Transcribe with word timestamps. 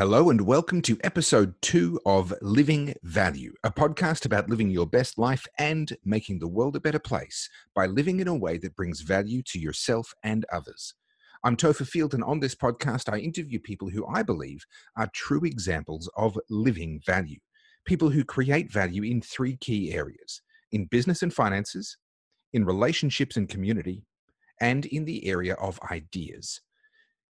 Hello, 0.00 0.30
and 0.30 0.40
welcome 0.46 0.80
to 0.80 0.96
episode 1.04 1.52
two 1.60 2.00
of 2.06 2.32
Living 2.40 2.94
Value, 3.02 3.52
a 3.62 3.70
podcast 3.70 4.24
about 4.24 4.48
living 4.48 4.70
your 4.70 4.86
best 4.86 5.18
life 5.18 5.46
and 5.58 5.94
making 6.06 6.38
the 6.38 6.48
world 6.48 6.74
a 6.74 6.80
better 6.80 6.98
place 6.98 7.50
by 7.74 7.84
living 7.84 8.18
in 8.18 8.26
a 8.26 8.34
way 8.34 8.56
that 8.56 8.74
brings 8.74 9.02
value 9.02 9.42
to 9.42 9.58
yourself 9.58 10.14
and 10.24 10.46
others. 10.50 10.94
I'm 11.44 11.54
Topher 11.54 11.86
Field, 11.86 12.14
and 12.14 12.24
on 12.24 12.40
this 12.40 12.54
podcast, 12.54 13.12
I 13.12 13.18
interview 13.18 13.60
people 13.60 13.90
who 13.90 14.06
I 14.06 14.22
believe 14.22 14.64
are 14.96 15.10
true 15.12 15.44
examples 15.44 16.08
of 16.16 16.38
living 16.48 17.02
value. 17.04 17.40
People 17.84 18.08
who 18.08 18.24
create 18.24 18.72
value 18.72 19.02
in 19.02 19.20
three 19.20 19.58
key 19.58 19.92
areas 19.92 20.40
in 20.72 20.86
business 20.86 21.22
and 21.22 21.34
finances, 21.34 21.98
in 22.54 22.64
relationships 22.64 23.36
and 23.36 23.50
community, 23.50 24.06
and 24.62 24.86
in 24.86 25.04
the 25.04 25.26
area 25.26 25.56
of 25.56 25.78
ideas. 25.90 26.62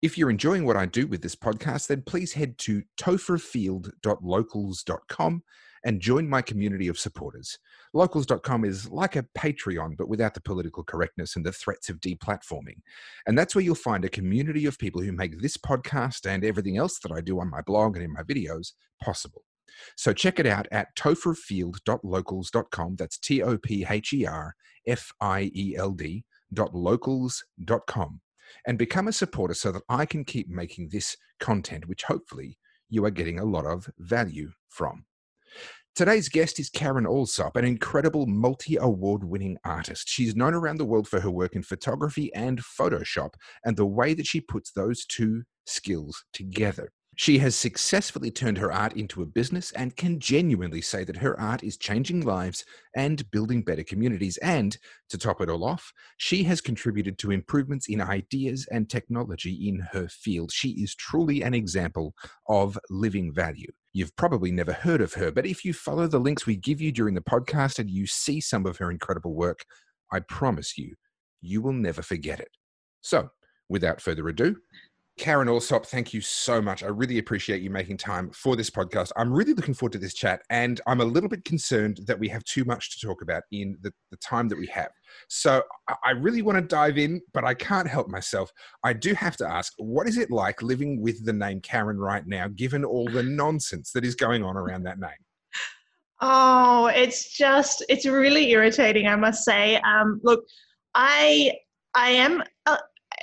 If 0.02 0.18
you're 0.18 0.30
enjoying 0.30 0.66
what 0.66 0.76
I 0.76 0.86
do 0.86 1.06
with 1.06 1.22
this 1.22 1.34
podcast, 1.34 1.86
then 1.86 2.02
please 2.02 2.34
head 2.34 2.58
to 2.58 2.82
topherfield.locals.com 3.00 5.42
and 5.84 6.00
join 6.00 6.28
my 6.28 6.42
community 6.42 6.88
of 6.88 6.98
supporters. 6.98 7.58
Locals.com 7.94 8.64
is 8.64 8.90
like 8.90 9.14
a 9.16 9.24
Patreon, 9.38 9.96
but 9.96 10.08
without 10.08 10.34
the 10.34 10.40
political 10.40 10.82
correctness 10.82 11.36
and 11.36 11.46
the 11.46 11.52
threats 11.52 11.88
of 11.88 12.00
deplatforming. 12.00 12.80
And 13.26 13.38
that's 13.38 13.54
where 13.54 13.64
you'll 13.64 13.76
find 13.76 14.04
a 14.04 14.10
community 14.10 14.66
of 14.66 14.78
people 14.78 15.00
who 15.00 15.12
make 15.12 15.40
this 15.40 15.56
podcast 15.56 16.28
and 16.28 16.44
everything 16.44 16.76
else 16.76 16.98
that 16.98 17.12
I 17.12 17.20
do 17.20 17.38
on 17.40 17.48
my 17.48 17.60
blog 17.62 17.94
and 17.96 18.04
in 18.04 18.12
my 18.12 18.22
videos 18.22 18.72
possible. 19.02 19.44
So 19.96 20.12
check 20.12 20.38
it 20.38 20.46
out 20.46 20.66
at 20.72 20.94
topherfield.locals.com. 20.96 22.96
That's 22.96 23.18
T 23.18 23.42
O 23.42 23.58
P 23.58 23.86
H 23.88 24.12
E 24.12 24.26
R 24.26 24.54
F 24.86 25.12
I 25.20 25.50
E 25.54 25.74
L 25.76 25.92
D 25.92 26.24
dot 26.52 26.72
and 28.66 28.78
become 28.78 29.08
a 29.08 29.12
supporter 29.12 29.54
so 29.54 29.72
that 29.72 29.82
I 29.88 30.06
can 30.06 30.24
keep 30.24 30.48
making 30.48 30.88
this 30.90 31.16
content, 31.40 31.88
which 31.88 32.04
hopefully 32.04 32.58
you 32.88 33.04
are 33.04 33.10
getting 33.10 33.38
a 33.38 33.44
lot 33.44 33.66
of 33.66 33.90
value 33.98 34.50
from. 34.68 35.04
Today's 35.94 36.28
guest 36.28 36.60
is 36.60 36.68
Karen 36.68 37.06
Alsop, 37.06 37.56
an 37.56 37.64
incredible 37.64 38.26
multi 38.26 38.76
award 38.76 39.24
winning 39.24 39.56
artist. 39.64 40.08
She's 40.08 40.36
known 40.36 40.52
around 40.52 40.76
the 40.76 40.84
world 40.84 41.08
for 41.08 41.20
her 41.20 41.30
work 41.30 41.56
in 41.56 41.62
photography 41.62 42.30
and 42.34 42.60
Photoshop 42.62 43.30
and 43.64 43.78
the 43.78 43.86
way 43.86 44.12
that 44.12 44.26
she 44.26 44.42
puts 44.42 44.70
those 44.70 45.06
two 45.06 45.44
skills 45.64 46.24
together. 46.34 46.92
She 47.18 47.38
has 47.38 47.56
successfully 47.56 48.30
turned 48.30 48.58
her 48.58 48.70
art 48.70 48.92
into 48.92 49.22
a 49.22 49.26
business 49.26 49.72
and 49.72 49.96
can 49.96 50.20
genuinely 50.20 50.82
say 50.82 51.02
that 51.04 51.16
her 51.16 51.38
art 51.40 51.64
is 51.64 51.78
changing 51.78 52.20
lives 52.20 52.62
and 52.94 53.28
building 53.30 53.62
better 53.62 53.82
communities. 53.82 54.36
And 54.42 54.76
to 55.08 55.16
top 55.16 55.40
it 55.40 55.48
all 55.48 55.64
off, 55.64 55.94
she 56.18 56.44
has 56.44 56.60
contributed 56.60 57.16
to 57.18 57.30
improvements 57.30 57.88
in 57.88 58.02
ideas 58.02 58.68
and 58.70 58.90
technology 58.90 59.66
in 59.66 59.80
her 59.92 60.08
field. 60.08 60.52
She 60.52 60.72
is 60.82 60.94
truly 60.94 61.40
an 61.40 61.54
example 61.54 62.14
of 62.48 62.78
living 62.90 63.32
value. 63.32 63.72
You've 63.94 64.14
probably 64.16 64.52
never 64.52 64.74
heard 64.74 65.00
of 65.00 65.14
her, 65.14 65.32
but 65.32 65.46
if 65.46 65.64
you 65.64 65.72
follow 65.72 66.06
the 66.06 66.20
links 66.20 66.44
we 66.44 66.56
give 66.56 66.82
you 66.82 66.92
during 66.92 67.14
the 67.14 67.22
podcast 67.22 67.78
and 67.78 67.88
you 67.88 68.06
see 68.06 68.42
some 68.42 68.66
of 68.66 68.76
her 68.76 68.90
incredible 68.90 69.34
work, 69.34 69.64
I 70.12 70.20
promise 70.20 70.76
you, 70.76 70.94
you 71.40 71.62
will 71.62 71.72
never 71.72 72.02
forget 72.02 72.40
it. 72.40 72.50
So, 73.00 73.30
without 73.70 74.02
further 74.02 74.28
ado, 74.28 74.56
Karen 75.18 75.48
Alsop, 75.48 75.86
thank 75.86 76.12
you 76.12 76.20
so 76.20 76.60
much. 76.60 76.82
I 76.82 76.88
really 76.88 77.16
appreciate 77.16 77.62
you 77.62 77.70
making 77.70 77.96
time 77.96 78.30
for 78.30 78.54
this 78.54 78.68
podcast. 78.68 79.12
I'm 79.16 79.32
really 79.32 79.54
looking 79.54 79.72
forward 79.72 79.92
to 79.92 79.98
this 79.98 80.12
chat, 80.12 80.42
and 80.50 80.80
I'm 80.86 81.00
a 81.00 81.04
little 81.06 81.30
bit 81.30 81.44
concerned 81.44 82.00
that 82.06 82.18
we 82.18 82.28
have 82.28 82.44
too 82.44 82.64
much 82.64 82.98
to 82.98 83.06
talk 83.06 83.22
about 83.22 83.42
in 83.50 83.78
the, 83.80 83.92
the 84.10 84.18
time 84.18 84.46
that 84.48 84.58
we 84.58 84.66
have. 84.66 84.90
So 85.28 85.62
I 86.04 86.10
really 86.10 86.42
want 86.42 86.58
to 86.58 86.62
dive 86.62 86.98
in, 86.98 87.22
but 87.32 87.44
I 87.44 87.54
can't 87.54 87.88
help 87.88 88.08
myself. 88.08 88.52
I 88.84 88.92
do 88.92 89.14
have 89.14 89.38
to 89.38 89.48
ask, 89.48 89.72
what 89.78 90.06
is 90.06 90.18
it 90.18 90.30
like 90.30 90.60
living 90.60 91.00
with 91.00 91.24
the 91.24 91.32
name 91.32 91.60
Karen 91.60 91.98
right 91.98 92.26
now, 92.26 92.48
given 92.48 92.84
all 92.84 93.08
the 93.08 93.22
nonsense 93.22 93.92
that 93.92 94.04
is 94.04 94.16
going 94.16 94.44
on 94.44 94.56
around 94.56 94.82
that 94.82 94.98
name? 94.98 95.10
Oh, 96.20 96.86
it's 96.94 97.32
just, 97.32 97.82
it's 97.88 98.04
really 98.04 98.50
irritating, 98.50 99.06
I 99.06 99.16
must 99.16 99.44
say. 99.44 99.76
Um, 99.76 100.20
look, 100.22 100.44
I 100.94 101.52
I 101.94 102.10
am 102.10 102.42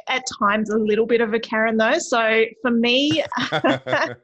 at 0.08 0.24
times 0.40 0.70
a 0.70 0.78
little 0.78 1.06
bit 1.06 1.22
of 1.22 1.34
a 1.34 1.40
Karen 1.40 1.78
though. 1.78 1.98
So 1.98 2.46
for 2.62 2.72
me, 2.72 3.24
I, 3.38 4.16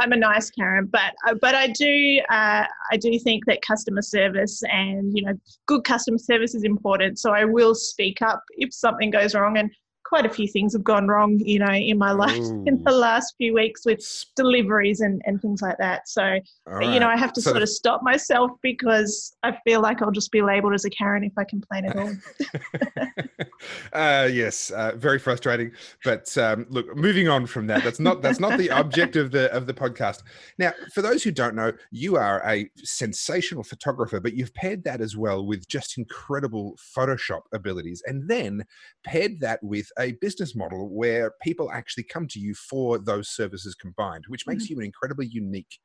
am 0.00 0.12
a 0.12 0.16
nice 0.16 0.50
Karen, 0.50 0.86
but 0.86 1.12
uh, 1.26 1.34
but 1.40 1.54
I 1.54 1.68
do 1.68 2.20
uh, 2.30 2.64
I 2.90 2.96
do 2.96 3.18
think 3.18 3.46
that 3.46 3.62
customer 3.62 4.02
service 4.02 4.62
and 4.70 5.16
you 5.16 5.24
know 5.24 5.34
good 5.66 5.84
customer 5.84 6.18
service 6.18 6.54
is 6.54 6.64
important. 6.64 7.18
So 7.18 7.32
I 7.32 7.44
will 7.44 7.74
speak 7.74 8.22
up 8.22 8.42
if 8.56 8.72
something 8.72 9.10
goes 9.10 9.34
wrong, 9.34 9.58
and 9.58 9.70
quite 10.10 10.26
a 10.26 10.28
few 10.28 10.48
things 10.48 10.72
have 10.72 10.82
gone 10.82 11.06
wrong, 11.06 11.38
you 11.38 11.60
know, 11.60 11.72
in 11.72 11.96
my 11.96 12.10
life 12.10 12.36
Ooh. 12.36 12.64
in 12.66 12.82
the 12.82 12.90
last 12.90 13.32
few 13.38 13.54
weeks 13.54 13.86
with 13.86 14.04
deliveries 14.34 15.00
and, 15.00 15.22
and 15.24 15.40
things 15.40 15.62
like 15.62 15.78
that. 15.78 16.08
So, 16.08 16.40
you 16.80 16.98
know, 16.98 17.08
I 17.08 17.16
have 17.16 17.32
to 17.34 17.40
so 17.40 17.52
sort 17.52 17.62
of 17.62 17.68
stop 17.68 18.02
myself 18.02 18.50
because 18.60 19.36
I 19.44 19.56
feel 19.64 19.80
like 19.80 20.02
I'll 20.02 20.10
just 20.10 20.32
be 20.32 20.42
labeled 20.42 20.74
as 20.74 20.84
a 20.84 20.90
Karen 20.90 21.22
if 21.22 21.32
I 21.38 21.44
complain 21.44 21.84
at 21.84 21.96
all. 21.96 22.12
uh, 23.92 24.28
yes, 24.32 24.70
uh, 24.70 24.92
very 24.96 25.20
frustrating. 25.20 25.70
But 26.04 26.36
um, 26.36 26.66
look, 26.70 26.96
moving 26.96 27.28
on 27.28 27.46
from 27.46 27.68
that, 27.68 27.84
that's 27.84 28.00
not 28.00 28.20
that's 28.20 28.40
not 28.40 28.58
the 28.58 28.70
object 28.72 29.14
of 29.14 29.30
the 29.30 29.52
of 29.52 29.66
the 29.66 29.74
podcast. 29.74 30.24
Now, 30.58 30.72
for 30.92 31.02
those 31.02 31.22
who 31.22 31.30
don't 31.30 31.54
know, 31.54 31.72
you 31.92 32.16
are 32.16 32.42
a 32.44 32.68
sensational 32.78 33.62
photographer, 33.62 34.18
but 34.18 34.34
you've 34.34 34.54
paired 34.54 34.82
that 34.84 35.00
as 35.00 35.16
well 35.16 35.46
with 35.46 35.68
just 35.68 35.98
incredible 35.98 36.76
Photoshop 36.96 37.42
abilities, 37.52 38.02
and 38.06 38.28
then 38.28 38.64
paired 39.04 39.38
that 39.40 39.62
with 39.62 39.88
a 40.00 40.12
business 40.20 40.56
model 40.56 40.88
where 40.88 41.32
people 41.42 41.70
actually 41.70 42.04
come 42.04 42.26
to 42.28 42.40
you 42.40 42.54
for 42.54 42.98
those 42.98 43.28
services 43.28 43.74
combined, 43.74 44.24
which 44.28 44.46
makes 44.46 44.64
mm-hmm. 44.64 44.74
you 44.74 44.78
an 44.80 44.86
incredibly 44.86 45.26
unique 45.26 45.78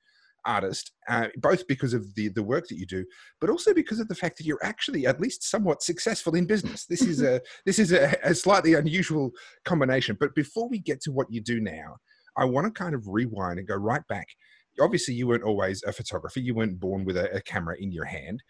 artist, 0.46 0.92
uh, 1.10 1.28
both 1.38 1.68
because 1.68 1.94
of 1.94 2.14
the 2.16 2.30
the 2.30 2.44
work 2.44 2.68
that 2.68 2.78
you 2.78 2.86
do, 2.86 3.06
but 3.42 3.50
also 3.50 3.74
because 3.74 4.00
of 4.00 4.08
the 4.08 4.16
fact 4.16 4.38
that 4.38 4.46
you're 4.46 4.64
actually 4.64 5.06
at 5.06 5.20
least 5.20 5.44
somewhat 5.44 5.82
successful 5.82 6.36
in 6.36 6.46
business. 6.46 6.86
This 6.86 7.02
is 7.02 7.22
a 7.34 7.42
this 7.66 7.80
is 7.80 7.92
a, 7.92 8.16
a 8.24 8.34
slightly 8.34 8.74
unusual 8.74 9.32
combination. 9.66 10.18
But 10.20 10.36
before 10.36 10.70
we 10.70 10.80
get 10.80 11.02
to 11.02 11.12
what 11.12 11.28
you 11.30 11.42
do 11.42 11.60
now, 11.60 11.98
I 12.38 12.46
want 12.46 12.66
to 12.68 12.72
kind 12.72 12.96
of 12.96 13.08
rewind 13.08 13.60
and 13.60 13.68
go 13.68 13.76
right 13.76 14.06
back. 14.08 14.28
Obviously, 14.80 15.14
you 15.14 15.28
weren't 15.28 15.44
always 15.44 15.84
a 15.84 15.94
photographer. 15.94 16.40
You 16.40 16.54
weren't 16.54 16.80
born 16.80 17.06
with 17.06 17.18
a, 17.18 17.34
a 17.36 17.42
camera 17.42 17.76
in 17.80 17.92
your 17.92 18.06
hand. 18.06 18.44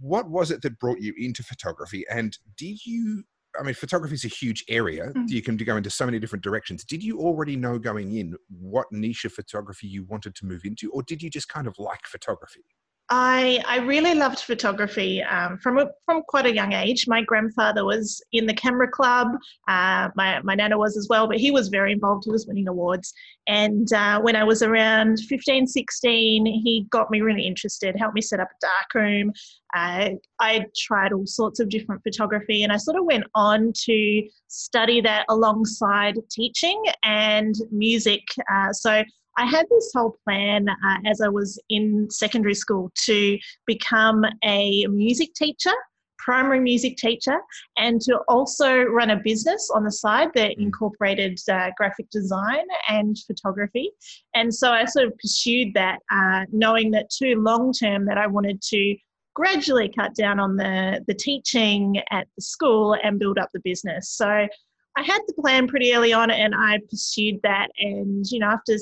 What 0.00 0.28
was 0.28 0.50
it 0.50 0.62
that 0.62 0.78
brought 0.78 1.00
you 1.00 1.14
into 1.16 1.42
photography? 1.42 2.04
And 2.10 2.36
did 2.56 2.84
you 2.84 3.24
I 3.58 3.62
mean, 3.62 3.74
photography 3.74 4.14
is 4.14 4.24
a 4.24 4.28
huge 4.28 4.64
area. 4.68 5.12
Mm. 5.14 5.28
You 5.28 5.42
can 5.42 5.56
go 5.56 5.76
into 5.76 5.90
so 5.90 6.04
many 6.04 6.18
different 6.18 6.44
directions. 6.44 6.84
Did 6.84 7.02
you 7.02 7.18
already 7.18 7.56
know 7.56 7.78
going 7.78 8.16
in 8.16 8.36
what 8.48 8.86
niche 8.90 9.24
of 9.24 9.32
photography 9.32 9.86
you 9.86 10.04
wanted 10.04 10.34
to 10.36 10.46
move 10.46 10.64
into, 10.64 10.90
or 10.92 11.02
did 11.02 11.22
you 11.22 11.30
just 11.30 11.48
kind 11.48 11.66
of 11.66 11.78
like 11.78 12.06
photography? 12.06 12.64
I, 13.10 13.62
I 13.66 13.78
really 13.78 14.14
loved 14.14 14.40
photography 14.40 15.22
um, 15.22 15.56
from 15.58 15.78
a, 15.78 15.86
from 16.04 16.22
quite 16.28 16.44
a 16.44 16.54
young 16.54 16.74
age. 16.74 17.08
My 17.08 17.22
grandfather 17.22 17.84
was 17.84 18.22
in 18.32 18.44
the 18.44 18.52
camera 18.52 18.88
club. 18.90 19.28
Uh, 19.66 20.10
my 20.14 20.40
my 20.42 20.54
nana 20.54 20.76
was 20.76 20.96
as 20.98 21.06
well, 21.08 21.26
but 21.26 21.38
he 21.38 21.50
was 21.50 21.68
very 21.68 21.92
involved. 21.92 22.24
He 22.26 22.30
was 22.30 22.46
winning 22.46 22.68
awards. 22.68 23.14
And 23.46 23.90
uh, 23.94 24.20
when 24.20 24.36
I 24.36 24.44
was 24.44 24.62
around 24.62 25.20
15, 25.20 25.66
16, 25.66 26.44
he 26.44 26.86
got 26.90 27.10
me 27.10 27.22
really 27.22 27.46
interested. 27.46 27.96
Helped 27.96 28.14
me 28.14 28.20
set 28.20 28.40
up 28.40 28.48
a 28.50 28.66
darkroom. 28.66 29.32
Uh, 29.74 30.10
I 30.38 30.66
tried 30.76 31.14
all 31.14 31.26
sorts 31.26 31.60
of 31.60 31.70
different 31.70 32.02
photography, 32.02 32.62
and 32.62 32.72
I 32.72 32.76
sort 32.76 32.98
of 32.98 33.06
went 33.06 33.24
on 33.34 33.72
to 33.84 34.28
study 34.48 35.00
that 35.00 35.24
alongside 35.30 36.16
teaching 36.30 36.82
and 37.04 37.54
music. 37.70 38.22
Uh, 38.52 38.72
so 38.72 39.02
I 39.38 39.46
had 39.46 39.66
this 39.70 39.92
whole 39.94 40.16
plan 40.24 40.68
uh, 40.68 40.96
as 41.06 41.20
I 41.20 41.28
was 41.28 41.60
in 41.70 42.10
secondary 42.10 42.56
school 42.56 42.90
to 43.04 43.38
become 43.66 44.24
a 44.44 44.84
music 44.88 45.32
teacher, 45.34 45.72
primary 46.18 46.58
music 46.58 46.96
teacher, 46.96 47.38
and 47.76 48.00
to 48.00 48.18
also 48.26 48.82
run 48.82 49.10
a 49.10 49.16
business 49.16 49.70
on 49.72 49.84
the 49.84 49.92
side 49.92 50.30
that 50.34 50.58
mm. 50.58 50.62
incorporated 50.62 51.38
uh, 51.48 51.70
graphic 51.76 52.10
design 52.10 52.64
and 52.88 53.16
photography. 53.28 53.92
And 54.34 54.52
so 54.52 54.72
I 54.72 54.84
sort 54.86 55.06
of 55.06 55.16
pursued 55.18 55.72
that, 55.74 56.00
uh, 56.10 56.46
knowing 56.50 56.90
that 56.90 57.08
too 57.08 57.36
long 57.36 57.72
term 57.72 58.06
that 58.06 58.18
I 58.18 58.26
wanted 58.26 58.60
to 58.62 58.96
gradually 59.36 59.88
cut 59.96 60.16
down 60.16 60.40
on 60.40 60.56
the, 60.56 61.04
the 61.06 61.14
teaching 61.14 62.02
at 62.10 62.26
the 62.34 62.42
school 62.42 62.96
and 63.04 63.20
build 63.20 63.38
up 63.38 63.50
the 63.54 63.60
business. 63.60 64.10
So 64.10 64.26
I 64.26 65.02
had 65.02 65.20
the 65.28 65.34
plan 65.34 65.68
pretty 65.68 65.94
early 65.94 66.12
on 66.12 66.32
and 66.32 66.56
I 66.56 66.80
pursued 66.90 67.38
that. 67.44 67.68
And, 67.78 68.26
you 68.32 68.40
know, 68.40 68.48
after 68.48 68.76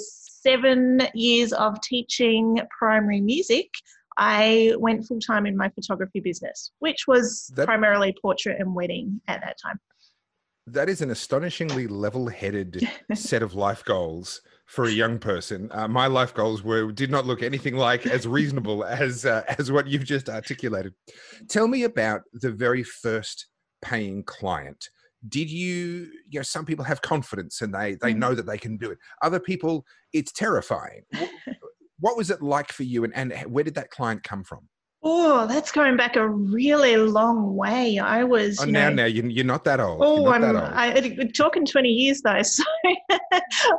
seven 0.46 1.02
years 1.12 1.52
of 1.52 1.81
teaching 1.81 2.60
primary 2.78 3.20
music, 3.20 3.69
I 4.16 4.75
went 4.78 5.04
full 5.04 5.19
time 5.19 5.44
in 5.44 5.56
my 5.56 5.69
photography 5.70 6.20
business, 6.20 6.70
which 6.78 7.08
was 7.08 7.52
that, 7.56 7.66
primarily 7.66 8.14
portrait 8.22 8.60
and 8.60 8.75
wedding 8.75 9.20
at 9.26 9.40
that 9.40 9.56
time. 9.60 9.81
That 10.69 10.88
is 10.88 11.00
an 11.00 11.10
astonishingly 11.10 11.88
level 11.88 12.28
headed 12.28 12.88
set 13.14 13.43
of 13.43 13.54
life 13.54 13.84
goals 13.84 14.40
for 14.66 14.84
a 14.84 14.90
young 14.90 15.19
person. 15.19 15.69
Uh, 15.72 15.88
my 15.88 16.06
life 16.06 16.32
goals 16.32 16.62
were 16.62 16.92
did 16.92 17.10
not 17.10 17.26
look 17.26 17.42
anything 17.42 17.76
like 17.76 18.06
as 18.06 18.26
reasonable 18.28 18.84
as 18.84 19.26
uh, 19.26 19.42
as 19.58 19.72
what 19.72 19.88
you've 19.88 20.04
just 20.04 20.28
articulated. 20.28 20.94
Tell 21.49 21.66
me 21.66 21.82
about 21.82 22.22
the 22.32 22.52
very 22.52 22.84
first 22.84 23.49
paying 23.82 24.22
client 24.22 24.90
did 25.28 25.50
you 25.50 26.08
you 26.28 26.38
know 26.38 26.42
some 26.42 26.64
people 26.64 26.84
have 26.84 27.00
confidence 27.02 27.62
and 27.62 27.74
they 27.74 27.96
they 28.00 28.12
Mm. 28.12 28.18
know 28.18 28.34
that 28.34 28.46
they 28.46 28.58
can 28.58 28.76
do 28.76 28.90
it 28.90 28.98
other 29.22 29.40
people 29.40 29.84
it's 30.12 30.32
terrifying 30.32 31.02
what, 31.10 31.30
what 32.00 32.16
was 32.16 32.30
it 32.30 32.42
like 32.42 32.72
for 32.72 32.82
you 32.82 33.04
and, 33.04 33.14
and 33.14 33.32
where 33.50 33.64
did 33.64 33.74
that 33.74 33.90
client 33.90 34.22
come 34.22 34.44
from 34.44 34.68
Oh, 35.08 35.46
that's 35.46 35.70
going 35.70 35.96
back 35.96 36.16
a 36.16 36.28
really 36.28 36.96
long 36.96 37.54
way. 37.54 37.98
I 38.00 38.24
was, 38.24 38.58
oh 38.60 38.64
you 38.64 38.72
now 38.72 38.88
know, 38.88 38.94
now 38.96 39.04
you, 39.04 39.22
you're 39.28 39.44
not 39.44 39.62
that 39.64 39.78
old 39.78 40.02
Oh, 40.02 40.28
I'm 40.32 40.44
old. 40.44 40.56
I, 40.56 41.26
talking 41.32 41.64
20 41.64 41.88
years 41.88 42.22
though. 42.22 42.42
So 42.42 42.64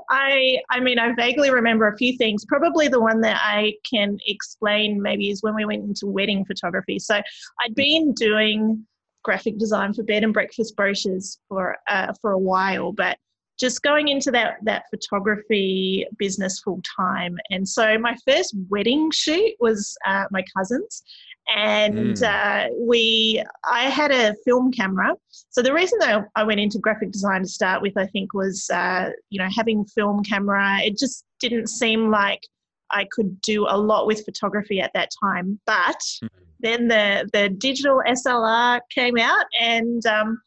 I 0.09 0.57
I 0.69 0.79
mean 0.79 0.99
I 0.99 1.13
vaguely 1.13 1.49
remember 1.51 1.87
a 1.87 1.97
few 1.97 2.15
things. 2.17 2.45
Probably 2.45 2.87
the 2.87 3.01
one 3.01 3.21
that 3.21 3.39
I 3.43 3.73
can 3.89 4.17
explain 4.25 5.01
maybe 5.01 5.29
is 5.29 5.43
when 5.43 5.53
we 5.55 5.65
went 5.65 5.83
into 5.83 6.07
wedding 6.07 6.45
photography. 6.45 6.99
So 6.99 7.15
I'd 7.15 7.75
been 7.75 8.13
doing 8.13 8.85
graphic 9.27 9.56
design 9.57 9.94
for 9.94 10.03
bed 10.12 10.24
and 10.24 10.33
breakfast 10.33 10.71
brochures 10.79 11.25
for 11.50 11.75
uh, 11.94 12.13
for 12.21 12.31
a 12.31 12.39
while, 12.51 12.89
but 13.03 13.15
just 13.59 13.81
going 13.81 14.07
into 14.07 14.29
that 14.31 14.51
that 14.69 14.83
photography 14.91 16.06
business 16.18 16.53
full 16.63 16.81
time. 17.01 17.33
And 17.53 17.68
so 17.68 17.97
my 18.07 18.15
first 18.27 18.56
wedding 18.69 19.12
shoot 19.12 19.51
was 19.59 19.79
uh, 20.09 20.25
my 20.31 20.44
cousin's, 20.56 21.03
and 21.56 22.15
Mm. 22.18 22.24
uh, 22.35 22.69
we 22.91 23.44
I 23.79 23.83
had 24.00 24.12
a 24.12 24.35
film 24.45 24.71
camera. 24.71 25.09
So 25.53 25.62
the 25.62 25.73
reason 25.73 25.97
that 26.00 26.25
I 26.39 26.44
went 26.50 26.59
into 26.65 26.80
graphic 26.80 27.12
design 27.12 27.41
to 27.41 27.50
start 27.59 27.81
with, 27.81 27.95
I 27.97 28.07
think, 28.13 28.27
was 28.33 28.69
uh, 28.81 29.09
you 29.33 29.39
know 29.41 29.50
having 29.59 29.80
film 29.97 30.23
camera. 30.23 30.80
It 30.88 30.97
just 31.03 31.25
didn't 31.44 31.68
seem 31.81 32.00
like 32.21 32.41
I 32.91 33.07
could 33.11 33.39
do 33.41 33.65
a 33.67 33.77
lot 33.77 34.07
with 34.07 34.25
photography 34.25 34.79
at 34.79 34.91
that 34.93 35.09
time. 35.23 35.59
But 35.65 35.99
Mhm. 36.23 36.29
then 36.59 36.87
the 36.87 37.29
the 37.33 37.49
digital 37.49 38.01
SLR 38.07 38.81
came 38.89 39.17
out, 39.17 39.45
and 39.59 40.05
um, 40.05 40.41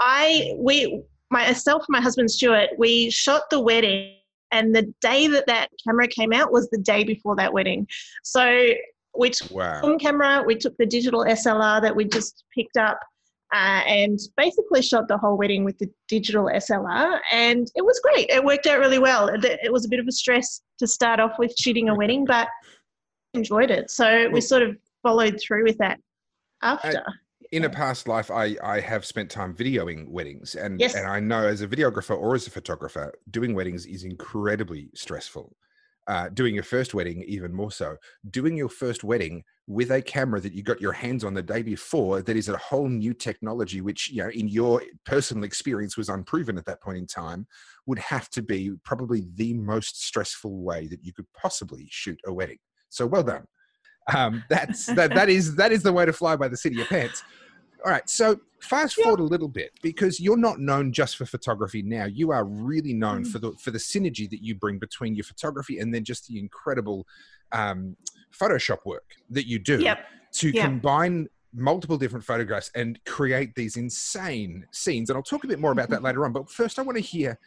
I 0.00 0.54
we 0.56 1.02
myself 1.30 1.82
and 1.82 1.92
my 1.92 2.00
husband 2.00 2.30
Stuart 2.30 2.70
we 2.78 3.10
shot 3.10 3.50
the 3.50 3.60
wedding. 3.60 4.16
And 4.50 4.74
the 4.74 4.92
day 5.00 5.28
that 5.28 5.46
that 5.46 5.70
camera 5.82 6.06
came 6.06 6.32
out 6.32 6.52
was 6.52 6.68
the 6.68 6.78
day 6.78 7.04
before 7.04 7.34
that 7.36 7.54
wedding. 7.54 7.88
So 8.22 8.74
we 9.16 9.30
took 9.30 9.50
wow 9.50 9.80
film 9.80 9.98
camera. 9.98 10.42
We 10.46 10.56
took 10.56 10.76
the 10.76 10.84
digital 10.84 11.24
SLR 11.24 11.80
that 11.80 11.96
we 11.96 12.04
just 12.04 12.44
picked 12.54 12.76
up 12.76 12.98
uh, 13.52 13.82
and 13.86 14.18
basically 14.36 14.80
shot 14.82 15.08
the 15.08 15.18
whole 15.18 15.36
wedding 15.36 15.64
with 15.64 15.78
the 15.78 15.90
digital 16.08 16.44
SLR. 16.44 17.18
And 17.30 17.70
it 17.74 17.82
was 17.84 18.00
great. 18.00 18.30
It 18.30 18.42
worked 18.42 18.66
out 18.66 18.78
really 18.78 18.98
well. 18.98 19.28
It, 19.28 19.72
was 19.72 19.84
a 19.84 19.88
bit 19.88 20.00
of 20.00 20.06
a 20.08 20.12
stress 20.12 20.62
to 20.78 20.86
start 20.86 21.20
off 21.20 21.32
with 21.38 21.54
shooting 21.58 21.88
a 21.88 21.94
wedding, 21.94 22.24
but 22.24 22.48
enjoyed 23.34 23.70
it. 23.70 23.90
So 23.90 24.28
we 24.30 24.40
sort 24.40 24.62
of 24.62 24.76
followed 25.02 25.38
through 25.40 25.64
with 25.64 25.78
that 25.78 25.98
after. 26.62 27.04
in 27.50 27.64
a 27.64 27.68
past 27.70 28.06
life 28.06 28.30
i 28.30 28.56
i 28.62 28.78
have 28.78 29.04
spent 29.04 29.28
time 29.28 29.52
videoing 29.52 30.08
weddings 30.08 30.54
and 30.54 30.80
Yes. 30.80 30.94
and 30.94 31.06
i 31.06 31.18
know 31.18 31.44
as 31.46 31.60
a 31.60 31.66
videographer 31.68 32.16
or 32.16 32.34
as 32.36 32.46
a 32.46 32.50
photographer 32.50 33.12
doing 33.30 33.52
weddings 33.54 33.84
is 33.84 34.04
incredibly 34.04 34.88
stressful 34.94 35.56
uh, 36.08 36.28
doing 36.30 36.54
your 36.54 36.64
first 36.64 36.94
wedding 36.94 37.22
even 37.26 37.54
more 37.54 37.70
so 37.70 37.96
doing 38.30 38.56
your 38.56 38.68
first 38.68 39.04
wedding 39.04 39.42
with 39.68 39.92
a 39.92 40.02
camera 40.02 40.40
that 40.40 40.52
you 40.52 40.62
got 40.62 40.80
your 40.80 40.92
hands 40.92 41.22
on 41.22 41.32
the 41.32 41.42
day 41.42 41.62
before 41.62 42.20
that 42.22 42.36
is 42.36 42.48
a 42.48 42.56
whole 42.56 42.88
new 42.88 43.14
technology 43.14 43.80
which 43.80 44.10
you 44.10 44.22
know 44.22 44.30
in 44.30 44.48
your 44.48 44.82
personal 45.06 45.44
experience 45.44 45.96
was 45.96 46.08
unproven 46.08 46.58
at 46.58 46.64
that 46.64 46.82
point 46.82 46.98
in 46.98 47.06
time 47.06 47.46
would 47.86 47.98
have 47.98 48.28
to 48.30 48.42
be 48.42 48.72
probably 48.84 49.24
the 49.34 49.54
most 49.54 50.04
stressful 50.04 50.62
way 50.62 50.86
that 50.86 51.04
you 51.04 51.12
could 51.12 51.26
possibly 51.34 51.86
shoot 51.90 52.18
a 52.26 52.32
wedding. 52.32 52.58
So 52.88 53.06
well 53.06 53.22
done. 53.22 53.44
Um, 54.14 54.44
that's 54.48 54.86
that 54.86 55.14
that 55.14 55.28
is 55.28 55.56
that 55.56 55.72
is 55.72 55.82
the 55.82 55.92
way 55.92 56.06
to 56.06 56.12
fly 56.12 56.36
by 56.36 56.48
the 56.48 56.56
seat 56.56 56.72
of 56.72 56.78
your 56.78 56.86
pants 56.86 57.22
all 57.84 57.90
right 57.90 58.08
so 58.08 58.38
fast 58.60 58.96
Yeah. 58.96 59.04
forward 59.04 59.20
a 59.20 59.24
little 59.24 59.48
bit 59.48 59.72
because 59.82 60.20
you're 60.20 60.36
not 60.36 60.60
known 60.60 60.92
just 60.92 61.16
for 61.16 61.26
photography 61.26 61.82
now 61.82 62.04
you 62.04 62.30
are 62.30 62.44
really 62.44 62.94
known 62.94 63.24
Mm. 63.24 63.32
for 63.32 63.38
the 63.38 63.52
for 63.52 63.70
the 63.70 63.78
synergy 63.78 64.28
that 64.30 64.42
you 64.42 64.54
bring 64.54 64.78
between 64.78 65.14
your 65.14 65.24
photography 65.24 65.78
and 65.78 65.92
then 65.94 66.04
just 66.04 66.26
the 66.28 66.38
incredible 66.38 67.06
um, 67.52 67.96
photoshop 68.38 68.78
work 68.86 69.04
that 69.30 69.46
you 69.46 69.58
do 69.58 69.78
Yep. 69.80 69.98
to 70.34 70.52
combine 70.52 71.28
multiple 71.54 71.98
different 71.98 72.24
photographs 72.24 72.70
and 72.74 72.98
create 73.04 73.54
these 73.54 73.76
insane 73.76 74.66
scenes 74.72 75.10
and 75.10 75.16
i'll 75.18 75.22
talk 75.22 75.44
a 75.44 75.46
bit 75.48 75.58
more 75.58 75.72
about 75.72 75.90
that 75.90 76.02
later 76.02 76.24
on 76.24 76.32
but 76.32 76.48
first 76.50 76.78
i 76.78 76.82
want 76.82 76.96
to 76.96 77.02
hear 77.02 77.38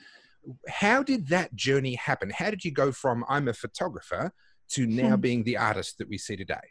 how 0.69 1.01
did 1.01 1.27
that 1.29 1.55
journey 1.55 1.95
happen 1.95 2.29
how 2.29 2.51
did 2.51 2.63
you 2.63 2.71
go 2.71 2.91
from 2.91 3.25
i'm 3.27 3.47
a 3.47 3.53
photographer 3.53 4.31
to 4.69 4.85
now 4.85 5.15
Hmm. 5.15 5.21
being 5.21 5.43
the 5.43 5.57
artist 5.57 5.97
that 5.97 6.07
we 6.07 6.19
see 6.19 6.35
today 6.35 6.61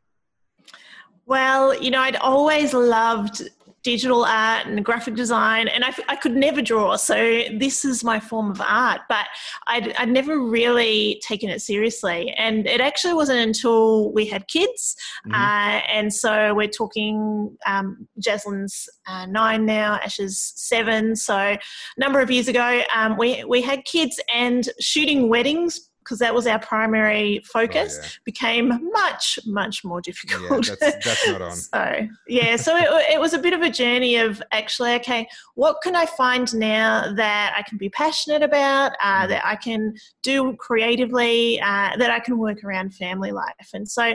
Well, 1.26 1.80
you 1.80 1.90
know, 1.90 2.00
I'd 2.00 2.16
always 2.16 2.74
loved 2.74 3.42
digital 3.82 4.24
art 4.24 4.66
and 4.66 4.82
graphic 4.82 5.14
design, 5.14 5.68
and 5.68 5.84
I, 5.84 5.88
f- 5.88 6.00
I 6.08 6.16
could 6.16 6.34
never 6.34 6.62
draw. 6.62 6.96
So 6.96 7.14
this 7.58 7.84
is 7.84 8.02
my 8.02 8.18
form 8.18 8.50
of 8.50 8.60
art, 8.62 9.02
but 9.10 9.26
I'd, 9.66 9.94
I'd 9.96 10.08
never 10.08 10.40
really 10.40 11.20
taken 11.26 11.50
it 11.50 11.60
seriously. 11.60 12.30
And 12.38 12.66
it 12.66 12.80
actually 12.80 13.12
wasn't 13.12 13.40
until 13.40 14.10
we 14.12 14.24
had 14.26 14.48
kids. 14.48 14.96
Mhm. 15.28 15.34
Uh, 15.34 15.82
and 15.92 16.12
so 16.12 16.54
we're 16.54 16.66
talking, 16.68 17.56
um, 17.66 18.08
Jasline's 18.18 18.88
uh, 19.06 19.26
nine 19.26 19.66
now, 19.66 20.00
Ash's 20.02 20.54
seven. 20.56 21.14
So 21.14 21.36
a 21.36 21.58
number 21.98 22.20
of 22.20 22.30
years 22.30 22.48
ago, 22.48 22.82
um, 22.94 23.18
we, 23.18 23.44
we 23.44 23.60
had 23.60 23.84
kids 23.84 24.18
and 24.34 24.66
shooting 24.80 25.28
weddings. 25.28 25.90
Because 26.04 26.18
that 26.18 26.34
was 26.34 26.46
our 26.46 26.58
primary 26.58 27.40
focus, 27.50 27.98
Oh, 28.02 28.06
became 28.26 28.68
much, 28.92 29.38
much 29.46 29.82
more 29.84 30.00
difficult. 30.02 30.66
that's- 30.66 31.04
that's 31.04 31.26
not 31.32 31.40
on. 31.40 31.56
so 31.56 32.08
yeah, 32.28 32.56
so 32.56 32.76
it, 32.76 32.88
it 33.14 33.18
was 33.20 33.32
a 33.32 33.38
bit 33.38 33.54
of 33.54 33.62
a 33.62 33.70
journey 33.70 34.16
of 34.16 34.42
actually, 34.52 34.92
okay, 34.96 35.26
what 35.54 35.78
can 35.82 35.96
I 35.96 36.04
find 36.06 36.54
now 36.54 37.12
that 37.14 37.54
I 37.56 37.62
can 37.68 37.78
be 37.78 37.88
passionate 37.88 38.42
about, 38.42 38.92
uh, 39.02 39.24
Mm. 39.24 39.28
that 39.28 39.46
I 39.46 39.56
can 39.56 39.94
do 40.22 40.54
creatively, 40.58 41.60
uh, 41.60 41.96
that 41.96 42.10
I 42.10 42.20
can 42.20 42.36
work 42.38 42.62
around 42.64 42.94
family 42.94 43.32
life, 43.32 43.70
and 43.72 43.88
so 43.88 44.14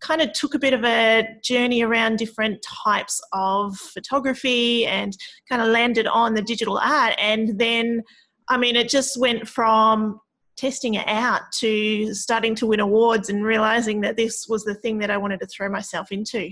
kind 0.00 0.20
of 0.20 0.32
took 0.34 0.54
a 0.54 0.58
bit 0.58 0.74
of 0.74 0.84
a 0.84 1.26
journey 1.42 1.82
around 1.82 2.18
different 2.18 2.62
types 2.84 3.20
of 3.32 3.74
photography 3.76 4.84
and 4.86 5.16
kind 5.48 5.62
of 5.62 5.68
landed 5.68 6.06
on 6.06 6.34
the 6.34 6.42
digital 6.42 6.76
art 6.78 7.14
and 7.18 7.58
then 7.58 8.02
i 8.50 8.56
mean 8.58 8.76
it 8.76 8.86
just 8.90 9.18
went 9.18 9.48
from 9.48 10.20
testing 10.56 10.94
it 10.94 11.06
out 11.08 11.42
to 11.60 12.14
starting 12.14 12.54
to 12.56 12.66
win 12.66 12.80
awards 12.80 13.28
and 13.28 13.44
realizing 13.44 14.00
that 14.02 14.16
this 14.16 14.46
was 14.48 14.64
the 14.64 14.74
thing 14.74 14.98
that 14.98 15.10
I 15.10 15.16
wanted 15.16 15.40
to 15.40 15.46
throw 15.46 15.68
myself 15.68 16.12
into. 16.12 16.50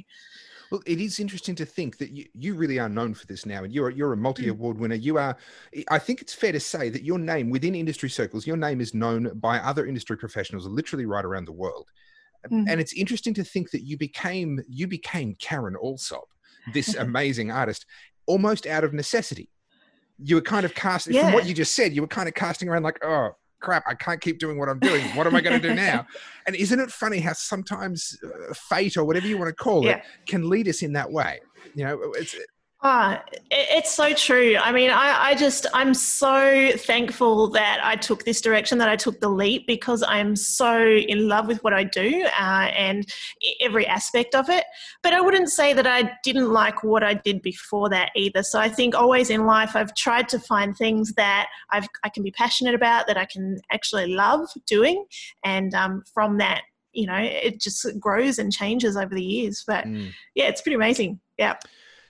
Well, 0.71 0.83
it 0.87 1.01
is 1.01 1.21
interesting 1.21 1.55
to 1.57 1.67
think 1.67 1.99
that 1.99 2.13
you, 2.13 2.25
you 2.33 2.55
really 2.55 2.79
are 2.79 2.89
known 2.89 3.13
for 3.13 3.27
this 3.27 3.45
now, 3.45 3.63
and 3.63 3.73
you're 3.75 3.91
you're 3.91 4.15
a 4.15 4.17
Hmm. 4.17 4.23
multi 4.23 4.49
award 4.49 4.79
winner. 4.79 4.95
You 4.95 5.19
are, 5.19 5.37
I 5.91 5.99
think 5.99 6.23
it's 6.23 6.33
fair 6.33 6.53
to 6.53 6.61
say 6.61 6.89
that 6.89 7.05
your 7.05 7.19
name 7.19 7.51
within 7.51 7.75
industry 7.75 8.09
circles, 8.09 8.47
your 8.47 8.57
name 8.57 8.81
is 8.81 8.95
known 8.95 9.31
by 9.39 9.59
other 9.59 9.85
industry 9.87 10.17
professionals 10.17 10.67
literally 10.67 11.05
right 11.05 11.25
around 11.27 11.45
the 11.45 11.53
world. 11.53 11.89
Mhm. 12.51 12.65
And 12.69 12.81
it's 12.81 12.95
interesting 12.95 13.35
to 13.35 13.45
think 13.45 13.71
that 13.73 13.83
you 13.83 13.99
became 13.99 14.61
you 14.67 14.87
became 14.87 15.35
Karen 15.39 15.77
Alsop, 15.77 16.25
this 16.73 16.95
amazing 16.97 17.51
artist, 17.51 17.85
almost 18.27 18.67
out 18.67 18.83
of 18.83 18.95
necessity. 18.95 19.51
You 20.25 20.37
were 20.37 20.43
kind 20.43 20.65
of 20.65 20.75
casting 20.75 21.21
from 21.21 21.33
what 21.35 21.47
you 21.47 21.53
just 21.55 21.75
said. 21.75 21.93
You 21.95 22.01
were 22.01 22.09
kind 22.09 22.29
of 22.29 22.35
casting 22.35 22.69
around 22.71 22.83
like, 22.83 22.99
oh 23.05 23.33
crap, 23.63 23.85
I 23.87 23.95
can't 23.95 24.21
keep 24.21 24.39
doing 24.39 24.59
what 24.59 24.69
I'm 24.69 24.79
doing. 24.79 25.05
What 25.17 25.27
am 25.27 25.35
I 25.35 25.41
going 25.41 25.61
to 25.61 25.69
do 25.69 25.75
now? 25.91 26.07
And 26.47 26.55
isn't 26.55 26.79
it 26.79 26.91
funny 26.91 27.21
how 27.21 27.33
sometimes 27.33 28.19
uh, 28.23 28.53
fate 28.55 28.97
or 28.97 29.05
whatever 29.05 29.27
you 29.27 29.39
want 29.39 29.49
to 29.49 29.55
call 29.55 29.87
it 29.87 30.03
can 30.27 30.49
lead 30.51 30.69
us 30.69 30.83
in 30.83 30.93
that 30.93 31.11
way? 31.11 31.41
You 31.75 31.85
know, 31.85 32.13
it's 32.17 32.37
Ah, 32.85 33.23
it- 33.31 33.69
it's 33.71 33.95
so 33.95 34.13
true. 34.13 34.57
I 34.61 34.73
mean, 34.73 34.91
I, 34.91 35.29
I 35.31 35.35
just, 35.37 35.67
I'm 35.73 35.95
so 35.95 36.73
thankful 36.79 37.47
that 37.51 37.79
I 37.81 37.95
took 37.95 38.25
this 38.25 38.41
direction, 38.41 38.79
that 38.79 38.89
I 38.89 38.97
took 38.97 39.21
the 39.21 39.29
leap 39.29 39.69
because 39.69 40.03
I'm 40.03 40.35
so 40.35 40.85
in 40.85 41.29
love 41.29 41.47
with 41.47 41.63
what 41.63 41.73
I 41.73 41.85
do 41.85 42.25
uh, 42.25 42.71
and 42.77 43.07
every 43.61 43.87
aspect 43.87 44.35
of 44.35 44.49
it. 44.51 44.65
But 45.01 45.13
I 45.13 45.21
wouldn't 45.21 45.51
say 45.51 45.73
that 45.75 45.87
I 45.87 46.11
didn't 46.25 46.51
like 46.53 46.83
what 46.83 47.05
I 47.05 47.15
did 47.15 47.41
before 47.41 47.89
that 47.91 48.11
either. 48.17 48.43
So 48.43 48.59
I 48.59 48.69
think 48.69 48.97
always 48.97 49.31
in 49.31 49.47
life, 49.47 49.77
I've 49.77 49.95
tried 49.95 50.29
to 50.31 50.41
find 50.41 50.77
things 50.77 51.13
that 51.13 51.47
I've, 51.71 51.87
I 52.03 52.09
can 52.09 52.25
be 52.25 52.33
passionate 52.33 52.75
about, 52.75 53.07
that 53.07 53.17
I 53.17 53.27
can 53.27 53.59
actually 53.71 54.13
love 54.13 54.49
doing. 54.67 55.05
And 55.45 55.73
um, 55.75 56.03
from 56.13 56.39
that, 56.39 56.63
you 56.93 57.07
know, 57.07 57.17
it 57.17 57.61
just 57.61 57.87
grows 58.01 58.41
and 58.41 58.53
changes 58.53 58.97
over 58.97 59.15
the 59.15 59.23
years. 59.25 59.63
But 59.65 59.85
Mm. 59.85 60.11
yeah, 60.35 60.49
it's 60.49 60.61
pretty 60.63 60.75
amazing. 60.77 61.21
Yeah. 61.39 61.55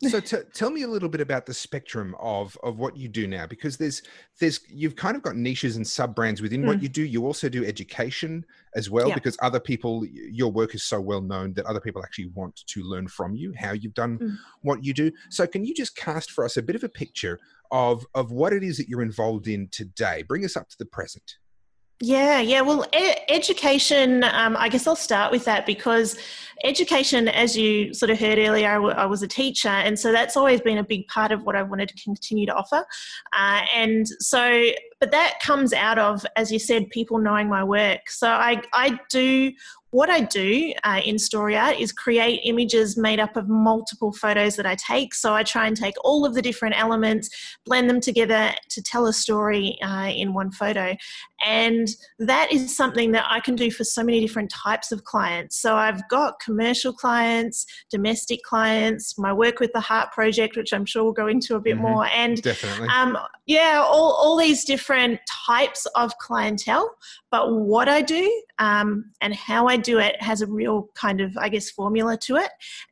So 0.08 0.20
t- 0.20 0.36
tell 0.52 0.70
me 0.70 0.82
a 0.82 0.88
little 0.88 1.08
bit 1.08 1.20
about 1.20 1.46
the 1.46 1.54
spectrum 1.54 2.14
of 2.20 2.56
of 2.62 2.78
what 2.78 2.96
you 2.96 3.08
do 3.08 3.26
now 3.26 3.46
because 3.46 3.76
there's 3.76 4.02
there's 4.40 4.60
you've 4.68 4.96
kind 4.96 5.16
of 5.16 5.22
got 5.22 5.36
niches 5.36 5.76
and 5.76 5.86
sub 5.86 6.14
brands 6.14 6.42
within 6.42 6.66
what 6.66 6.78
Mm. 6.78 6.82
you 6.82 6.88
do 6.88 7.02
you 7.02 7.24
also 7.26 7.48
do 7.48 7.64
education 7.64 8.44
as 8.74 8.90
well 8.90 9.08
Yeah. 9.08 9.14
because 9.14 9.36
other 9.40 9.60
people 9.60 10.04
your 10.06 10.50
work 10.50 10.74
is 10.74 10.82
so 10.82 11.00
well 11.00 11.20
known 11.20 11.52
that 11.54 11.66
other 11.66 11.80
people 11.80 12.02
actually 12.02 12.28
want 12.28 12.56
to 12.66 12.82
learn 12.82 13.06
from 13.08 13.34
you 13.34 13.52
how 13.56 13.72
you've 13.72 13.94
done 13.94 14.18
Mm. 14.18 14.38
what 14.62 14.84
you 14.84 14.92
do 14.92 15.12
so 15.30 15.46
can 15.46 15.64
you 15.64 15.74
just 15.74 15.96
cast 15.96 16.30
for 16.30 16.44
us 16.44 16.56
a 16.56 16.62
bit 16.62 16.76
of 16.76 16.84
a 16.84 16.88
picture 16.88 17.38
of 17.70 18.04
of 18.14 18.30
what 18.32 18.52
it 18.52 18.62
is 18.62 18.76
that 18.78 18.88
you're 18.88 19.02
involved 19.02 19.46
in 19.48 19.68
today 19.68 20.22
bring 20.22 20.44
us 20.44 20.56
up 20.56 20.68
to 20.68 20.76
the 20.78 20.86
present 20.86 21.36
Yeah, 22.04 22.40
yeah. 22.40 22.62
Well, 22.62 22.84
e- 22.92 23.14
education, 23.28 24.24
um, 24.24 24.56
I 24.58 24.68
guess 24.68 24.88
I'll 24.88 24.96
start 24.96 25.30
with 25.30 25.44
that 25.44 25.66
because 25.66 26.18
education, 26.64 27.28
as 27.28 27.56
you 27.56 27.94
sort 27.94 28.10
of 28.10 28.18
heard 28.18 28.40
earlier, 28.40 28.70
I, 28.70 28.74
w- 28.74 28.94
I 28.94 29.06
was 29.06 29.22
a 29.22 29.28
teacher. 29.28 29.68
And 29.68 29.96
so 29.96 30.10
that's 30.10 30.36
always 30.36 30.60
been 30.60 30.78
a 30.78 30.84
big 30.84 31.06
part 31.06 31.30
of 31.30 31.44
what 31.44 31.54
I 31.54 31.62
wanted 31.62 31.90
to 31.90 32.02
continue 32.02 32.44
to 32.46 32.54
offer. 32.54 32.84
Uh, 33.38 33.60
and 33.72 34.04
so, 34.18 34.64
but 34.98 35.12
that 35.12 35.38
comes 35.40 35.72
out 35.72 36.00
of, 36.00 36.26
as 36.34 36.50
you 36.50 36.58
said, 36.58 36.90
people 36.90 37.18
knowing 37.18 37.48
my 37.48 37.62
work. 37.62 38.10
So 38.10 38.26
I, 38.26 38.60
I 38.72 38.98
do 39.08 39.52
what 39.92 40.08
I 40.08 40.20
do 40.20 40.72
uh, 40.84 41.02
in 41.04 41.18
Story 41.18 41.54
Art 41.54 41.78
is 41.78 41.92
create 41.92 42.40
images 42.44 42.96
made 42.96 43.20
up 43.20 43.36
of 43.36 43.46
multiple 43.46 44.10
photos 44.10 44.56
that 44.56 44.64
I 44.64 44.74
take. 44.74 45.14
So 45.14 45.34
I 45.34 45.42
try 45.42 45.66
and 45.66 45.76
take 45.76 45.94
all 46.02 46.24
of 46.24 46.32
the 46.34 46.40
different 46.40 46.80
elements, 46.80 47.28
blend 47.66 47.90
them 47.90 48.00
together 48.00 48.52
to 48.70 48.82
tell 48.82 49.06
a 49.06 49.12
story 49.12 49.76
uh, 49.82 50.08
in 50.08 50.32
one 50.32 50.50
photo. 50.50 50.96
And 51.44 51.88
that 52.18 52.52
is 52.52 52.76
something 52.76 53.12
that 53.12 53.26
I 53.28 53.40
can 53.40 53.56
do 53.56 53.70
for 53.70 53.84
so 53.84 54.02
many 54.04 54.20
different 54.20 54.50
types 54.50 54.92
of 54.92 55.04
clients. 55.04 55.60
So 55.60 55.74
I've 55.74 56.08
got 56.08 56.40
commercial 56.40 56.92
clients, 56.92 57.66
domestic 57.90 58.42
clients, 58.44 59.18
my 59.18 59.32
work 59.32 59.58
with 59.58 59.72
the 59.72 59.80
Heart 59.80 60.12
Project, 60.12 60.56
which 60.56 60.72
I'm 60.72 60.84
sure 60.84 61.04
we'll 61.04 61.12
go 61.12 61.26
into 61.26 61.56
a 61.56 61.60
bit 61.60 61.74
mm-hmm. 61.74 61.82
more. 61.82 62.06
And 62.06 62.40
definitely. 62.42 62.88
Um, 62.88 63.18
yeah, 63.46 63.82
all, 63.84 64.12
all 64.12 64.36
these 64.36 64.64
different 64.64 65.20
types 65.46 65.86
of 65.96 66.16
clientele. 66.18 66.94
But 67.30 67.52
what 67.52 67.88
I 67.88 68.02
do 68.02 68.42
um, 68.58 69.10
and 69.20 69.34
how 69.34 69.66
I 69.66 69.76
do 69.76 69.98
it 69.98 70.20
has 70.22 70.42
a 70.42 70.46
real 70.46 70.90
kind 70.94 71.20
of, 71.20 71.36
I 71.38 71.48
guess, 71.48 71.70
formula 71.70 72.16
to 72.18 72.36
it. 72.36 72.50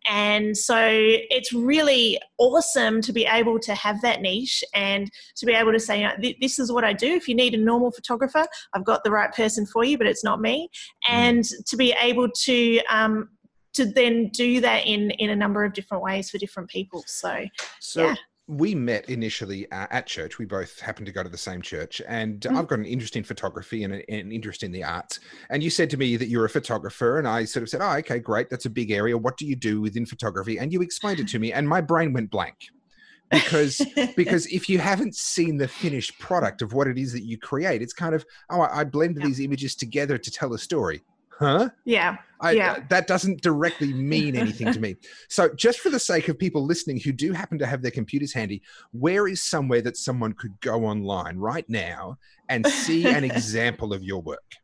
And 0.09 0.57
so 0.57 0.77
it's 0.81 1.53
really 1.53 2.19
awesome 2.39 3.03
to 3.03 3.13
be 3.13 3.27
able 3.27 3.59
to 3.61 3.75
have 3.75 4.01
that 4.01 4.23
niche 4.23 4.65
and 4.75 5.11
to 5.37 5.47
be 5.47 5.53
able 5.53 5.73
to 5.73 5.79
say, 5.79 6.01
you 6.01 6.09
know, 6.09 6.33
this 6.41 6.59
is 6.59 6.73
what 6.73 6.85
I 6.85 6.93
do. 6.93 7.09
If 7.09 7.29
you 7.29 7.35
need 7.35 7.55
a 7.55 7.59
normal 7.59 7.91
photographer, 7.91 8.40
I've 8.75 8.85
got 8.85 9.05
the 9.05 9.11
right 9.11 9.33
person 9.33 9.67
for 9.67 9.85
you, 9.85 9.99
but 9.99 10.07
it's 10.07 10.25
not 10.25 10.41
me. 10.41 10.69
Mm. 11.09 11.13
And 11.13 11.45
to 11.67 11.77
be 11.77 11.95
able 12.01 12.29
to, 12.29 12.81
um, 12.89 13.29
to 13.75 13.85
then 13.85 14.29
do 14.33 14.61
that 14.61 14.87
in 14.87 15.11
in 15.13 15.31
a 15.31 15.37
number 15.37 15.65
of 15.65 15.73
different 15.73 16.03
ways 16.03 16.29
for 16.29 16.39
different 16.39 16.69
people 16.69 17.05
so, 17.07 17.45
so 17.79 18.07
yeah 18.07 18.15
we 18.51 18.75
met 18.75 19.09
initially 19.09 19.71
uh, 19.71 19.87
at 19.91 20.07
church. 20.07 20.39
We 20.39 20.45
both 20.45 20.81
happened 20.81 21.07
to 21.07 21.13
go 21.13 21.23
to 21.23 21.29
the 21.29 21.39
same 21.39 21.63
church, 21.63 22.03
and 22.09 22.41
mm. 22.41 22.57
I've 22.57 22.67
got 22.67 22.81
an 22.81 22.85
interest 22.85 23.15
in 23.15 23.23
photography 23.23 23.85
and 23.85 23.95
an 23.95 24.33
interest 24.33 24.65
in 24.65 24.73
the 24.73 24.83
arts. 24.83 25.21
And 25.51 25.63
you 25.63 25.71
said 25.71 25.89
to 25.91 25.97
me 25.97 26.17
that 26.17 26.27
you're 26.27 26.47
a 26.47 26.51
photographer, 26.51 27.19
and 27.19 27.29
I 27.29 27.45
sort 27.45 27.63
of 27.63 27.69
said, 27.69 27.81
"Oh, 27.81 27.93
okay, 27.99 28.19
great. 28.19 28.51
That's 28.51 28.67
a 28.67 28.71
big 28.71 28.91
area. 28.91 29.17
What 29.17 29.37
do 29.37 29.47
you 29.47 29.55
do 29.55 29.81
within 29.81 30.05
photography?" 30.05 30.59
And 30.59 30.73
you 30.73 30.83
explained 30.83 31.21
it 31.21 31.29
to 31.29 31.39
me, 31.39 31.53
and 31.53 31.69
my 31.69 31.81
brain 31.81 32.13
went 32.13 32.31
blank 32.31 32.57
because 33.31 33.81
because 34.17 34.47
if 34.47 34.69
you 34.69 34.79
haven't 34.79 35.15
seen 35.15 35.57
the 35.57 35.69
finished 35.69 36.19
product 36.19 36.63
of 36.63 36.73
what 36.73 36.87
it 36.87 36.99
is 36.99 37.13
that 37.13 37.25
you 37.25 37.39
create, 37.39 37.83
it's 37.83 37.93
kind 37.93 38.15
of, 38.15 38.25
"Oh, 38.51 38.61
I, 38.61 38.81
I 38.81 38.85
blend 38.85 39.17
yeah. 39.19 39.27
these 39.27 39.41
images 39.41 39.75
together 39.75 40.19
to 40.19 40.31
tell 40.31 40.53
a 40.55 40.59
story." 40.59 41.03
Huh? 41.31 41.71
Yeah. 41.85 42.19
I, 42.41 42.53
yeah. 42.53 42.73
Uh, 42.73 42.81
that 42.89 43.07
doesn't 43.07 43.43
directly 43.43 43.93
mean 43.93 44.37
anything 44.37 44.73
to 44.73 44.81
me. 44.81 44.97
So, 45.29 45.49
just 45.55 45.81
for 45.81 45.91
the 45.91 45.99
sake 45.99 46.29
of 46.29 46.39
people 46.39 46.65
listening 46.65 46.99
who 46.99 47.13
do 47.13 47.33
happen 47.33 47.59
to 47.59 47.67
have 47.67 47.83
their 47.83 47.91
computers 47.91 48.33
handy, 48.33 48.63
where 48.93 49.29
is 49.29 49.43
somewhere 49.43 49.81
that 49.83 49.97
someone 49.97 50.33
could 50.33 50.61
go 50.61 50.85
online 50.85 51.39
right 51.39 51.69
now 51.69 52.19
and 52.49 52.67
see 52.67 53.07
an 53.07 53.25
example 53.31 53.93
of 53.93 54.03
your 54.03 54.21
work? 54.21 54.57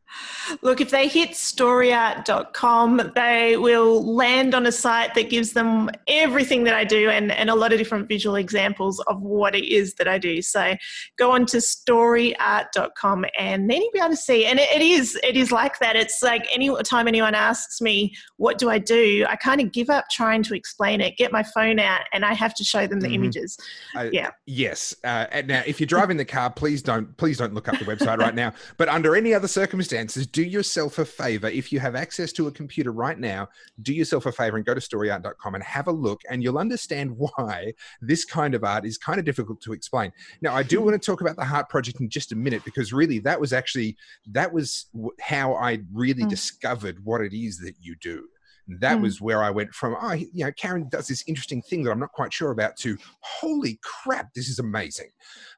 Look, 0.61 0.79
if 0.79 0.91
they 0.91 1.07
hit 1.07 1.35
storyart.com, 1.35 3.11
they 3.15 3.57
will 3.57 4.15
land 4.15 4.55
on 4.55 4.65
a 4.65 4.71
site 4.71 5.13
that 5.15 5.29
gives 5.29 5.51
them 5.51 5.89
everything 6.07 6.63
that 6.63 6.73
I 6.73 6.85
do 6.85 7.09
and, 7.09 7.31
and 7.31 7.49
a 7.49 7.55
lot 7.55 7.73
of 7.73 7.77
different 7.77 8.07
visual 8.07 8.37
examples 8.37 8.99
of 9.01 9.21
what 9.21 9.55
it 9.55 9.65
is 9.65 9.95
that 9.95 10.07
I 10.07 10.17
do. 10.17 10.41
So 10.41 10.75
go 11.17 11.31
on 11.31 11.45
to 11.47 11.59
storyart.com 11.59 13.25
and 13.37 13.69
then 13.69 13.81
you'll 13.81 13.91
be 13.91 13.99
able 13.99 14.09
to 14.11 14.17
see. 14.17 14.45
And 14.45 14.59
it, 14.59 14.69
it 14.73 14.81
is, 14.81 15.19
it 15.21 15.35
is 15.35 15.51
like 15.51 15.79
that. 15.79 15.97
It's 15.97 16.23
like 16.23 16.47
any 16.53 16.73
time 16.83 17.07
anyone 17.07 17.35
asks 17.35 17.66
me, 17.81 18.13
what 18.37 18.57
do 18.57 18.69
I 18.69 18.79
do? 18.79 19.25
I 19.27 19.35
kind 19.35 19.61
of 19.61 19.71
give 19.71 19.89
up 19.89 20.05
trying 20.11 20.43
to 20.43 20.55
explain 20.55 21.01
it, 21.01 21.17
get 21.17 21.31
my 21.31 21.43
phone 21.43 21.79
out, 21.79 22.01
and 22.13 22.25
I 22.25 22.33
have 22.33 22.53
to 22.55 22.63
show 22.63 22.87
them 22.87 22.99
the 22.99 23.07
mm-hmm. 23.07 23.15
images. 23.15 23.57
Uh, 23.95 24.09
yeah. 24.11 24.31
Yes. 24.45 24.95
Uh, 25.03 25.25
now, 25.45 25.63
if 25.65 25.79
you're 25.79 25.87
driving 25.87 26.17
the 26.17 26.25
car, 26.25 26.49
please 26.49 26.81
don't, 26.81 27.15
please 27.17 27.37
don't 27.37 27.53
look 27.53 27.67
up 27.67 27.77
the 27.79 27.85
website 27.85 28.17
right 28.17 28.35
now. 28.35 28.53
But 28.77 28.89
under 28.89 29.15
any 29.15 29.33
other 29.33 29.47
circumstances, 29.47 30.27
do 30.27 30.43
yourself 30.43 30.99
a 30.99 31.05
favor. 31.05 31.47
If 31.47 31.71
you 31.71 31.79
have 31.79 31.95
access 31.95 32.31
to 32.33 32.47
a 32.47 32.51
computer 32.51 32.91
right 32.91 33.17
now, 33.17 33.47
do 33.81 33.93
yourself 33.93 34.25
a 34.25 34.31
favor 34.31 34.57
and 34.57 34.65
go 34.65 34.73
to 34.73 34.81
storyart.com 34.81 35.55
and 35.55 35.63
have 35.63 35.87
a 35.87 35.91
look, 35.91 36.21
and 36.29 36.43
you'll 36.43 36.57
understand 36.57 37.11
why 37.17 37.73
this 38.01 38.25
kind 38.25 38.53
of 38.53 38.63
art 38.63 38.85
is 38.85 38.97
kind 38.97 39.19
of 39.19 39.25
difficult 39.25 39.61
to 39.61 39.73
explain. 39.73 40.11
Now, 40.41 40.53
I 40.53 40.63
do 40.63 40.81
want 40.81 41.01
to 41.01 41.05
talk 41.05 41.21
about 41.21 41.35
the 41.35 41.45
Heart 41.45 41.69
Project 41.69 41.99
in 41.99 42.09
just 42.09 42.31
a 42.31 42.35
minute 42.35 42.63
because 42.65 42.93
really 42.93 43.19
that 43.19 43.39
was 43.39 43.53
actually 43.53 43.97
that 44.27 44.51
was 44.51 44.87
how 45.19 45.53
I 45.53 45.79
really 45.93 46.23
mm. 46.23 46.29
discovered 46.29 47.03
what 47.03 47.21
it 47.21 47.33
is 47.33 47.56
that 47.59 47.75
you 47.79 47.95
do 48.01 48.27
that 48.67 48.97
mm. 48.97 49.01
was 49.01 49.21
where 49.21 49.43
I 49.43 49.49
went 49.49 49.73
from, 49.73 49.95
oh, 50.01 50.13
you 50.13 50.45
know, 50.45 50.51
Karen 50.51 50.87
does 50.89 51.07
this 51.07 51.23
interesting 51.27 51.61
thing 51.61 51.83
that 51.83 51.91
I'm 51.91 51.99
not 51.99 52.11
quite 52.11 52.33
sure 52.33 52.51
about 52.51 52.75
to, 52.77 52.97
holy 53.21 53.79
crap, 53.81 54.33
this 54.33 54.49
is 54.49 54.59
amazing. 54.59 55.09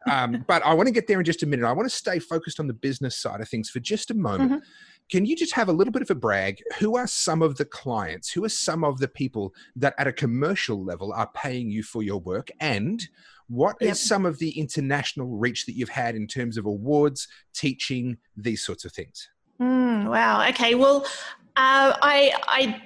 Um, 0.10 0.44
but 0.48 0.64
I 0.64 0.74
want 0.74 0.88
to 0.88 0.94
get 0.94 1.08
there 1.08 1.20
in 1.20 1.26
just 1.26 1.44
a 1.44 1.48
minute. 1.48 1.66
I 1.66 1.72
want 1.72 1.90
to 1.90 1.96
stay 1.96 2.20
focused 2.20 2.60
on 2.60 2.68
the 2.68 2.74
business 2.74 3.18
side 3.18 3.42
of 3.42 3.50
things 3.50 3.70
for 3.70 3.80
just 3.80 4.12
a 4.12 4.14
moment. 4.14 4.52
Mm-hmm. 4.52 4.60
Can 5.10 5.26
you 5.26 5.36
just 5.36 5.54
have 5.54 5.70
a 5.70 5.74
little 5.74 5.92
bit 5.92 6.04
of 6.04 6.12
a 6.12 6.16
brag? 6.16 6.62
Who 6.78 6.96
are 6.96 7.08
some 7.08 7.42
of 7.42 7.58
the 7.58 7.66
clients? 7.66 8.32
Who 8.32 8.46
are 8.46 8.50
some 8.50 8.84
of 8.84 9.00
the 9.00 9.08
people 9.08 9.56
that 9.76 9.96
at 9.98 10.08
a 10.08 10.14
commercial 10.14 10.84
level 10.84 11.12
are 11.14 11.30
paying 11.34 11.72
you 11.72 11.82
for 11.82 12.04
your 12.04 12.20
work? 12.20 12.50
And 12.60 13.02
what 13.48 13.78
yep. 13.82 13.94
is 13.94 14.00
some 14.00 14.28
of 14.28 14.38
the 14.38 14.52
international 14.52 15.36
reach 15.36 15.66
that 15.66 15.74
you've 15.74 15.90
had 15.90 16.16
in 16.16 16.28
terms 16.28 16.58
of 16.58 16.68
awards, 16.68 17.28
teaching, 17.56 18.18
these 18.38 18.64
sorts 18.64 18.86
of 18.86 18.92
things? 18.92 19.30
Mm, 19.60 20.10
wow. 20.10 20.48
Okay. 20.50 20.76
Well, 20.76 21.06
uh, 21.60 21.94
I, 22.02 22.34
I 22.48 22.82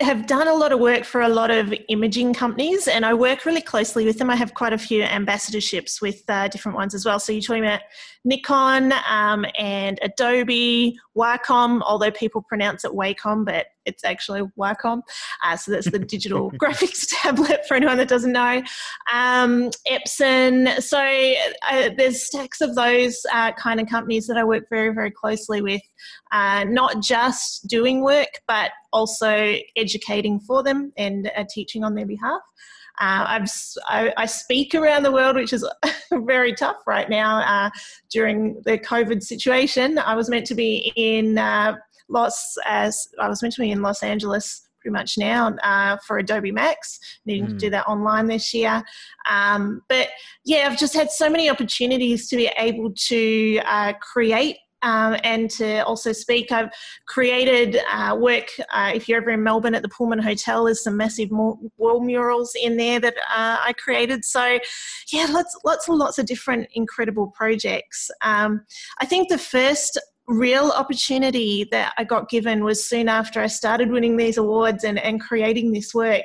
have 0.00 0.26
done 0.26 0.48
a 0.48 0.54
lot 0.54 0.72
of 0.72 0.80
work 0.80 1.04
for 1.04 1.20
a 1.20 1.28
lot 1.28 1.52
of 1.52 1.72
imaging 1.88 2.34
companies 2.34 2.88
and 2.88 3.06
I 3.06 3.14
work 3.14 3.44
really 3.44 3.60
closely 3.60 4.04
with 4.04 4.18
them. 4.18 4.28
I 4.28 4.34
have 4.34 4.54
quite 4.54 4.72
a 4.72 4.78
few 4.78 5.04
ambassadorships 5.04 6.02
with 6.02 6.24
uh, 6.28 6.48
different 6.48 6.76
ones 6.76 6.94
as 6.94 7.04
well. 7.04 7.20
So 7.20 7.30
you're 7.32 7.42
talking 7.42 7.64
about 7.64 7.82
Nikon 8.24 8.92
um, 9.08 9.46
and 9.58 9.98
Adobe, 10.02 10.98
Wacom, 11.16 11.80
although 11.82 12.10
people 12.10 12.42
pronounce 12.42 12.84
it 12.84 12.92
Wacom, 12.92 13.44
but 13.44 13.66
it's 13.86 14.04
actually 14.04 14.42
Wacom. 14.58 15.02
Uh, 15.42 15.56
so 15.56 15.72
that's 15.72 15.90
the 15.90 15.98
digital 15.98 16.50
graphics 16.62 17.06
tablet 17.22 17.66
for 17.66 17.74
anyone 17.74 17.96
that 17.96 18.08
doesn't 18.08 18.32
know. 18.32 18.62
Um, 19.12 19.70
Epson. 19.90 20.80
So 20.82 20.98
uh, 20.98 21.90
there's 21.96 22.24
stacks 22.24 22.60
of 22.60 22.74
those 22.74 23.20
uh, 23.32 23.52
kind 23.52 23.80
of 23.80 23.88
companies 23.88 24.26
that 24.26 24.36
I 24.36 24.44
work 24.44 24.64
very, 24.70 24.92
very 24.94 25.10
closely 25.10 25.62
with, 25.62 25.82
uh, 26.32 26.64
not 26.64 27.02
just 27.02 27.66
doing 27.66 28.02
work, 28.02 28.40
but 28.46 28.72
also 28.92 29.56
educating 29.76 30.40
for 30.40 30.62
them 30.62 30.92
and 30.96 31.30
uh, 31.36 31.44
teaching 31.48 31.84
on 31.84 31.94
their 31.94 32.06
behalf. 32.06 32.40
Uh, 33.00 33.44
I, 33.88 34.12
I, 34.16 34.26
speak 34.26 34.74
around 34.74 35.04
the 35.04 35.12
world, 35.12 35.36
which 35.36 35.52
is 35.52 35.64
very 36.12 36.52
tough 36.52 36.78
right 36.86 37.08
now 37.08 37.38
uh, 37.40 37.70
during 38.10 38.60
the 38.64 38.76
COVID 38.78 39.22
situation. 39.22 39.98
I 39.98 40.16
was 40.16 40.28
meant 40.28 40.46
to 40.46 40.54
be 40.56 40.92
in 40.96 41.38
uh, 41.38 41.76
Los, 42.08 42.56
as 42.64 43.08
I 43.20 43.28
was 43.28 43.40
meant 43.40 43.54
to 43.54 43.60
be 43.60 43.70
in 43.70 43.82
Los 43.82 44.02
Angeles 44.02 44.68
pretty 44.80 44.92
much 44.92 45.18
now 45.18 45.54
uh, 45.62 45.96
for 46.06 46.18
Adobe 46.18 46.52
Max, 46.52 46.98
needing 47.26 47.46
mm. 47.46 47.50
to 47.50 47.56
do 47.56 47.66
hmm. 47.66 47.72
that 47.72 47.86
online 47.86 48.26
this 48.26 48.54
year. 48.54 48.82
Um, 49.28 49.82
but 49.88 50.08
yeah, 50.44 50.68
I've 50.70 50.78
just 50.78 50.94
had 50.94 51.10
so 51.10 51.28
many 51.28 51.50
opportunities 51.50 52.28
to 52.28 52.36
be 52.36 52.50
able 52.56 52.92
to 53.08 53.60
uh, 53.66 53.92
create 54.00 54.56
um, 54.82 55.16
and 55.24 55.50
to 55.52 55.84
also 55.84 56.12
speak. 56.12 56.52
I've 56.52 56.70
created 57.06 57.78
uh, 57.90 58.16
work. 58.18 58.48
Uh, 58.72 58.92
if 58.94 59.08
you're 59.08 59.20
ever 59.20 59.30
in 59.30 59.42
Melbourne 59.42 59.74
at 59.74 59.82
the 59.82 59.88
Pullman 59.88 60.18
Hotel, 60.18 60.64
there's 60.64 60.82
some 60.82 60.96
massive 60.96 61.30
wall 61.30 62.00
murals 62.00 62.54
in 62.60 62.76
there 62.76 63.00
that 63.00 63.16
uh, 63.16 63.58
I 63.60 63.72
created. 63.78 64.24
So, 64.24 64.58
yeah, 65.12 65.26
lots, 65.30 65.56
lots 65.64 65.88
and 65.88 65.98
lots 65.98 66.18
of 66.18 66.26
different 66.26 66.68
incredible 66.74 67.28
projects. 67.28 68.10
Um, 68.22 68.64
I 68.98 69.06
think 69.06 69.28
the 69.28 69.38
first 69.38 69.98
real 70.28 70.70
opportunity 70.76 71.66
that 71.70 71.94
I 71.96 72.04
got 72.04 72.28
given 72.28 72.62
was 72.62 72.86
soon 72.86 73.08
after 73.08 73.40
I 73.40 73.46
started 73.46 73.90
winning 73.90 74.16
these 74.16 74.36
awards 74.36 74.84
and, 74.84 74.98
and 74.98 75.20
creating 75.20 75.72
this 75.72 75.94
work. 75.94 76.24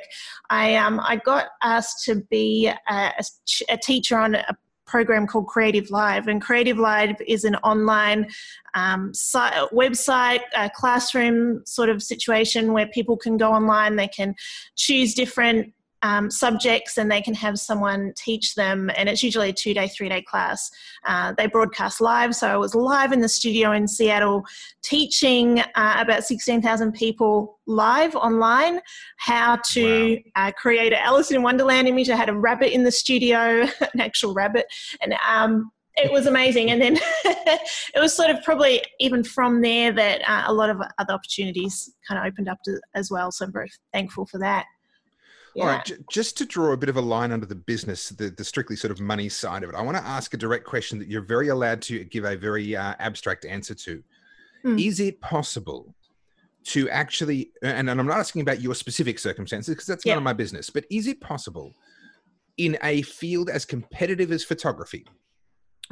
I 0.50 0.76
um, 0.76 1.00
I 1.00 1.16
got 1.16 1.46
asked 1.62 2.04
to 2.04 2.16
be 2.30 2.66
a, 2.66 2.74
a, 2.90 3.24
a 3.70 3.78
teacher 3.78 4.18
on 4.18 4.34
a 4.34 4.56
program 4.86 5.26
called 5.26 5.46
Creative 5.46 5.90
Live, 5.90 6.28
and 6.28 6.40
Creative 6.40 6.78
Live 6.78 7.16
is 7.26 7.44
an 7.44 7.56
online 7.56 8.28
um, 8.74 9.12
site, 9.14 9.54
website, 9.70 10.40
classroom 10.74 11.62
sort 11.66 11.88
of 11.88 12.02
situation 12.02 12.72
where 12.72 12.86
people 12.86 13.16
can 13.16 13.36
go 13.36 13.52
online, 13.52 13.96
they 13.96 14.08
can 14.08 14.34
choose 14.76 15.14
different 15.14 15.72
um, 16.04 16.30
subjects 16.30 16.98
and 16.98 17.10
they 17.10 17.22
can 17.22 17.32
have 17.32 17.58
someone 17.58 18.12
teach 18.16 18.54
them 18.54 18.90
and 18.96 19.08
it's 19.08 19.22
usually 19.22 19.48
a 19.48 19.52
two 19.52 19.72
day 19.72 19.88
three 19.88 20.08
day 20.08 20.22
class 20.22 20.70
uh, 21.06 21.32
they 21.36 21.46
broadcast 21.46 22.00
live 22.00 22.34
so 22.34 22.46
i 22.46 22.56
was 22.56 22.74
live 22.74 23.10
in 23.12 23.20
the 23.20 23.28
studio 23.28 23.72
in 23.72 23.88
seattle 23.88 24.44
teaching 24.82 25.60
uh, 25.60 25.96
about 25.98 26.22
16000 26.22 26.92
people 26.92 27.58
live 27.66 28.14
online 28.14 28.80
how 29.16 29.56
to 29.56 30.16
wow. 30.36 30.46
uh, 30.48 30.52
create 30.52 30.92
an 30.92 30.98
alice 31.02 31.30
in 31.30 31.42
wonderland 31.42 31.88
image 31.88 32.10
i 32.10 32.16
had 32.16 32.28
a 32.28 32.36
rabbit 32.36 32.72
in 32.72 32.84
the 32.84 32.92
studio 32.92 33.62
an 33.80 34.00
actual 34.00 34.34
rabbit 34.34 34.66
and 35.00 35.14
um, 35.26 35.70
it 35.96 36.10
was 36.10 36.26
amazing. 36.26 36.72
And 36.72 36.82
then 36.82 36.98
it 37.24 38.00
was 38.00 38.16
sort 38.16 38.28
of 38.28 38.42
probably 38.42 38.82
even 38.98 39.22
from 39.22 39.60
there 39.60 39.92
that 39.92 40.22
uh, 40.28 40.42
a 40.48 40.52
lot 40.52 40.68
of 40.68 40.80
other 40.98 41.14
opportunities 41.14 41.88
kind 42.06 42.18
of 42.18 42.26
opened 42.26 42.48
up 42.48 42.58
to, 42.64 42.80
as 42.96 43.12
well. 43.12 43.30
So 43.30 43.44
I'm 43.44 43.52
very 43.52 43.70
thankful 43.92 44.26
for 44.26 44.38
that. 44.38 44.66
Yeah. 45.54 45.62
All 45.62 45.68
right, 45.68 45.84
j- 45.84 45.96
just 46.10 46.36
to 46.38 46.46
draw 46.46 46.72
a 46.72 46.76
bit 46.76 46.88
of 46.88 46.96
a 46.96 47.00
line 47.00 47.30
under 47.30 47.46
the 47.46 47.54
business, 47.54 48.08
the, 48.08 48.30
the 48.30 48.44
strictly 48.44 48.76
sort 48.76 48.90
of 48.90 49.00
money 49.00 49.28
side 49.28 49.62
of 49.62 49.70
it, 49.70 49.76
I 49.76 49.82
want 49.82 49.96
to 49.96 50.04
ask 50.04 50.34
a 50.34 50.36
direct 50.36 50.64
question 50.64 50.98
that 50.98 51.08
you're 51.08 51.22
very 51.22 51.48
allowed 51.48 51.80
to 51.82 52.04
give 52.04 52.24
a 52.24 52.36
very 52.36 52.74
uh, 52.74 52.94
abstract 52.98 53.44
answer 53.44 53.74
to. 53.74 54.02
Mm. 54.64 54.84
Is 54.84 54.98
it 54.98 55.20
possible 55.20 55.94
to 56.64 56.88
actually, 56.90 57.50
and, 57.62 57.88
and, 57.90 58.00
I'm 58.00 58.06
not 58.06 58.18
asking 58.18 58.42
about 58.42 58.60
your 58.60 58.74
specific 58.74 59.18
circumstances 59.18 59.74
because 59.74 59.86
that's 59.86 60.06
none 60.06 60.16
of 60.16 60.22
my 60.22 60.32
business, 60.32 60.70
but 60.70 60.84
is 60.90 61.06
it 61.06 61.20
possible 61.20 61.74
in 62.56 62.78
a 62.82 63.02
field 63.02 63.50
as 63.50 63.64
competitive 63.64 64.32
as 64.32 64.44
photography 64.44 65.06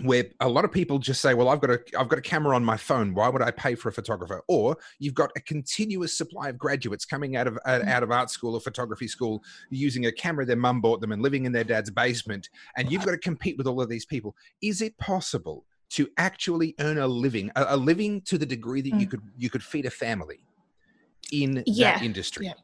where 0.01 0.25
a 0.41 0.49
lot 0.49 0.65
of 0.65 0.73
people 0.73 0.99
just 0.99 1.21
say 1.21 1.35
well 1.35 1.49
i've 1.49 1.61
got 1.61 1.71
a 1.71 1.79
i've 1.99 2.09
got 2.09 2.19
a 2.19 2.23
camera 2.23 2.57
on 2.57 2.65
my 2.65 2.77
phone 2.77 3.15
why 3.15 3.29
would 3.29 3.43
i 3.43 3.51
pay 3.51 3.75
for 3.75 3.91
a 3.91 3.93
photographer 3.93 4.43
or 4.49 4.77
you've 4.99 5.15
got 5.15 5.31
a 5.37 5.41
continuous 5.41 6.17
supply 6.17 6.49
of 6.49 6.59
graduates 6.59 7.05
coming 7.05 7.37
out 7.37 7.47
of 7.47 7.59
mm. 7.67 7.89
out 7.89 8.03
of 8.03 8.11
art 8.11 8.31
school 8.31 8.55
or 8.55 8.61
photography 8.61 9.07
school 9.07 9.43
using 9.71 10.07
a 10.07 10.13
camera 10.13 10.47
their 10.47 10.57
mum 10.57 10.81
bought 10.81 11.01
them 11.01 11.13
and 11.13 11.23
living 11.23 11.45
in 11.45 11.53
their 11.53 11.65
dad's 11.65 11.91
basement 11.91 12.49
and 12.77 12.91
you've 12.91 13.05
got 13.05 13.11
to 13.11 13.19
compete 13.19 13.59
with 13.59 13.67
all 13.67 13.81
of 13.81 13.89
these 13.89 14.07
people 14.07 14.35
is 14.63 14.81
it 14.81 14.97
possible 14.99 15.65
to 15.91 16.09
actually 16.17 16.75
earn 16.81 16.99
a 16.99 17.07
living 17.07 17.51
a, 17.57 17.67
a 17.69 17.77
living 17.77 18.23
to 18.23 18.39
the 18.39 18.47
degree 18.47 18.81
that 18.81 18.95
mm. 18.95 19.01
you 19.01 19.07
could 19.07 19.23
you 19.37 19.51
could 19.51 19.63
feed 19.63 19.85
a 19.85 19.91
family 19.91 20.43
in 21.33 21.63
yeah. 21.67 21.99
that 21.99 22.03
industry 22.03 22.47
yeah. 22.47 22.55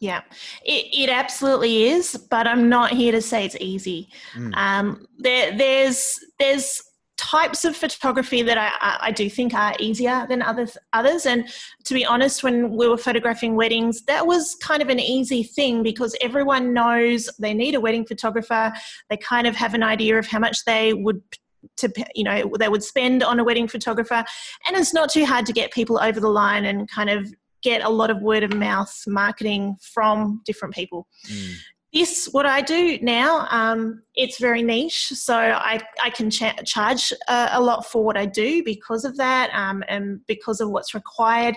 Yeah, 0.00 0.20
it, 0.64 0.86
it 0.96 1.10
absolutely 1.10 1.84
is, 1.84 2.16
but 2.30 2.46
I'm 2.46 2.68
not 2.68 2.92
here 2.92 3.10
to 3.12 3.20
say 3.20 3.44
it's 3.44 3.56
easy. 3.60 4.08
Mm. 4.36 4.54
Um, 4.56 5.06
there, 5.18 5.56
there's 5.56 6.18
there's 6.38 6.82
types 7.16 7.64
of 7.64 7.76
photography 7.76 8.42
that 8.42 8.56
I, 8.56 9.08
I 9.08 9.10
do 9.10 9.28
think 9.28 9.52
are 9.52 9.74
easier 9.80 10.24
than 10.28 10.40
others 10.40 10.78
others 10.92 11.26
and 11.26 11.48
to 11.84 11.92
be 11.92 12.06
honest 12.06 12.44
when 12.44 12.70
we 12.70 12.88
were 12.88 12.96
photographing 12.96 13.56
weddings 13.56 14.02
that 14.02 14.24
was 14.24 14.54
kind 14.62 14.80
of 14.80 14.88
an 14.88 15.00
easy 15.00 15.42
thing 15.42 15.82
because 15.82 16.16
everyone 16.20 16.72
knows 16.72 17.28
they 17.40 17.52
need 17.52 17.74
a 17.74 17.80
wedding 17.80 18.06
photographer 18.06 18.72
they 19.10 19.16
kind 19.16 19.48
of 19.48 19.56
have 19.56 19.74
an 19.74 19.82
idea 19.82 20.16
of 20.16 20.28
how 20.28 20.38
much 20.38 20.64
they 20.64 20.94
would 20.94 21.20
to 21.76 21.92
you 22.14 22.22
know 22.22 22.52
they 22.56 22.68
would 22.68 22.84
spend 22.84 23.24
on 23.24 23.40
a 23.40 23.44
wedding 23.44 23.66
photographer 23.66 24.24
and 24.68 24.76
it's 24.76 24.94
not 24.94 25.10
too 25.10 25.26
hard 25.26 25.44
to 25.44 25.52
get 25.52 25.72
people 25.72 25.98
over 26.00 26.20
the 26.20 26.30
line 26.30 26.66
and 26.66 26.88
kind 26.88 27.10
of 27.10 27.34
get 27.68 27.82
a 27.84 27.88
lot 27.88 28.10
of 28.10 28.22
word 28.22 28.42
of 28.42 28.54
mouth 28.54 28.92
marketing 29.06 29.76
from 29.82 30.40
different 30.46 30.74
people. 30.74 31.06
Mm. 31.26 31.54
This, 31.92 32.28
what 32.32 32.46
I 32.46 32.60
do 32.60 32.98
now, 33.02 33.46
um, 33.50 34.02
it's 34.14 34.38
very 34.38 34.62
niche. 34.62 35.08
So 35.08 35.34
I, 35.34 35.80
I 36.02 36.10
can 36.10 36.30
cha- 36.30 36.62
charge 36.64 37.12
a, 37.28 37.48
a, 37.52 37.60
lot 37.60 37.86
for 37.86 38.04
what 38.04 38.16
I 38.16 38.26
do 38.26 38.62
because 38.62 39.04
of 39.04 39.16
that 39.16 39.50
um, 39.54 39.82
and 39.88 40.20
because 40.26 40.60
of 40.60 40.70
what's 40.70 40.94
required. 40.94 41.56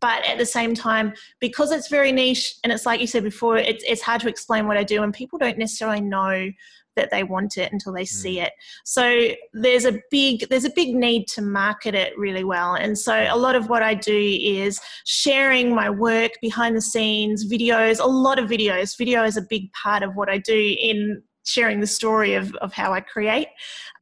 But 0.00 0.24
at 0.26 0.38
the 0.38 0.46
same 0.46 0.74
time, 0.74 1.14
because 1.40 1.70
it's 1.70 1.88
very 1.88 2.10
niche 2.10 2.54
and 2.64 2.72
it's 2.72 2.86
like 2.86 3.00
you 3.00 3.06
said 3.06 3.22
before, 3.22 3.56
it's, 3.56 3.84
it's 3.86 4.02
hard 4.02 4.20
to 4.22 4.28
explain 4.28 4.66
what 4.66 4.76
I 4.76 4.82
do 4.82 5.02
and 5.02 5.14
people 5.14 5.38
don't 5.38 5.58
necessarily 5.58 6.00
know 6.00 6.50
that 6.96 7.10
they 7.10 7.22
want 7.22 7.56
it 7.56 7.72
until 7.72 7.92
they 7.92 8.04
see 8.04 8.36
mm. 8.36 8.44
it. 8.44 8.52
So 8.84 9.28
there's 9.52 9.84
a 9.84 10.00
big 10.10 10.48
there's 10.48 10.64
a 10.64 10.72
big 10.74 10.94
need 10.94 11.26
to 11.28 11.42
market 11.42 11.94
it 11.94 12.16
really 12.18 12.44
well. 12.44 12.74
And 12.74 12.98
so 12.98 13.26
a 13.30 13.36
lot 13.36 13.54
of 13.54 13.68
what 13.68 13.82
I 13.82 13.94
do 13.94 14.18
is 14.42 14.80
sharing 15.04 15.74
my 15.74 15.90
work 15.90 16.32
behind 16.40 16.76
the 16.76 16.80
scenes, 16.80 17.50
videos, 17.50 18.00
a 18.00 18.06
lot 18.06 18.38
of 18.38 18.48
videos. 18.48 18.96
Video 18.96 19.24
is 19.24 19.36
a 19.36 19.42
big 19.42 19.72
part 19.72 20.02
of 20.02 20.14
what 20.14 20.28
I 20.28 20.38
do 20.38 20.76
in 20.80 21.22
sharing 21.44 21.80
the 21.80 21.86
story 21.86 22.34
of, 22.34 22.54
of 22.56 22.72
how 22.72 22.92
I 22.92 23.00
create. 23.00 23.48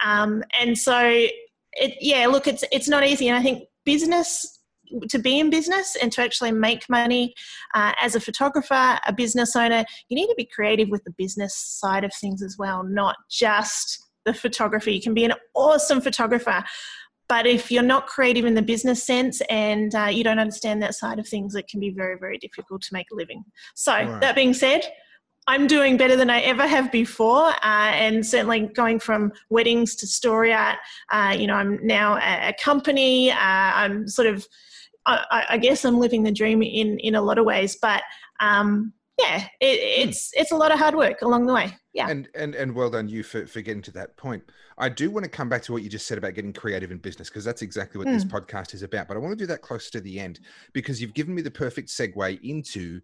Um, 0.04 0.42
and 0.60 0.76
so 0.76 1.26
it 1.72 1.94
yeah, 2.00 2.26
look 2.26 2.46
it's 2.46 2.64
it's 2.72 2.88
not 2.88 3.06
easy. 3.06 3.28
And 3.28 3.38
I 3.38 3.42
think 3.42 3.64
business 3.84 4.59
to 5.08 5.18
be 5.18 5.38
in 5.38 5.50
business 5.50 5.96
and 6.00 6.12
to 6.12 6.22
actually 6.22 6.52
make 6.52 6.88
money 6.88 7.34
uh, 7.74 7.92
as 8.00 8.14
a 8.14 8.20
photographer, 8.20 8.98
a 9.06 9.12
business 9.12 9.56
owner, 9.56 9.84
you 10.08 10.14
need 10.14 10.28
to 10.28 10.34
be 10.36 10.44
creative 10.44 10.88
with 10.88 11.04
the 11.04 11.12
business 11.12 11.54
side 11.54 12.04
of 12.04 12.12
things 12.14 12.42
as 12.42 12.56
well, 12.58 12.82
not 12.82 13.16
just 13.28 14.08
the 14.24 14.34
photography. 14.34 14.92
You 14.92 15.00
can 15.00 15.14
be 15.14 15.24
an 15.24 15.34
awesome 15.54 16.00
photographer, 16.00 16.64
but 17.28 17.46
if 17.46 17.70
you're 17.70 17.82
not 17.82 18.06
creative 18.06 18.44
in 18.44 18.54
the 18.54 18.62
business 18.62 19.04
sense 19.04 19.40
and 19.48 19.94
uh, 19.94 20.06
you 20.06 20.24
don't 20.24 20.40
understand 20.40 20.82
that 20.82 20.94
side 20.94 21.18
of 21.18 21.28
things, 21.28 21.54
it 21.54 21.68
can 21.68 21.80
be 21.80 21.90
very, 21.90 22.18
very 22.18 22.38
difficult 22.38 22.82
to 22.82 22.92
make 22.92 23.06
a 23.12 23.14
living. 23.14 23.44
So, 23.74 23.92
right. 23.92 24.20
that 24.20 24.34
being 24.34 24.52
said, 24.52 24.82
I'm 25.46 25.66
doing 25.66 25.96
better 25.96 26.16
than 26.16 26.30
I 26.30 26.40
ever 26.40 26.66
have 26.66 26.92
before, 26.92 27.48
uh, 27.48 27.90
and 27.94 28.24
certainly 28.24 28.68
going 28.74 28.98
from 28.98 29.32
weddings 29.48 29.94
to 29.96 30.06
story 30.06 30.52
art. 30.52 30.78
Uh, 31.10 31.34
you 31.36 31.46
know, 31.46 31.54
I'm 31.54 31.84
now 31.84 32.16
a, 32.16 32.50
a 32.50 32.54
company. 32.62 33.30
Uh, 33.30 33.36
I'm 33.38 34.06
sort 34.06 34.28
of 34.28 34.46
I, 35.06 35.44
I, 35.50 35.58
guess 35.58 35.84
I'm 35.84 35.98
living 35.98 36.22
the 36.22 36.32
dream 36.32 36.62
in 36.62 36.98
in 36.98 37.14
a 37.14 37.22
lot 37.22 37.38
of 37.38 37.44
ways, 37.44 37.76
but 37.80 38.02
um, 38.38 38.92
yeah, 39.18 39.46
it, 39.60 39.78
hmm. 39.78 40.08
it's 40.08 40.30
it's 40.34 40.52
a 40.52 40.56
lot 40.56 40.72
of 40.72 40.78
hard 40.78 40.94
work 40.94 41.22
along 41.22 41.46
the 41.46 41.54
way. 41.54 41.72
Yeah, 41.92 42.08
and 42.08 42.28
and 42.34 42.54
and 42.54 42.74
well 42.74 42.90
done 42.90 43.08
you 43.08 43.22
for 43.22 43.46
for 43.46 43.60
getting 43.60 43.82
to 43.82 43.90
that 43.92 44.16
point. 44.16 44.42
I 44.78 44.88
do 44.88 45.10
want 45.10 45.24
to 45.24 45.30
come 45.30 45.48
back 45.48 45.62
to 45.64 45.72
what 45.72 45.82
you 45.82 45.90
just 45.90 46.06
said 46.06 46.16
about 46.16 46.34
getting 46.34 46.52
creative 46.52 46.90
in 46.90 46.98
business 46.98 47.28
because 47.28 47.44
that's 47.44 47.62
exactly 47.62 47.98
what 47.98 48.08
mm. 48.08 48.14
this 48.14 48.22
hmm. 48.22 48.30
podcast 48.30 48.74
is 48.74 48.82
about. 48.82 49.08
But 49.08 49.16
I 49.16 49.20
want 49.20 49.32
to 49.32 49.42
do 49.42 49.46
that 49.46 49.62
close 49.62 49.90
to 49.90 50.00
the 50.00 50.18
end 50.18 50.40
because 50.72 51.00
you've 51.00 51.14
given 51.14 51.34
me 51.34 51.42
the 51.42 51.50
perfect 51.50 51.88
segue 51.88 52.40
into 52.42 53.00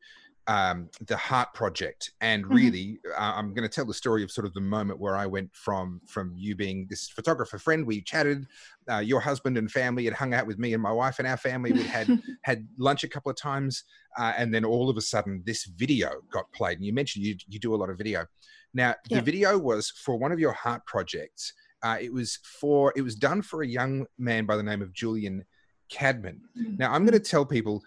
um, 0.48 0.88
the 1.06 1.16
Heart 1.16 1.54
Project, 1.54 2.12
and 2.20 2.44
mm-hmm. 2.44 2.54
really, 2.54 3.00
mm-hmm. 3.06 3.22
uh, 3.22 3.34
I'm 3.34 3.52
going 3.52 3.68
to 3.68 3.74
tell 3.74 3.84
the 3.84 3.94
story 3.94 4.22
of 4.22 4.30
sort 4.30 4.46
of 4.46 4.54
the 4.54 4.60
moment 4.60 5.00
where 5.00 5.16
I 5.16 5.26
went 5.26 5.54
from 5.54 6.00
from 6.06 6.32
you 6.36 6.54
being 6.54 6.86
this 6.88 7.08
photographer 7.08 7.58
friend. 7.58 7.86
We 7.86 8.02
chatted. 8.02 8.46
Uh, 8.88 8.98
your 8.98 9.20
husband 9.20 9.58
and 9.58 9.70
family 9.70 10.04
had 10.04 10.14
hung 10.14 10.32
out 10.32 10.46
with 10.46 10.58
me 10.58 10.72
and 10.72 10.82
my 10.82 10.92
wife 10.92 11.18
and 11.18 11.26
our 11.26 11.36
family. 11.36 11.72
We 11.72 11.82
had 11.82 12.22
had 12.42 12.68
lunch 12.78 13.02
a 13.02 13.08
couple 13.08 13.30
of 13.30 13.36
times, 13.36 13.84
uh, 14.18 14.32
and 14.36 14.54
then 14.54 14.64
all 14.64 14.88
of 14.88 14.96
a 14.96 15.00
sudden, 15.00 15.42
this 15.44 15.64
video 15.64 16.10
got 16.30 16.50
played. 16.52 16.78
And 16.78 16.86
you 16.86 16.92
mentioned 16.92 17.24
you 17.24 17.36
you 17.48 17.58
do 17.58 17.74
a 17.74 17.76
lot 17.76 17.90
of 17.90 17.98
video. 17.98 18.26
Now, 18.74 18.94
yeah. 19.08 19.18
the 19.18 19.24
video 19.24 19.58
was 19.58 19.90
for 19.90 20.16
one 20.16 20.32
of 20.32 20.38
your 20.38 20.52
Heart 20.52 20.86
projects. 20.86 21.52
Uh, 21.82 21.98
it 22.00 22.12
was 22.12 22.38
for 22.42 22.92
it 22.96 23.02
was 23.02 23.16
done 23.16 23.42
for 23.42 23.62
a 23.62 23.66
young 23.66 24.06
man 24.18 24.46
by 24.46 24.56
the 24.56 24.62
name 24.62 24.82
of 24.82 24.92
Julian 24.92 25.44
Cadman. 25.88 26.40
Mm-hmm. 26.56 26.76
Now, 26.76 26.92
I'm 26.92 27.04
going 27.04 27.20
to 27.20 27.30
tell 27.30 27.44
people 27.44 27.82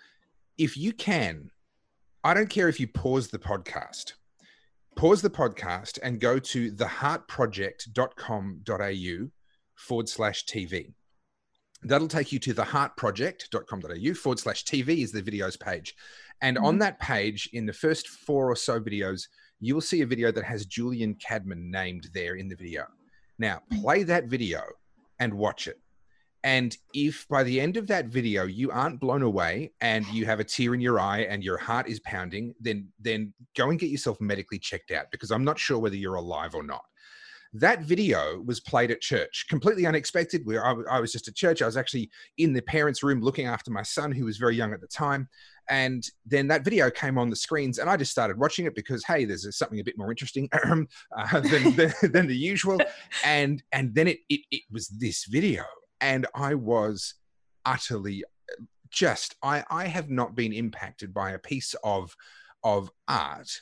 if 0.57 0.75
you 0.75 0.91
can 0.93 1.51
I 2.23 2.33
don't 2.33 2.49
care 2.49 2.67
if 2.67 2.81
you 2.81 2.87
pause 2.87 3.29
the 3.29 3.39
podcast. 3.39 4.13
Pause 4.97 5.21
the 5.21 5.29
podcast 5.29 5.99
and 6.03 6.19
go 6.19 6.37
to 6.39 6.71
theheartproject.com.au 6.71 9.29
forward 9.75 10.09
slash 10.09 10.45
TV. 10.45 10.91
That'll 11.81 12.09
take 12.09 12.33
you 12.33 12.39
to 12.39 12.53
theheartproject.com.au 12.53 14.13
forward 14.15 14.39
slash 14.39 14.65
TV 14.65 15.01
is 15.01 15.13
the 15.13 15.21
videos 15.21 15.57
page. 15.57 15.95
And 16.41 16.57
mm-hmm. 16.57 16.65
on 16.65 16.77
that 16.79 16.99
page, 16.99 17.49
in 17.53 17.65
the 17.65 17.71
first 17.71 18.09
four 18.09 18.51
or 18.51 18.57
so 18.57 18.81
videos, 18.81 19.29
you 19.61 19.73
will 19.73 19.81
see 19.81 20.01
a 20.01 20.05
video 20.05 20.33
that 20.33 20.43
has 20.43 20.65
Julian 20.65 21.15
Cadman 21.15 21.71
named 21.71 22.09
there 22.13 22.35
in 22.35 22.49
the 22.49 22.57
video. 22.57 22.83
Now, 23.37 23.61
play 23.79 24.03
that 24.03 24.25
video 24.25 24.63
and 25.19 25.33
watch 25.33 25.69
it. 25.69 25.79
And 26.43 26.75
if 26.93 27.27
by 27.27 27.43
the 27.43 27.59
end 27.59 27.75
of 27.75 27.87
that 27.87 28.05
video 28.05 28.45
you 28.45 28.71
aren't 28.71 28.99
blown 28.99 29.23
away 29.23 29.71
and 29.81 30.05
you 30.07 30.25
have 30.25 30.39
a 30.39 30.43
tear 30.43 30.73
in 30.73 30.79
your 30.79 30.99
eye 30.99 31.21
and 31.21 31.43
your 31.43 31.57
heart 31.57 31.87
is 31.87 31.99
pounding, 32.01 32.55
then 32.59 32.87
then 32.99 33.33
go 33.57 33.69
and 33.69 33.79
get 33.79 33.89
yourself 33.89 34.21
medically 34.21 34.59
checked 34.59 34.91
out 34.91 35.07
because 35.11 35.31
I'm 35.31 35.43
not 35.43 35.59
sure 35.59 35.79
whether 35.79 35.97
you're 35.97 36.15
alive 36.15 36.55
or 36.55 36.63
not. 36.63 36.83
That 37.51 37.81
video 37.81 38.41
was 38.45 38.59
played 38.59 38.91
at 38.91 39.01
church, 39.01 39.47
completely 39.49 39.85
unexpected. 39.85 40.45
Where 40.45 40.65
I, 40.65 40.75
I 40.89 40.99
was 40.99 41.11
just 41.11 41.27
at 41.27 41.35
church. 41.35 41.61
I 41.61 41.65
was 41.65 41.77
actually 41.77 42.09
in 42.37 42.53
the 42.53 42.61
parents' 42.61 43.03
room 43.03 43.21
looking 43.21 43.47
after 43.47 43.71
my 43.71 43.81
son, 43.81 44.11
who 44.11 44.25
was 44.25 44.37
very 44.37 44.55
young 44.55 44.71
at 44.71 44.81
the 44.81 44.87
time. 44.87 45.27
And 45.67 46.03
then 46.25 46.47
that 46.47 46.63
video 46.63 46.89
came 46.89 47.17
on 47.17 47.29
the 47.29 47.35
screens, 47.35 47.79
and 47.79 47.89
I 47.89 47.97
just 47.97 48.11
started 48.11 48.37
watching 48.37 48.65
it 48.65 48.75
because 48.75 49.03
hey, 49.03 49.25
there's 49.25 49.57
something 49.57 49.79
a 49.79 49.83
bit 49.83 49.97
more 49.97 50.11
interesting 50.11 50.47
uh, 50.53 51.39
than, 51.41 51.75
than, 51.75 51.93
than 52.03 52.27
the 52.27 52.37
usual. 52.37 52.79
And 53.25 53.61
and 53.73 53.93
then 53.93 54.07
it, 54.07 54.19
it 54.29 54.41
it 54.51 54.61
was 54.71 54.87
this 54.87 55.25
video 55.25 55.63
and 56.01 56.25
I 56.33 56.55
was 56.55 57.15
utterly 57.65 58.23
just 58.89 59.35
I 59.43 59.63
I 59.69 59.85
have 59.85 60.09
not 60.09 60.35
been 60.35 60.53
impacted 60.53 61.13
by 61.13 61.31
a 61.31 61.39
piece 61.39 61.75
of 61.83 62.15
of 62.63 62.91
art 63.07 63.61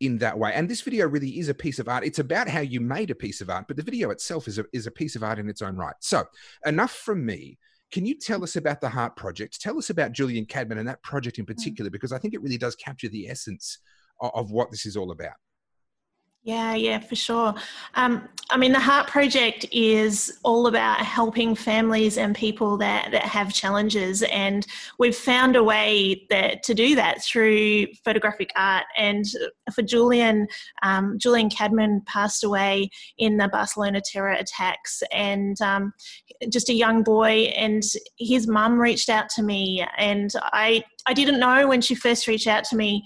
in 0.00 0.18
that 0.18 0.36
way. 0.36 0.52
And 0.52 0.68
this 0.68 0.80
video 0.80 1.06
really 1.06 1.38
is 1.38 1.48
a 1.48 1.54
piece 1.54 1.78
of 1.78 1.88
art. 1.88 2.04
It's 2.04 2.18
about 2.18 2.48
how 2.48 2.60
you 2.60 2.80
made 2.80 3.10
a 3.10 3.14
piece 3.14 3.40
of 3.40 3.48
art, 3.48 3.66
but 3.68 3.76
the 3.76 3.84
video 3.84 4.10
itself 4.10 4.48
is 4.48 4.58
a, 4.58 4.64
is 4.72 4.88
a 4.88 4.90
piece 4.90 5.14
of 5.14 5.22
art 5.22 5.38
in 5.38 5.48
its 5.48 5.62
own 5.62 5.76
right. 5.76 5.94
So, 6.00 6.24
enough 6.66 6.92
from 6.92 7.24
me. 7.24 7.58
Can 7.92 8.06
you 8.06 8.18
tell 8.18 8.42
us 8.42 8.56
about 8.56 8.80
the 8.80 8.88
Heart 8.88 9.16
Project? 9.16 9.60
Tell 9.60 9.76
us 9.76 9.90
about 9.90 10.12
Julian 10.12 10.46
Cadman 10.46 10.78
and 10.78 10.88
that 10.88 11.02
project 11.02 11.38
in 11.38 11.44
mm. 11.44 11.54
particular, 11.54 11.90
because 11.90 12.10
I 12.10 12.18
think 12.18 12.32
it 12.32 12.42
really 12.42 12.58
does 12.58 12.74
capture 12.74 13.08
the 13.08 13.28
essence 13.28 13.78
of, 14.20 14.30
of 14.34 14.50
what 14.50 14.70
this 14.70 14.86
is 14.86 14.96
all 14.96 15.12
about. 15.12 15.34
Yeah, 16.44 16.74
yeah, 16.74 16.98
for 16.98 17.14
sure. 17.14 17.54
Um, 17.94 18.28
I 18.50 18.56
mean, 18.56 18.72
the 18.72 18.80
Heart 18.80 19.06
Project 19.06 19.64
is 19.70 20.40
all 20.42 20.66
about 20.66 20.98
helping 20.98 21.54
families 21.54 22.18
and 22.18 22.34
people 22.34 22.76
that, 22.78 23.12
that 23.12 23.22
have 23.22 23.54
challenges, 23.54 24.24
and 24.24 24.66
we've 24.98 25.14
found 25.14 25.54
a 25.54 25.62
way 25.62 26.26
that 26.30 26.64
to 26.64 26.74
do 26.74 26.96
that 26.96 27.22
through 27.22 27.86
photographic 28.04 28.50
art. 28.56 28.84
And 28.98 29.24
for 29.72 29.82
Julian, 29.82 30.48
um, 30.82 31.16
Julian 31.16 31.48
Cadman 31.48 32.02
passed 32.06 32.42
away 32.42 32.90
in 33.18 33.36
the 33.36 33.46
Barcelona 33.46 34.00
terror 34.04 34.32
attacks, 34.32 35.00
and 35.12 35.58
um, 35.60 35.92
just 36.50 36.68
a 36.68 36.74
young 36.74 37.04
boy. 37.04 37.52
And 37.56 37.84
his 38.18 38.48
mum 38.48 38.80
reached 38.80 39.08
out 39.08 39.28
to 39.36 39.44
me, 39.44 39.86
and 39.96 40.32
I 40.42 40.82
I 41.06 41.14
didn't 41.14 41.38
know 41.38 41.68
when 41.68 41.80
she 41.80 41.94
first 41.94 42.26
reached 42.26 42.48
out 42.48 42.64
to 42.64 42.76
me 42.76 43.04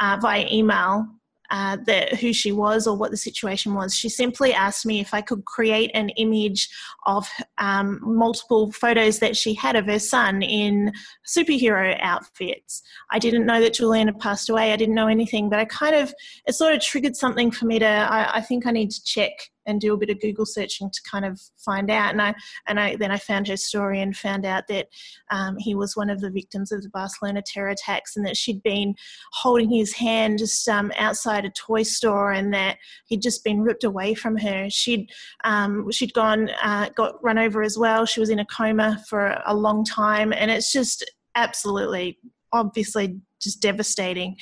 uh, 0.00 0.16
via 0.22 0.46
email 0.50 1.06
uh, 1.50 1.76
who 2.20 2.32
she 2.32 2.52
was 2.52 2.86
or 2.86 2.96
what 2.96 3.10
the 3.10 3.16
situation 3.16 3.74
was. 3.74 3.94
She 3.94 4.08
simply 4.08 4.52
asked 4.52 4.84
me 4.84 5.00
if 5.00 5.14
I 5.14 5.20
could 5.20 5.44
create 5.44 5.90
an 5.94 6.10
image 6.10 6.68
of 7.06 7.28
um, 7.58 8.00
multiple 8.02 8.72
photos 8.72 9.18
that 9.20 9.36
she 9.36 9.54
had 9.54 9.76
of 9.76 9.86
her 9.86 9.98
son 9.98 10.42
in 10.42 10.92
superhero 11.26 11.98
outfits. 12.00 12.82
I 13.10 13.18
didn't 13.18 13.46
know 13.46 13.60
that 13.60 13.74
Julian 13.74 14.08
had 14.08 14.18
passed 14.18 14.50
away. 14.50 14.72
I 14.72 14.76
didn't 14.76 14.94
know 14.94 15.08
anything, 15.08 15.48
but 15.48 15.58
I 15.58 15.64
kind 15.64 15.94
of, 15.94 16.12
it 16.46 16.54
sort 16.54 16.74
of 16.74 16.80
triggered 16.80 17.16
something 17.16 17.50
for 17.50 17.66
me 17.66 17.78
to, 17.78 17.86
I, 17.86 18.36
I 18.36 18.40
think 18.40 18.66
I 18.66 18.70
need 18.70 18.90
to 18.90 19.02
check 19.04 19.32
and 19.68 19.80
do 19.80 19.94
a 19.94 19.96
bit 19.96 20.10
of 20.10 20.20
Google 20.20 20.46
searching 20.46 20.90
to 20.90 21.00
kind 21.08 21.24
of 21.24 21.40
find 21.64 21.90
out. 21.90 22.10
And 22.10 22.20
I 22.20 22.34
and 22.66 22.80
I 22.80 22.96
then 22.96 23.12
I 23.12 23.18
found 23.18 23.46
her 23.46 23.56
story 23.56 24.00
and 24.00 24.16
found 24.16 24.44
out 24.44 24.66
that 24.68 24.88
um, 25.30 25.56
he 25.58 25.74
was 25.74 25.96
one 25.96 26.10
of 26.10 26.20
the 26.20 26.30
victims 26.30 26.72
of 26.72 26.82
the 26.82 26.88
Barcelona 26.88 27.42
terror 27.46 27.68
attacks, 27.68 28.16
and 28.16 28.26
that 28.26 28.36
she'd 28.36 28.62
been 28.62 28.94
holding 29.32 29.70
his 29.70 29.92
hand 29.92 30.38
just 30.38 30.68
um, 30.68 30.90
outside 30.96 31.44
a 31.44 31.50
toy 31.50 31.82
store, 31.82 32.32
and 32.32 32.52
that 32.52 32.78
he'd 33.06 33.22
just 33.22 33.44
been 33.44 33.60
ripped 33.60 33.84
away 33.84 34.14
from 34.14 34.36
her. 34.38 34.68
She'd 34.70 35.10
um, 35.44 35.90
she'd 35.92 36.14
gone 36.14 36.50
uh, 36.62 36.88
got 36.96 37.22
run 37.22 37.38
over 37.38 37.62
as 37.62 37.78
well. 37.78 38.06
She 38.06 38.20
was 38.20 38.30
in 38.30 38.40
a 38.40 38.46
coma 38.46 39.04
for 39.08 39.40
a 39.46 39.54
long 39.54 39.84
time, 39.84 40.32
and 40.32 40.50
it's 40.50 40.72
just 40.72 41.08
absolutely 41.34 42.18
obviously 42.52 43.20
just 43.40 43.60
devastating. 43.60 44.36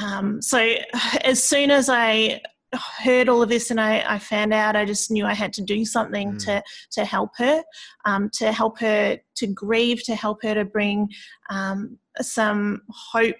Um, 0.00 0.40
so 0.40 0.74
as 1.24 1.42
soon 1.42 1.70
as 1.70 1.88
I 1.88 2.40
heard 2.74 3.28
all 3.28 3.42
of 3.42 3.48
this 3.48 3.70
and 3.70 3.80
I, 3.80 4.04
I, 4.06 4.18
found 4.18 4.52
out 4.52 4.76
I 4.76 4.84
just 4.84 5.10
knew 5.10 5.26
I 5.26 5.34
had 5.34 5.52
to 5.54 5.62
do 5.62 5.84
something 5.84 6.32
mm. 6.32 6.44
to 6.44 6.62
to 6.92 7.04
help 7.04 7.30
her, 7.36 7.62
um, 8.04 8.30
to 8.34 8.52
help 8.52 8.78
her 8.80 9.18
to 9.36 9.46
grieve, 9.46 10.02
to 10.04 10.14
help 10.14 10.42
her 10.42 10.54
to 10.54 10.64
bring 10.64 11.08
um, 11.50 11.98
some 12.20 12.82
hope 12.88 13.36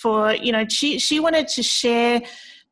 for 0.00 0.34
you 0.34 0.52
know 0.52 0.64
she 0.68 0.98
she 0.98 1.20
wanted 1.20 1.48
to 1.48 1.62
share 1.62 2.22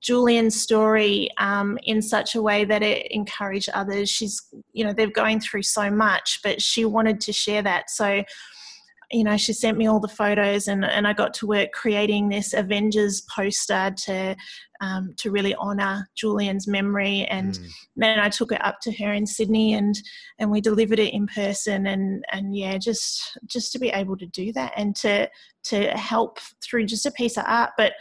Julian's 0.01 0.61
story 0.61 1.29
um, 1.39 1.79
in 1.85 2.01
such 2.01 2.35
a 2.35 2.43
way 2.43 2.65
that 2.65 2.83
it 2.83 3.11
encouraged 3.11 3.71
others. 3.75 4.09
She's 4.09 4.41
you 4.73 4.85
know 4.85 4.93
they're 4.93 5.11
going 5.11 5.41
through 5.41 5.65
so 5.65 5.91
much, 5.91 6.41
but 6.43 6.63
she 6.63 6.85
wanted 6.85 7.21
to 7.23 7.33
share 7.33 7.63
that 7.63 7.91
so 7.91 8.23
you 9.11 9.23
know, 9.23 9.37
she 9.37 9.53
sent 9.53 9.79
me 9.79 9.87
all 9.87 10.01
the 10.01 10.09
photos, 10.09 10.69
and, 10.69 10.85
and 10.85 11.07
I 11.07 11.13
got 11.13 11.33
to 11.35 11.47
work 11.47 11.73
creating 11.73 12.29
this 12.29 12.53
Avengers 12.53 13.23
poster 13.35 13.95
to 14.05 14.37
um, 14.81 15.15
to 15.19 15.31
really 15.31 15.55
honour 15.57 16.09
Julian's 16.15 16.67
memory. 16.67 17.25
And 17.31 17.55
mm. 17.55 17.69
then 17.97 18.19
I 18.19 18.29
took 18.29 18.53
it 18.53 18.65
up 18.65 18.81
to 18.83 18.93
her 18.93 19.13
in 19.13 19.27
Sydney, 19.27 19.75
and 19.75 19.95
and 20.39 20.51
we 20.51 20.61
delivered 20.61 20.99
it 20.99 21.15
in 21.15 21.27
person. 21.27 21.87
And 21.87 22.25
and 22.33 22.57
yeah, 22.57 22.79
just 22.79 23.39
just 23.47 23.73
to 23.73 23.79
be 23.79 23.89
able 23.89 24.17
to 24.17 24.27
do 24.27 24.53
that 24.53 24.73
and 24.77 24.95
to 24.97 25.29
to 25.65 25.91
help 25.91 26.39
through 26.63 26.87
just 26.87 27.07
a 27.07 27.11
piece 27.11 27.37
of 27.37 27.45
art, 27.47 27.71
but 27.77 27.93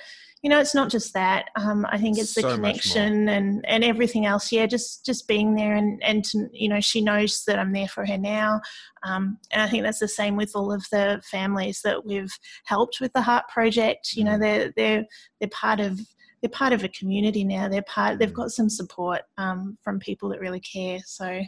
you 0.45 0.49
know, 0.49 0.59
it's 0.59 0.75
not 0.75 0.91
just 0.91 1.11
that. 1.15 1.47
Um, 1.55 1.87
I 1.89 1.97
think 1.97 2.19
it's 2.19 2.35
the 2.35 2.41
so 2.41 2.53
connection 2.53 3.29
and, 3.29 3.65
and 3.67 3.83
everything 3.83 4.27
else. 4.27 4.51
Yeah, 4.51 4.67
just 4.67 5.03
just 5.03 5.27
being 5.27 5.55
there 5.55 5.73
and 5.73 5.99
and 6.03 6.23
to, 6.25 6.47
you 6.53 6.69
know, 6.69 6.79
she 6.79 7.01
knows 7.01 7.43
that 7.47 7.57
I'm 7.57 7.73
there 7.73 7.87
for 7.87 8.05
her 8.05 8.15
now. 8.19 8.61
Um, 9.01 9.39
and 9.51 9.63
I 9.63 9.67
think 9.67 9.81
that's 9.81 9.97
the 9.97 10.07
same 10.07 10.35
with 10.35 10.51
all 10.53 10.71
of 10.71 10.85
the 10.91 11.19
families 11.31 11.81
that 11.83 12.05
we've 12.05 12.31
helped 12.65 12.99
with 13.01 13.11
the 13.13 13.23
Heart 13.23 13.45
Project. 13.47 14.13
You 14.13 14.23
know, 14.23 14.33
mm. 14.33 14.39
they're 14.39 14.73
they're 14.75 15.05
they're 15.39 15.49
part 15.49 15.79
of 15.79 15.99
they're 16.45 16.49
part 16.51 16.73
of 16.73 16.83
a 16.83 16.89
community 16.89 17.43
now. 17.43 17.67
They're 17.67 17.81
part. 17.81 18.19
They've 18.19 18.29
mm. 18.29 18.35
got 18.35 18.51
some 18.51 18.69
support 18.69 19.21
um, 19.39 19.79
from 19.81 19.97
people 19.97 20.29
that 20.29 20.39
really 20.39 20.59
care. 20.59 20.99
So, 21.03 21.41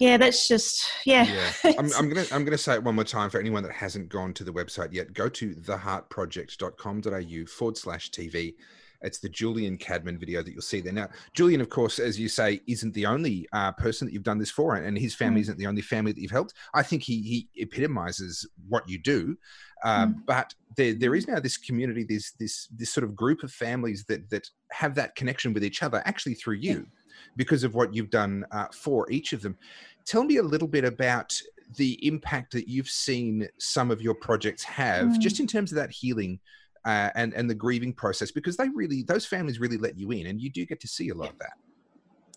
yeah, 0.00 0.16
that's 0.16 0.48
just 0.48 0.90
yeah. 1.04 1.24
Yeah, 1.24 1.52
I'm, 1.78 1.92
I'm, 1.98 2.08
gonna 2.08 2.24
I'm 2.32 2.46
gonna 2.46 2.56
say 2.56 2.72
it 2.72 2.82
one 2.82 2.94
more 2.94 3.04
time 3.04 3.28
for 3.28 3.38
anyone 3.38 3.62
that 3.64 3.72
hasn't 3.72 4.08
gone 4.08 4.32
to 4.34 4.44
the 4.44 4.50
website 4.50 4.90
yet. 4.90 5.12
Go 5.12 5.28
to 5.28 5.54
theheartproject.com.au 5.54 7.46
forward 7.46 7.76
slash 7.76 8.10
TV. 8.10 8.54
It's 9.02 9.18
the 9.18 9.28
Julian 9.28 9.76
Cadman 9.76 10.18
video 10.18 10.42
that 10.42 10.52
you'll 10.52 10.62
see 10.62 10.80
there. 10.80 10.92
Now, 10.92 11.08
Julian, 11.34 11.60
of 11.60 11.68
course, 11.68 11.98
as 11.98 12.18
you 12.18 12.28
say, 12.28 12.60
isn't 12.66 12.94
the 12.94 13.06
only 13.06 13.46
uh, 13.52 13.72
person 13.72 14.06
that 14.06 14.14
you've 14.14 14.22
done 14.22 14.38
this 14.38 14.50
for, 14.50 14.76
and 14.76 14.96
his 14.96 15.14
family 15.14 15.40
mm. 15.40 15.42
isn't 15.42 15.58
the 15.58 15.66
only 15.66 15.82
family 15.82 16.12
that 16.12 16.20
you've 16.20 16.30
helped. 16.30 16.54
I 16.74 16.82
think 16.82 17.02
he 17.02 17.20
he 17.22 17.48
epitomizes 17.62 18.46
what 18.68 18.88
you 18.88 18.98
do. 18.98 19.36
Uh, 19.84 20.06
mm. 20.06 20.14
But 20.26 20.54
there, 20.76 20.94
there 20.94 21.14
is 21.14 21.26
now 21.26 21.40
this 21.40 21.56
community, 21.56 22.04
this 22.04 22.32
this 22.32 22.68
this 22.68 22.90
sort 22.90 23.04
of 23.04 23.16
group 23.16 23.42
of 23.42 23.52
families 23.52 24.04
that 24.04 24.30
that 24.30 24.48
have 24.70 24.94
that 24.94 25.14
connection 25.16 25.52
with 25.52 25.64
each 25.64 25.82
other, 25.82 26.02
actually 26.04 26.34
through 26.34 26.56
you, 26.56 26.72
yeah. 26.72 27.02
because 27.36 27.64
of 27.64 27.74
what 27.74 27.94
you've 27.94 28.10
done 28.10 28.44
uh, 28.52 28.66
for 28.72 29.10
each 29.10 29.32
of 29.32 29.42
them. 29.42 29.56
Tell 30.04 30.24
me 30.24 30.36
a 30.38 30.42
little 30.42 30.68
bit 30.68 30.84
about 30.84 31.32
the 31.76 32.06
impact 32.06 32.52
that 32.52 32.68
you've 32.68 32.88
seen 32.88 33.48
some 33.58 33.90
of 33.90 34.02
your 34.02 34.14
projects 34.14 34.62
have, 34.62 35.06
mm. 35.06 35.18
just 35.18 35.40
in 35.40 35.46
terms 35.46 35.72
of 35.72 35.76
that 35.76 35.90
healing 35.90 36.38
uh, 36.84 37.10
and 37.14 37.32
and 37.34 37.48
the 37.48 37.54
grieving 37.54 37.92
process, 37.92 38.30
because 38.30 38.56
they 38.56 38.68
really 38.70 39.02
those 39.02 39.26
families 39.26 39.58
really 39.58 39.78
let 39.78 39.98
you 39.98 40.10
in, 40.10 40.26
and 40.26 40.40
you 40.40 40.50
do 40.50 40.64
get 40.66 40.80
to 40.80 40.88
see 40.88 41.10
a 41.10 41.14
lot 41.14 41.30
of 41.30 41.38
that. 41.38 41.54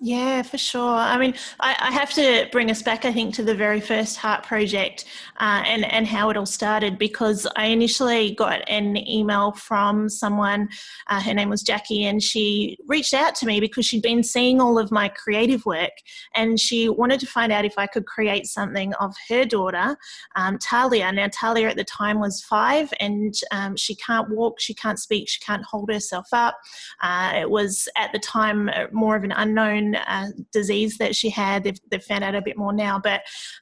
Yeah, 0.01 0.41
for 0.41 0.57
sure. 0.57 0.89
I 0.89 1.17
mean, 1.17 1.35
I, 1.61 1.73
I, 1.79 1.91
have 1.91 2.11
to 2.15 2.49
bring 2.51 2.69
us 2.69 2.81
back, 2.81 3.05
I 3.05 3.13
think, 3.13 3.33
to 3.35 3.43
the 3.43 3.55
very 3.55 3.79
first 3.79 4.17
Heart 4.17 4.43
Project 4.43 5.05
uh, 5.39 5.63
and, 5.65 5.85
and 5.85 6.05
how 6.05 6.29
it 6.29 6.35
all 6.35 6.45
started 6.45 6.99
because 6.99 7.47
I 7.55 7.67
initially 7.67 8.35
got 8.35 8.67
an 8.69 8.97
email 8.97 9.53
from 9.53 10.09
someone, 10.09 10.67
uh, 11.07 11.21
her 11.21 11.33
name 11.33 11.49
was 11.49 11.61
Jackie, 11.61 12.03
and 12.03 12.21
she 12.21 12.77
reached 12.87 13.13
out 13.13 13.35
to 13.35 13.45
me 13.45 13.61
because 13.61 13.85
she'd 13.85 14.01
been 14.01 14.21
seeing 14.21 14.59
all 14.59 14.77
of 14.77 14.91
my 14.91 15.07
creative 15.07 15.65
work 15.65 15.93
and 16.35 16.59
she 16.59 16.89
wanted 16.89 17.21
to 17.21 17.27
find 17.27 17.53
out 17.53 17.63
if 17.63 17.77
I 17.77 17.87
could 17.87 18.05
create 18.05 18.47
something 18.47 18.93
of 18.95 19.15
her 19.29 19.45
daughter, 19.45 19.95
um, 20.35 20.57
Talia. 20.57 21.09
Now, 21.13 21.29
Talia 21.31 21.69
at 21.69 21.77
the 21.77 21.85
time 21.85 22.19
was 22.19 22.43
five 22.43 22.93
and 22.99 23.33
um, 23.51 23.77
she 23.77 23.95
can't 23.95 24.29
walk, 24.29 24.59
she 24.59 24.73
can't 24.73 24.99
speak, 24.99 25.29
she 25.29 25.39
can't 25.39 25.63
hold 25.63 25.89
herself 25.89 26.27
up. 26.33 26.57
Uh, 27.01 27.31
it 27.37 27.49
was 27.49 27.87
at 27.95 28.11
the 28.11 28.19
time 28.19 28.67
uh, 28.67 28.87
more 28.91 29.15
of 29.15 29.23
an 29.23 29.31
unknown 29.31 29.84
uh, 29.93 30.27
disease 30.51 30.97
that 30.97 31.15
she 31.15 31.29
had. 31.29 31.63
They've, 31.63 31.79
they've, 31.91 32.03
found 32.03 32.23
out 32.23 32.33
a 32.33 32.41
bit 32.41 32.57
more 32.57 32.73
now, 32.73 32.99
but 32.99 33.21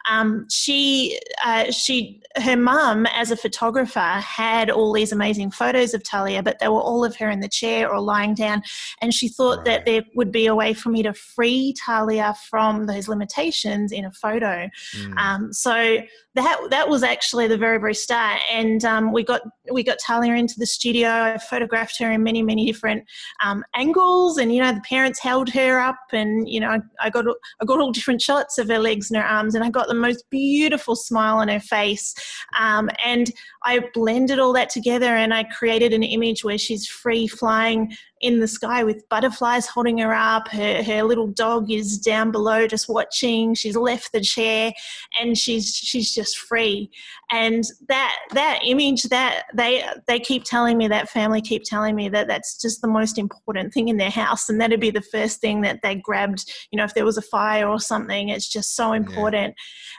um, 0.09 0.45
she 0.49 1.19
uh, 1.43 1.71
she 1.71 2.21
her 2.37 2.55
mum 2.55 3.05
as 3.07 3.31
a 3.31 3.37
photographer 3.37 3.99
had 3.99 4.69
all 4.69 4.93
these 4.93 5.11
amazing 5.11 5.51
photos 5.51 5.93
of 5.93 6.03
Talia, 6.03 6.41
but 6.43 6.59
they 6.59 6.67
were 6.67 6.81
all 6.81 7.03
of 7.03 7.15
her 7.17 7.29
in 7.29 7.39
the 7.39 7.49
chair 7.49 7.91
or 7.91 7.99
lying 7.99 8.33
down, 8.33 8.61
and 9.01 9.13
she 9.13 9.27
thought 9.27 9.57
right. 9.57 9.65
that 9.65 9.85
there 9.85 10.03
would 10.15 10.31
be 10.31 10.45
a 10.45 10.55
way 10.55 10.73
for 10.73 10.89
me 10.89 11.03
to 11.03 11.13
free 11.13 11.73
Talia 11.85 12.35
from 12.49 12.85
those 12.85 13.07
limitations 13.07 13.91
in 13.91 14.05
a 14.05 14.11
photo. 14.11 14.69
Mm. 14.95 15.17
Um, 15.17 15.53
so 15.53 15.99
that 16.35 16.59
that 16.71 16.89
was 16.89 17.03
actually 17.03 17.47
the 17.47 17.57
very 17.57 17.79
very 17.79 17.93
start. 17.93 18.41
And 18.51 18.83
um, 18.85 19.11
we 19.11 19.23
got 19.23 19.41
we 19.71 19.83
got 19.83 19.97
Talia 19.99 20.33
into 20.33 20.55
the 20.57 20.65
studio. 20.65 21.09
I 21.09 21.37
photographed 21.37 21.99
her 21.99 22.11
in 22.11 22.23
many 22.23 22.41
many 22.41 22.65
different 22.65 23.03
um, 23.43 23.63
angles 23.75 24.37
and 24.37 24.53
you 24.53 24.61
know 24.61 24.73
the 24.73 24.81
parents 24.81 25.19
held 25.19 25.49
her 25.49 25.79
up 25.79 25.99
and 26.11 26.49
you 26.49 26.59
know 26.59 26.79
I, 26.99 27.09
got 27.09 27.25
I 27.61 27.65
got 27.65 27.79
all 27.79 27.91
different 27.91 28.21
shots 28.21 28.57
of 28.57 28.67
her 28.67 28.79
legs 28.79 29.11
and 29.11 29.21
her 29.21 29.27
arms 29.27 29.55
and 29.55 29.63
I 29.63 29.69
got 29.69 29.87
the 29.87 29.93
most 29.93 30.25
beautiful 30.29 30.95
smile 30.95 31.37
on 31.37 31.49
her 31.49 31.59
face. 31.59 32.15
Um, 32.59 32.89
and 33.05 33.31
I 33.63 33.81
blended 33.93 34.39
all 34.39 34.53
that 34.53 34.69
together 34.69 35.15
and 35.15 35.33
I 35.33 35.43
created 35.43 35.93
an 35.93 36.03
image 36.03 36.43
where 36.43 36.57
she's 36.57 36.87
free 36.87 37.27
flying 37.27 37.95
in 38.23 38.39
the 38.39 38.47
sky 38.47 38.85
with 38.85 39.07
butterflies 39.09 39.67
holding 39.67 39.97
her 39.97 40.13
up. 40.13 40.47
Her, 40.47 40.81
her 40.81 41.03
little 41.03 41.27
dog 41.27 41.69
is 41.69 41.97
down 41.97 42.31
below 42.31 42.67
just 42.67 42.87
watching. 42.87 43.53
She's 43.53 43.75
left 43.75 44.13
the 44.13 44.21
chair 44.21 44.71
and 45.19 45.37
she's 45.37 45.75
she's 45.75 46.13
just 46.13 46.37
free. 46.37 46.89
And 47.31 47.65
that 47.89 48.15
that 48.31 48.61
image 48.63 49.03
that 49.03 49.43
they 49.53 49.83
they 50.07 50.21
keep 50.21 50.45
telling 50.45 50.77
me 50.77 50.87
that 50.87 51.09
family 51.09 51.41
keep 51.41 51.63
telling 51.65 51.95
me 51.95 52.07
that 52.09 52.29
that's 52.29 52.59
just 52.61 52.81
the 52.81 52.87
most 52.87 53.17
important 53.17 53.73
thing 53.73 53.89
in 53.89 53.97
their 53.97 54.09
house 54.09 54.47
and 54.47 54.59
that'd 54.59 54.79
be 54.79 54.89
the 54.89 55.01
first 55.01 55.41
thing 55.41 55.59
that 55.61 55.81
they 55.83 55.95
grabbed, 55.95 56.49
you 56.71 56.77
know, 56.77 56.85
if 56.85 56.93
there 56.93 57.05
was 57.05 57.17
a 57.17 57.21
fire 57.21 57.67
or 57.67 57.79
something. 57.79 58.29
It's 58.29 58.49
just 58.49 58.77
so 58.77 58.93
important. 58.93 59.53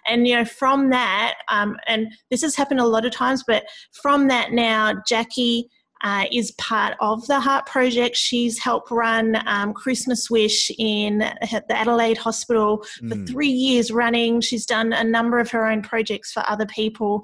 Yeah. 0.06 0.14
And 0.14 0.26
you 0.26 0.34
know, 0.36 0.46
from 0.46 0.88
that, 0.90 1.34
um, 1.48 1.76
and 1.86 2.08
this 2.30 2.40
has 2.40 2.56
happened 2.56 2.80
a 2.80 2.86
lot 2.86 3.04
of 3.04 3.12
times, 3.12 3.44
but 3.46 3.64
from 3.92 4.28
that 4.28 4.52
now, 4.52 4.94
Jackie 5.06 5.68
uh, 6.02 6.24
is 6.32 6.50
part 6.52 6.94
of 7.00 7.26
the 7.26 7.40
Heart 7.40 7.66
Project. 7.66 8.16
She's 8.16 8.58
helped 8.58 8.90
run 8.90 9.40
um, 9.46 9.72
Christmas 9.72 10.30
Wish 10.30 10.70
in 10.78 11.18
the 11.18 11.64
Adelaide 11.70 12.18
Hospital 12.18 12.84
for 12.98 13.14
mm. 13.16 13.28
three 13.28 13.48
years 13.48 13.90
running. 13.90 14.40
She's 14.40 14.66
done 14.66 14.92
a 14.92 15.04
number 15.04 15.38
of 15.38 15.50
her 15.50 15.66
own 15.66 15.82
projects 15.82 16.32
for 16.32 16.42
other 16.48 16.66
people, 16.66 17.22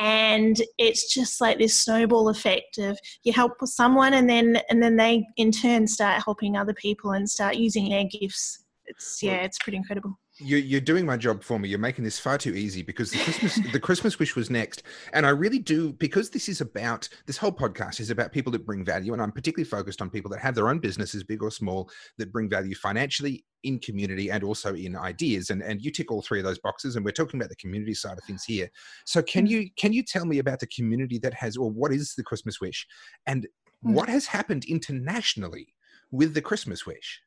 and 0.00 0.60
it's 0.78 1.12
just 1.12 1.40
like 1.40 1.58
this 1.58 1.80
snowball 1.80 2.28
effect 2.28 2.78
of 2.78 2.98
you 3.24 3.32
help 3.32 3.52
someone, 3.64 4.14
and 4.14 4.28
then 4.28 4.60
and 4.70 4.82
then 4.82 4.96
they 4.96 5.26
in 5.36 5.52
turn 5.52 5.86
start 5.86 6.22
helping 6.24 6.56
other 6.56 6.74
people 6.74 7.12
and 7.12 7.28
start 7.28 7.56
using 7.56 7.88
their 7.88 8.04
gifts. 8.04 8.64
It's 8.86 9.22
yeah, 9.22 9.42
it's 9.42 9.58
pretty 9.58 9.76
incredible 9.76 10.18
you're, 10.42 10.58
you're 10.58 10.80
doing 10.80 11.06
my 11.06 11.16
job 11.16 11.42
for 11.42 11.58
me. 11.58 11.68
You're 11.68 11.78
making 11.78 12.04
this 12.04 12.18
far 12.18 12.38
too 12.38 12.54
easy 12.54 12.82
because 12.82 13.10
the 13.10 13.18
Christmas 13.18 13.72
the 13.72 13.80
Christmas 13.88 14.18
wish 14.18 14.36
was 14.36 14.50
next, 14.50 14.82
and 15.12 15.26
I 15.26 15.30
really 15.30 15.58
do 15.58 15.92
because 15.92 16.30
this 16.30 16.48
is 16.48 16.60
about 16.60 17.08
this 17.26 17.36
whole 17.36 17.52
podcast 17.52 18.00
is 18.00 18.10
about 18.10 18.32
people 18.32 18.52
that 18.52 18.66
bring 18.66 18.84
value, 18.84 19.12
and 19.12 19.22
I'm 19.22 19.32
particularly 19.32 19.68
focused 19.68 20.02
on 20.02 20.10
people 20.10 20.30
that 20.32 20.40
have 20.40 20.54
their 20.54 20.68
own 20.68 20.78
businesses, 20.78 21.24
big 21.24 21.42
or 21.42 21.50
small, 21.50 21.90
that 22.18 22.32
bring 22.32 22.48
value 22.48 22.74
financially, 22.74 23.44
in 23.62 23.78
community, 23.78 24.30
and 24.30 24.42
also 24.44 24.74
in 24.74 24.96
ideas. 24.96 25.50
And 25.50 25.62
and 25.62 25.80
you 25.80 25.90
tick 25.90 26.10
all 26.10 26.22
three 26.22 26.38
of 26.38 26.44
those 26.44 26.58
boxes, 26.58 26.96
and 26.96 27.04
we're 27.04 27.12
talking 27.12 27.40
about 27.40 27.50
the 27.50 27.56
community 27.56 27.94
side 27.94 28.18
of 28.18 28.24
things 28.24 28.44
here. 28.44 28.70
So 29.04 29.22
can 29.22 29.46
mm. 29.46 29.50
you 29.50 29.70
can 29.76 29.92
you 29.92 30.02
tell 30.02 30.26
me 30.26 30.38
about 30.38 30.60
the 30.60 30.66
community 30.66 31.18
that 31.20 31.34
has, 31.34 31.56
or 31.56 31.70
what 31.70 31.92
is 31.92 32.14
the 32.14 32.22
Christmas 32.22 32.60
wish, 32.60 32.86
and 33.26 33.46
mm. 33.84 33.92
what 33.94 34.08
has 34.08 34.26
happened 34.26 34.64
internationally 34.64 35.74
with 36.10 36.34
the 36.34 36.42
Christmas 36.42 36.86
wish? 36.86 37.20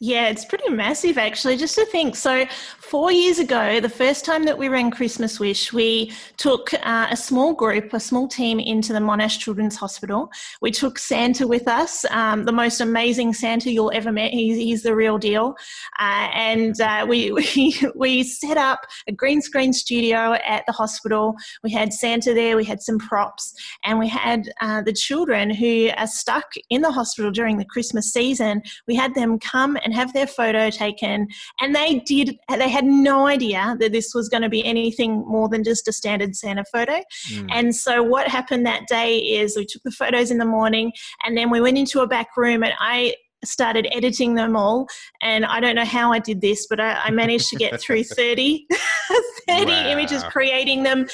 Yeah, 0.00 0.28
it's 0.28 0.44
pretty 0.44 0.68
massive 0.68 1.16
actually, 1.16 1.56
just 1.56 1.76
to 1.76 1.86
think. 1.86 2.16
So, 2.16 2.44
four 2.78 3.12
years 3.12 3.38
ago, 3.38 3.78
the 3.78 3.88
first 3.88 4.24
time 4.24 4.44
that 4.44 4.58
we 4.58 4.68
ran 4.68 4.90
Christmas 4.90 5.38
Wish, 5.38 5.72
we 5.72 6.12
took 6.36 6.74
uh, 6.74 7.06
a 7.10 7.16
small 7.16 7.54
group, 7.54 7.92
a 7.92 8.00
small 8.00 8.26
team 8.26 8.58
into 8.58 8.92
the 8.92 8.98
Monash 8.98 9.38
Children's 9.38 9.76
Hospital. 9.76 10.28
We 10.60 10.72
took 10.72 10.98
Santa 10.98 11.46
with 11.46 11.68
us, 11.68 12.04
um, 12.10 12.44
the 12.44 12.52
most 12.52 12.80
amazing 12.80 13.32
Santa 13.32 13.70
you'll 13.70 13.92
ever 13.94 14.10
met. 14.10 14.32
He's, 14.32 14.56
he's 14.56 14.82
the 14.82 14.94
real 14.94 15.18
deal. 15.18 15.54
Uh, 16.00 16.28
and 16.34 16.80
uh, 16.80 17.06
we, 17.08 17.30
we, 17.56 17.80
we 17.94 18.24
set 18.24 18.56
up 18.56 18.80
a 19.06 19.12
green 19.12 19.40
screen 19.40 19.72
studio 19.72 20.36
at 20.44 20.64
the 20.66 20.72
hospital. 20.72 21.36
We 21.62 21.70
had 21.70 21.92
Santa 21.92 22.34
there, 22.34 22.56
we 22.56 22.64
had 22.64 22.82
some 22.82 22.98
props, 22.98 23.54
and 23.84 23.98
we 24.00 24.08
had 24.08 24.50
uh, 24.60 24.82
the 24.82 24.92
children 24.92 25.48
who 25.48 25.90
are 25.96 26.08
stuck 26.08 26.46
in 26.70 26.82
the 26.82 26.90
hospital 26.90 27.30
during 27.30 27.56
the 27.56 27.64
Christmas 27.64 28.12
season. 28.12 28.62
We 28.88 28.96
had 28.96 29.14
them 29.14 29.38
come 29.38 29.78
and 29.84 29.94
have 29.94 30.12
their 30.12 30.26
photo 30.26 30.70
taken. 30.70 31.28
And 31.60 31.74
they 31.74 32.00
did, 32.00 32.38
they 32.48 32.68
had 32.68 32.84
no 32.84 33.26
idea 33.26 33.76
that 33.80 33.92
this 33.92 34.14
was 34.14 34.28
going 34.28 34.42
to 34.42 34.48
be 34.48 34.64
anything 34.64 35.24
more 35.26 35.48
than 35.48 35.64
just 35.64 35.88
a 35.88 35.92
standard 35.92 36.36
Santa 36.36 36.64
photo. 36.72 37.00
Mm. 37.30 37.48
And 37.50 37.76
so 37.76 38.02
what 38.02 38.28
happened 38.28 38.66
that 38.66 38.86
day 38.86 39.18
is 39.18 39.56
we 39.56 39.66
took 39.66 39.82
the 39.82 39.90
photos 39.90 40.30
in 40.30 40.38
the 40.38 40.44
morning 40.44 40.92
and 41.24 41.36
then 41.36 41.50
we 41.50 41.60
went 41.60 41.78
into 41.78 42.00
a 42.00 42.06
back 42.06 42.36
room 42.36 42.62
and 42.62 42.74
I 42.78 43.14
started 43.44 43.88
editing 43.92 44.34
them 44.34 44.56
all. 44.56 44.86
And 45.20 45.44
I 45.44 45.60
don't 45.60 45.74
know 45.74 45.84
how 45.84 46.12
I 46.12 46.18
did 46.18 46.40
this, 46.40 46.66
but 46.68 46.80
I, 46.80 46.94
I 47.04 47.10
managed 47.10 47.48
to 47.48 47.56
get 47.56 47.80
through 47.80 48.04
30, 48.04 48.66
30 49.48 49.66
wow. 49.66 49.88
images, 49.88 50.22
creating 50.24 50.82
them, 50.82 51.06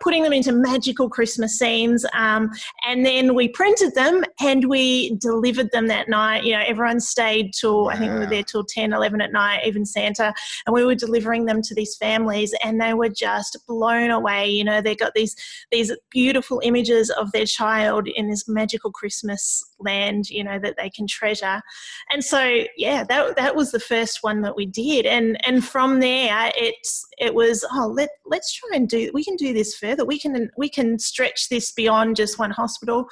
putting 0.00 0.22
them 0.22 0.32
into 0.32 0.52
magical 0.52 1.08
Christmas 1.08 1.58
scenes. 1.58 2.04
Um, 2.12 2.50
and 2.86 3.04
then 3.04 3.34
we 3.34 3.48
printed 3.48 3.94
them 3.94 4.24
and 4.40 4.68
we 4.68 5.16
delivered 5.16 5.70
them 5.72 5.86
that 5.88 6.08
night. 6.08 6.44
You 6.44 6.52
know, 6.52 6.62
everyone 6.66 7.00
stayed 7.00 7.52
till, 7.52 7.84
wow. 7.84 7.90
I 7.90 7.96
think 7.96 8.12
we 8.12 8.18
were 8.18 8.26
there 8.26 8.42
till 8.42 8.64
10, 8.64 8.92
11 8.92 9.20
at 9.20 9.32
night, 9.32 9.66
even 9.66 9.84
Santa. 9.86 10.34
And 10.66 10.74
we 10.74 10.84
were 10.84 10.94
delivering 10.94 11.46
them 11.46 11.62
to 11.62 11.74
these 11.74 11.96
families 11.96 12.54
and 12.62 12.80
they 12.80 12.94
were 12.94 13.08
just 13.08 13.58
blown 13.66 14.10
away. 14.10 14.48
You 14.48 14.64
know, 14.64 14.80
they 14.80 14.94
got 14.94 15.14
these, 15.14 15.34
these 15.72 15.92
beautiful 16.10 16.60
images 16.62 17.10
of 17.10 17.32
their 17.32 17.46
child 17.46 18.08
in 18.14 18.28
this 18.28 18.48
magical 18.48 18.90
Christmas 18.90 19.62
land, 19.80 20.28
you 20.28 20.44
know, 20.44 20.58
that 20.58 20.76
they 20.76 20.90
can 20.90 21.06
treasure. 21.18 21.58
And 22.10 22.22
so, 22.22 22.64
yeah, 22.76 23.04
that 23.04 23.36
that 23.36 23.54
was 23.54 23.70
the 23.70 23.80
first 23.80 24.18
one 24.22 24.42
that 24.42 24.56
we 24.56 24.66
did. 24.66 25.06
And 25.06 25.26
and 25.46 25.64
from 25.64 26.00
there, 26.00 26.52
it's 26.56 27.04
it 27.18 27.34
was 27.34 27.64
oh 27.72 27.92
let 27.98 28.10
let's 28.26 28.52
try 28.52 28.70
and 28.74 28.88
do 28.88 29.10
we 29.14 29.24
can 29.24 29.36
do 29.36 29.52
this 29.52 29.76
further. 29.76 30.04
We 30.04 30.18
can 30.18 30.50
we 30.56 30.68
can 30.68 30.98
stretch 30.98 31.48
this 31.48 31.72
beyond 31.72 32.16
just 32.16 32.38
one 32.38 32.50
hospital. 32.50 33.06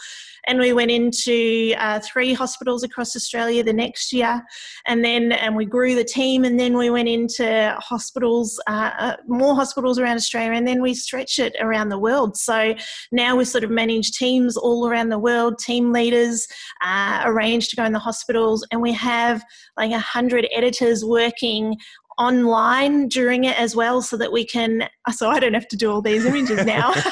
And 0.48 0.58
we 0.58 0.72
went 0.72 0.90
into 0.90 1.72
uh, 1.78 2.00
three 2.00 2.32
hospitals 2.34 2.82
across 2.82 3.14
Australia 3.14 3.62
the 3.62 3.72
next 3.72 4.12
year, 4.12 4.42
and 4.86 5.04
then 5.04 5.30
and 5.30 5.54
we 5.56 5.64
grew 5.64 5.94
the 5.94 6.04
team, 6.04 6.44
and 6.44 6.58
then 6.58 6.76
we 6.76 6.90
went 6.90 7.08
into 7.08 7.76
hospitals, 7.78 8.60
uh, 8.66 8.90
uh, 8.98 9.16
more 9.28 9.54
hospitals 9.54 10.00
around 10.00 10.16
Australia, 10.16 10.52
and 10.58 10.66
then 10.66 10.82
we 10.82 10.94
stretched 10.94 11.38
it 11.38 11.54
around 11.60 11.90
the 11.90 11.98
world. 11.98 12.36
So 12.36 12.74
now 13.12 13.36
we 13.36 13.44
sort 13.44 13.62
of 13.62 13.70
manage 13.70 14.10
teams 14.12 14.56
all 14.56 14.88
around 14.88 15.10
the 15.10 15.18
world, 15.18 15.58
team 15.58 15.92
leaders 15.92 16.48
uh, 16.84 17.22
arranged 17.24 17.70
to 17.70 17.76
go 17.76 17.84
in 17.92 17.94
the 17.94 17.98
hospitals, 17.98 18.66
and 18.72 18.80
we 18.80 18.92
have 18.92 19.44
like 19.76 19.92
a 19.92 19.98
hundred 19.98 20.48
editors 20.52 21.04
working 21.04 21.76
online 22.18 23.08
during 23.08 23.44
it 23.44 23.58
as 23.58 23.74
well 23.74 24.02
so 24.02 24.18
that 24.18 24.30
we 24.30 24.44
can 24.44 24.86
so 25.10 25.30
i 25.30 25.40
don't 25.40 25.54
have 25.54 25.66
to 25.66 25.78
do 25.78 25.90
all 25.90 26.02
these 26.02 26.26
images 26.26 26.64
now. 26.66 26.92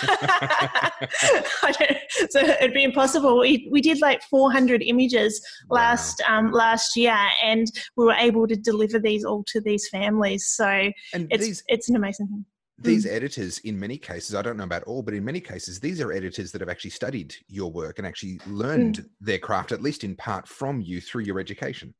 So 2.31 2.40
it'd 2.40 2.75
be 2.75 2.85
impossible. 2.85 3.38
We, 3.40 3.69
we 3.71 3.81
did 3.81 4.01
like 4.01 4.23
400 4.25 4.83
images 4.83 5.40
last 5.71 6.21
wow. 6.29 6.38
um, 6.38 6.51
last 6.51 6.97
year 6.97 7.16
and 7.43 7.66
we 7.97 8.05
were 8.05 8.14
able 8.14 8.47
to 8.47 8.57
deliver 8.57 8.99
these 8.99 9.25
all 9.25 9.43
to 9.49 9.61
these 9.61 9.88
families. 9.88 10.47
So 10.49 10.66
and 11.14 11.29
it's 11.31 11.45
these, 11.45 11.64
it's 11.69 11.88
an 11.88 11.97
amazing 11.97 12.27
thing 12.29 12.45
these 12.81 13.07
mm. 13.07 13.12
editors 13.12 13.59
in 13.61 13.79
many 13.79 13.99
cases 13.99 14.35
i 14.35 14.43
don't 14.43 14.57
know 14.57 14.64
about 14.64 14.83
all 14.85 15.03
but 15.03 15.14
in 15.14 15.25
many 15.25 15.40
cases 15.40 15.79
these 15.79 16.01
are 16.01 16.12
editors 16.12 16.51
that 16.51 16.61
have 16.61 16.69
actually 16.69 16.90
studied 16.90 17.35
your 17.49 17.71
work 17.71 17.99
and 17.99 18.07
actually 18.07 18.40
learned 18.47 18.99
mm. 18.99 19.09
their 19.21 19.38
craft 19.38 19.73
at 19.73 19.83
least 19.83 20.05
in 20.05 20.16
part 20.16 20.49
from 20.49 20.81
you 20.81 21.01
through 21.01 21.23
your 21.23 21.38
education 21.38 21.95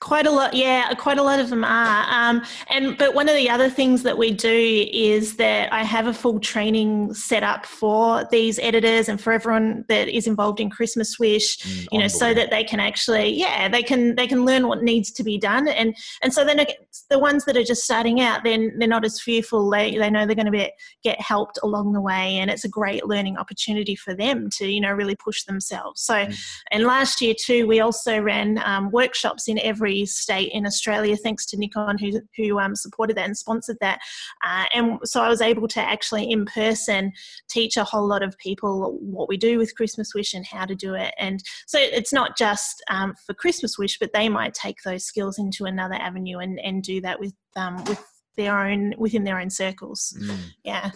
Quite 0.00 0.26
a 0.26 0.30
lot, 0.30 0.52
yeah. 0.52 0.92
Quite 0.94 1.16
a 1.16 1.22
lot 1.22 1.40
of 1.40 1.48
them 1.48 1.64
are. 1.64 2.06
Um, 2.10 2.42
and 2.68 2.98
but 2.98 3.14
one 3.14 3.30
of 3.30 3.34
the 3.34 3.48
other 3.48 3.70
things 3.70 4.02
that 4.02 4.18
we 4.18 4.30
do 4.30 4.86
is 4.92 5.36
that 5.36 5.72
I 5.72 5.84
have 5.84 6.06
a 6.06 6.12
full 6.12 6.38
training 6.38 7.14
set 7.14 7.42
up 7.42 7.64
for 7.64 8.28
these 8.30 8.58
editors 8.58 9.08
and 9.08 9.18
for 9.18 9.32
everyone 9.32 9.86
that 9.88 10.08
is 10.08 10.26
involved 10.26 10.60
in 10.60 10.68
Christmas 10.68 11.18
Wish. 11.18 11.58
Mm, 11.58 11.86
you 11.92 11.98
know, 11.98 12.08
so 12.08 12.34
that 12.34 12.50
they 12.50 12.62
can 12.62 12.78
actually, 12.78 13.30
yeah, 13.30 13.68
they 13.68 13.82
can 13.82 14.14
they 14.16 14.26
can 14.26 14.44
learn 14.44 14.68
what 14.68 14.82
needs 14.82 15.10
to 15.12 15.24
be 15.24 15.38
done. 15.38 15.66
And 15.66 15.96
and 16.22 16.32
so 16.32 16.44
then 16.44 16.66
the 17.08 17.18
ones 17.18 17.46
that 17.46 17.56
are 17.56 17.64
just 17.64 17.82
starting 17.82 18.20
out, 18.20 18.44
then 18.44 18.74
they're 18.78 18.86
not 18.86 19.04
as 19.04 19.18
fearful. 19.18 19.70
They 19.70 19.96
they 19.96 20.10
know 20.10 20.26
they're 20.26 20.34
going 20.34 20.44
to 20.44 20.52
be 20.52 20.70
get 21.02 21.18
helped 21.22 21.58
along 21.62 21.94
the 21.94 22.02
way, 22.02 22.36
and 22.36 22.50
it's 22.50 22.64
a 22.64 22.68
great 22.68 23.06
learning 23.06 23.38
opportunity 23.38 23.96
for 23.96 24.14
them 24.14 24.50
to 24.50 24.66
you 24.66 24.82
know 24.82 24.92
really 24.92 25.16
push 25.16 25.44
themselves. 25.44 26.02
So, 26.02 26.14
mm. 26.14 26.38
and 26.70 26.84
last 26.84 27.22
year 27.22 27.34
too, 27.34 27.66
we 27.66 27.80
also 27.80 28.20
ran 28.20 28.60
um, 28.62 28.90
workshops 28.90 29.48
in 29.48 29.58
every 29.60 29.85
every 29.86 30.04
state 30.04 30.50
in 30.52 30.66
Australia, 30.66 31.16
thanks 31.16 31.46
to 31.46 31.56
Nikon 31.56 31.96
who, 31.98 32.20
who 32.36 32.58
um, 32.58 32.74
supported 32.74 33.16
that 33.16 33.26
and 33.26 33.36
sponsored 33.36 33.76
that. 33.80 34.00
Uh, 34.44 34.64
and 34.74 34.98
so 35.04 35.22
I 35.22 35.28
was 35.28 35.40
able 35.40 35.68
to 35.68 35.80
actually 35.80 36.30
in 36.30 36.44
person 36.44 37.12
teach 37.48 37.76
a 37.76 37.84
whole 37.84 38.06
lot 38.06 38.22
of 38.22 38.36
people 38.38 38.98
what 39.00 39.28
we 39.28 39.36
do 39.36 39.58
with 39.58 39.76
Christmas 39.76 40.12
Wish 40.14 40.34
and 40.34 40.44
how 40.44 40.64
to 40.64 40.74
do 40.74 40.94
it. 40.94 41.14
And 41.18 41.40
so 41.66 41.78
it's 41.80 42.12
not 42.12 42.36
just 42.36 42.82
um, 42.90 43.14
for 43.24 43.34
Christmas 43.34 43.78
Wish, 43.78 43.98
but 43.98 44.12
they 44.12 44.28
might 44.28 44.54
take 44.54 44.82
those 44.84 45.04
skills 45.04 45.38
into 45.38 45.64
another 45.64 45.94
avenue 45.94 46.38
and, 46.38 46.58
and 46.60 46.82
do 46.82 47.00
that 47.02 47.20
with 47.20 47.34
um, 47.54 47.76
with 47.84 48.04
their 48.36 48.58
own 48.58 48.92
within 48.98 49.24
their 49.24 49.40
own 49.40 49.50
circles. 49.50 50.14
Mm. 50.20 50.38
Yeah. 50.64 50.90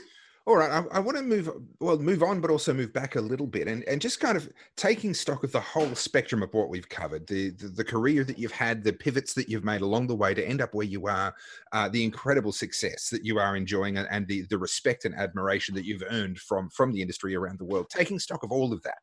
All 0.47 0.57
right, 0.57 0.71
I, 0.71 0.97
I, 0.97 1.01
want 1.01 1.19
to 1.19 1.23
move 1.23 1.51
well, 1.81 1.99
move 1.99 2.23
on, 2.23 2.41
but 2.41 2.51
also 2.51 2.73
move 2.73 2.95
back 2.95 3.15
a 3.15 3.21
little 3.21 3.47
bit, 3.47 3.69
and 3.69 3.85
and 3.85 4.01
just 4.01 4.21
kind 4.21 4.39
of 4.39 4.49
taking 4.75 5.13
stock 5.13 5.45
of 5.45 5.53
the 5.53 5.61
whole 5.61 5.95
spectrum 5.95 6.43
of 6.43 6.53
what 6.55 6.71
we've 6.71 6.89
covered, 6.89 7.27
the 7.27 7.51
the, 7.51 7.69
the 7.69 7.85
career 7.85 8.25
that 8.25 8.39
you've 8.39 8.51
had, 8.51 8.83
the 8.83 8.93
pivots 8.93 9.35
that 9.35 9.51
you've 9.51 9.65
made 9.65 9.83
along 9.83 10.07
the 10.07 10.17
way 10.17 10.33
to 10.33 10.47
end 10.47 10.63
up 10.63 10.75
where 10.75 10.87
you 10.87 11.07
are, 11.09 11.35
uh, 11.73 11.91
the 11.91 12.03
incredible 12.03 12.53
success 12.53 13.11
that 13.11 13.25
you 13.25 13.39
are 13.39 13.55
enjoying, 13.55 13.99
and, 13.99 14.09
and 14.11 14.27
the 14.29 14.43
the 14.49 14.57
respect 14.59 15.05
and 15.05 15.15
admiration 15.15 15.75
that 15.75 15.85
you've 15.85 16.03
earned 16.11 16.39
from 16.39 16.71
from 16.71 16.91
the 16.91 17.03
industry 17.03 17.35
around 17.35 17.59
the 17.59 17.65
world. 17.67 17.89
Taking 17.91 18.19
stock 18.19 18.43
of 18.43 18.51
all 18.51 18.73
of 18.73 18.83
that, 18.83 18.99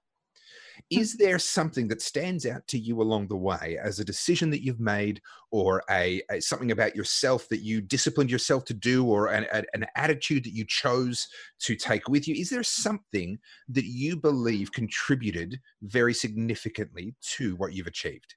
is 0.90 1.16
there 1.16 1.40
something 1.40 1.88
that 1.88 2.02
stands 2.02 2.46
out 2.46 2.68
to 2.68 2.78
you 2.78 3.02
along 3.02 3.28
the 3.28 3.36
way 3.36 3.78
as 3.82 4.00
a 4.00 4.06
decision 4.06 4.50
that 4.52 4.64
you've 4.64 4.80
made, 4.80 5.22
or 5.52 5.84
a, 5.90 6.22
a 6.32 6.40
something 6.40 6.72
about 6.72 6.96
yourself 6.96 7.48
that 7.50 7.62
you 7.62 7.82
disciplined 7.82 8.32
yourself 8.32 8.66
to 8.66 8.74
do, 8.74 9.06
or 9.06 9.28
an, 9.28 9.46
a, 9.52 9.64
an 9.74 9.86
attitude 9.96 10.44
that 10.44 10.54
you 10.54 10.66
chose 10.66 11.28
to 11.60 11.76
take 11.76 12.08
with 12.08 12.28
you? 12.28 12.36
Is 12.36 12.50
there 12.50 12.64
something 12.64 13.38
that 13.70 13.86
you 13.86 14.18
believe 14.18 14.72
contributed 14.72 15.60
very 15.82 16.14
significantly 16.14 17.16
to 17.38 17.56
what 17.56 17.74
you've 17.74 17.88
achieved? 17.88 18.36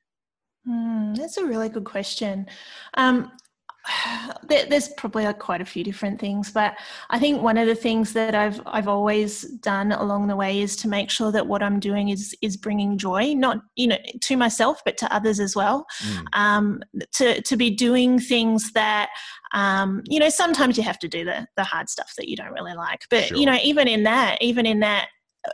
Mm, 0.68 1.16
that's 1.16 1.38
a 1.38 1.46
really 1.46 1.68
good 1.68 1.84
question. 1.84 2.46
Um, 2.94 3.32
there's 4.48 4.88
probably 4.96 5.32
quite 5.34 5.60
a 5.60 5.64
few 5.64 5.82
different 5.82 6.20
things, 6.20 6.50
but 6.50 6.76
I 7.08 7.18
think 7.18 7.42
one 7.42 7.56
of 7.56 7.66
the 7.66 7.74
things 7.74 8.12
that 8.12 8.34
I've 8.34 8.60
I've 8.66 8.88
always 8.88 9.42
done 9.42 9.92
along 9.92 10.26
the 10.26 10.36
way 10.36 10.60
is 10.60 10.76
to 10.76 10.88
make 10.88 11.10
sure 11.10 11.32
that 11.32 11.46
what 11.46 11.62
I'm 11.62 11.80
doing 11.80 12.10
is 12.10 12.34
is 12.42 12.56
bringing 12.56 12.98
joy, 12.98 13.34
not 13.34 13.58
you 13.76 13.88
know 13.88 13.98
to 14.22 14.36
myself, 14.36 14.82
but 14.84 14.96
to 14.98 15.14
others 15.14 15.40
as 15.40 15.56
well. 15.56 15.86
Mm. 16.02 16.24
Um, 16.32 16.82
to 17.14 17.40
to 17.40 17.56
be 17.56 17.70
doing 17.70 18.18
things 18.18 18.72
that 18.72 19.08
um, 19.52 20.02
you 20.06 20.20
know 20.20 20.28
sometimes 20.28 20.76
you 20.76 20.84
have 20.84 20.98
to 21.00 21.08
do 21.08 21.24
the 21.24 21.46
the 21.56 21.64
hard 21.64 21.88
stuff 21.88 22.12
that 22.16 22.28
you 22.28 22.36
don't 22.36 22.52
really 22.52 22.74
like, 22.74 23.00
but 23.10 23.24
sure. 23.24 23.36
you 23.36 23.46
know 23.46 23.58
even 23.62 23.88
in 23.88 24.02
that, 24.04 24.38
even 24.42 24.66
in 24.66 24.80
that 24.80 25.08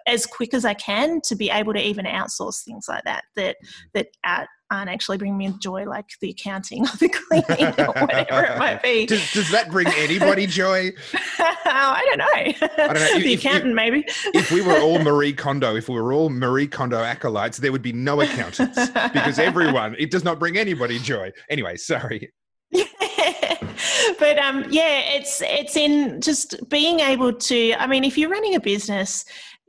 as 0.07 0.27
quick 0.27 0.53
as 0.53 0.65
I 0.65 0.75
can 0.75 1.21
to 1.23 1.37
be 1.37 1.51
able 1.51 1.73
to 1.73 1.81
even 1.81 2.07
outsource 2.07 2.65
things 2.65 2.87
like 2.89 3.05
that 3.05 3.25
that 3.37 3.57
mm-hmm. 3.63 3.87
that 3.95 4.09
uh, 4.25 4.47
aren't 4.71 4.91
actually 4.91 5.19
bringing 5.19 5.39
me 5.39 5.55
joy, 5.59 5.85
like 5.85 6.07
the 6.21 6.31
accounting 6.31 6.83
or 6.83 6.97
the 6.99 7.09
cleaning 7.09 7.75
or 7.79 7.93
whatever 7.93 8.45
it 8.45 8.59
might 8.59 8.83
be. 8.83 9.07
Does, 9.07 9.33
does 9.33 9.51
that 9.51 9.71
bring 9.71 9.87
anybody 9.97 10.47
joy? 10.47 10.93
I 11.39 12.03
don't 12.07 12.19
know. 12.19 12.25
I 12.29 12.55
don't 12.77 12.95
know. 12.95 13.19
the 13.19 13.33
if, 13.33 13.41
accountant, 13.41 13.71
if, 13.71 13.75
maybe. 13.75 14.05
if 14.35 14.51
we 14.51 14.61
were 14.61 14.79
all 14.79 14.99
Marie 14.99 15.33
Kondo, 15.33 15.77
if 15.77 15.89
we 15.89 15.95
were 15.95 16.13
all 16.13 16.31
Marie 16.31 16.67
Kondo 16.67 16.99
acolytes, 16.99 17.59
there 17.59 17.73
would 17.73 17.83
be 17.83 17.93
no 17.93 18.21
accountants 18.21 18.91
because 19.13 19.39
everyone, 19.39 19.95
it 19.99 20.11
does 20.11 20.25
not 20.25 20.39
bring 20.39 20.57
anybody 20.57 20.99
joy. 20.99 21.31
Anyway, 21.49 21.77
sorry. 21.77 22.33
but 24.19 24.39
um, 24.39 24.65
yeah, 24.71 25.01
it's 25.15 25.41
it's 25.43 25.77
in 25.77 26.21
just 26.21 26.69
being 26.69 27.01
able 27.01 27.33
to. 27.33 27.75
I 27.75 27.87
mean, 27.87 28.05
if 28.05 28.19
you're 28.19 28.31
running 28.31 28.55
a 28.55 28.61
business, 28.61 29.25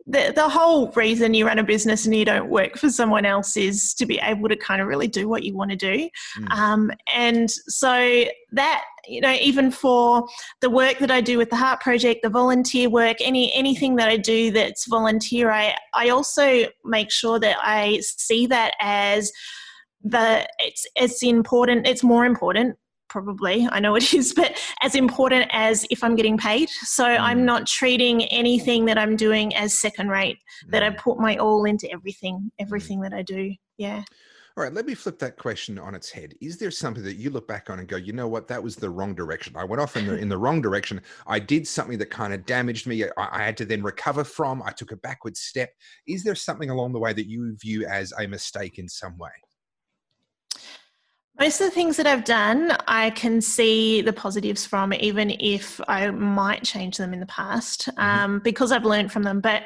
the, 0.10 0.32
the 0.34 0.48
whole 0.48 0.90
reason 0.92 1.34
you 1.34 1.46
run 1.46 1.60
a 1.60 1.64
business 1.64 2.06
and 2.06 2.16
you 2.16 2.24
don't 2.24 2.50
work 2.50 2.78
for 2.78 2.90
someone 2.90 3.26
else 3.26 3.58
is 3.58 3.94
to 3.96 4.06
be 4.06 4.20
able 4.24 4.48
to 4.48 4.56
kind 4.56 4.82
of 4.82 4.88
really 4.88 5.08
do 5.08 5.28
what 5.28 5.44
you 5.44 5.54
want 5.54 5.70
to 5.72 5.76
do. 5.76 6.10
Mm. 6.40 6.52
Um, 6.52 6.92
and 7.14 7.52
so 7.52 8.24
that, 8.54 8.86
you 9.06 9.20
know, 9.20 9.34
even 9.34 9.70
for 9.70 10.26
the 10.62 10.70
work 10.70 11.00
that 11.00 11.12
I 11.12 11.20
do 11.20 11.38
with 11.38 11.50
the 11.50 11.58
Heart 11.58 11.82
Project, 11.82 12.22
the 12.24 12.30
volunteer 12.30 12.90
work, 12.90 13.18
any 13.20 13.54
anything 13.54 13.98
that 13.98 14.08
I 14.08 14.16
do 14.16 14.50
that's 14.52 14.88
volunteer, 14.88 15.52
I, 15.52 15.76
I 15.94 16.10
also 16.10 16.68
make 16.86 17.12
sure 17.12 17.38
that 17.40 17.58
I 17.62 18.00
see 18.02 18.48
that 18.48 18.76
as 18.80 19.32
the 20.04 20.48
it's 20.60 20.86
it's 20.96 21.22
important 21.24 21.88
it's 21.88 22.04
more 22.04 22.26
important 22.26 22.78
probably 23.10 23.68
i 23.72 23.80
know 23.80 23.96
it 23.96 24.14
is 24.14 24.34
but 24.34 24.58
as 24.82 24.96
important 24.96 25.50
as 25.52 25.86
if 25.90 26.04
i'm 26.04 26.16
getting 26.16 26.38
paid 26.38 26.70
so 26.70 27.04
mm. 27.04 27.20
i'm 27.20 27.46
not 27.46 27.66
treating 27.66 28.24
anything 28.26 28.86
that 28.86 28.98
i'm 28.98 29.16
doing 29.16 29.56
as 29.56 29.80
second 29.80 30.10
rate 30.10 30.38
mm. 30.66 30.72
that 30.72 30.84
i 30.84 30.90
mm. 30.90 30.98
put 30.98 31.20
my 31.20 31.38
all 31.38 31.66
into 31.66 31.92
everything 31.92 32.36
mm. 32.36 32.50
everything 32.60 33.00
mm. 33.00 33.04
that 33.04 33.14
i 33.14 33.22
do 33.22 33.54
yeah 33.78 34.04
all 34.58 34.64
right, 34.64 34.74
let 34.74 34.88
me 34.88 34.96
flip 34.96 35.20
that 35.20 35.38
question 35.38 35.78
on 35.78 35.94
its 35.94 36.10
head. 36.10 36.34
Is 36.42 36.58
there 36.58 36.72
something 36.72 37.04
that 37.04 37.18
you 37.18 37.30
look 37.30 37.48
back 37.48 37.70
on 37.70 37.78
and 37.78 37.88
go, 37.88 37.96
you 37.96 38.12
know 38.12 38.28
what, 38.28 38.48
that 38.48 38.64
was 38.64 38.76
the 38.76 38.90
wrong 38.90 39.14
direction. 39.14 39.56
I 39.56 39.64
went 39.64 39.80
off 39.80 39.96
in 39.96 40.08
the 40.08 40.18
in 40.18 40.30
the 40.30 40.38
wrong 40.40 40.64
direction. 40.64 41.00
I 41.28 41.38
did 41.38 41.68
something 41.68 42.00
that 42.00 42.10
kind 42.10 42.34
of 42.34 42.44
damaged 42.48 42.88
me. 42.88 43.04
I, 43.04 43.10
I 43.18 43.44
had 43.44 43.56
to 43.58 43.66
then 43.66 43.84
recover 43.84 44.24
from. 44.24 44.64
I 44.64 44.72
took 44.72 44.92
a 44.92 44.98
backward 44.98 45.38
step. 45.38 45.70
Is 46.08 46.24
there 46.24 46.34
something 46.34 46.72
along 46.72 46.94
the 46.94 47.00
way 47.00 47.14
that 47.14 47.30
you 47.30 47.56
view 47.62 47.86
as 47.86 48.12
a 48.20 48.28
mistake 48.28 48.80
in 48.80 48.90
some 48.90 49.16
way? 49.20 49.30
Most 51.40 51.62
of 51.62 51.68
the 51.68 51.72
things 51.72 51.98
that 51.98 52.08
I've 52.08 52.24
done, 52.24 52.76
I 52.88 53.12
can 53.12 53.42
see 53.42 54.02
the 54.02 54.14
positives 54.14 54.66
from, 54.66 54.92
even 54.94 55.30
if 55.40 55.80
I 55.88 56.10
might 56.10 56.64
change 56.64 56.98
them 56.98 57.14
in 57.14 57.20
the 57.20 57.28
past, 57.28 57.88
mm-hmm. 57.88 58.00
um, 58.00 58.40
because 58.40 58.72
I've 58.72 58.86
learned 58.86 59.12
from 59.12 59.24
them. 59.24 59.40
But 59.40 59.64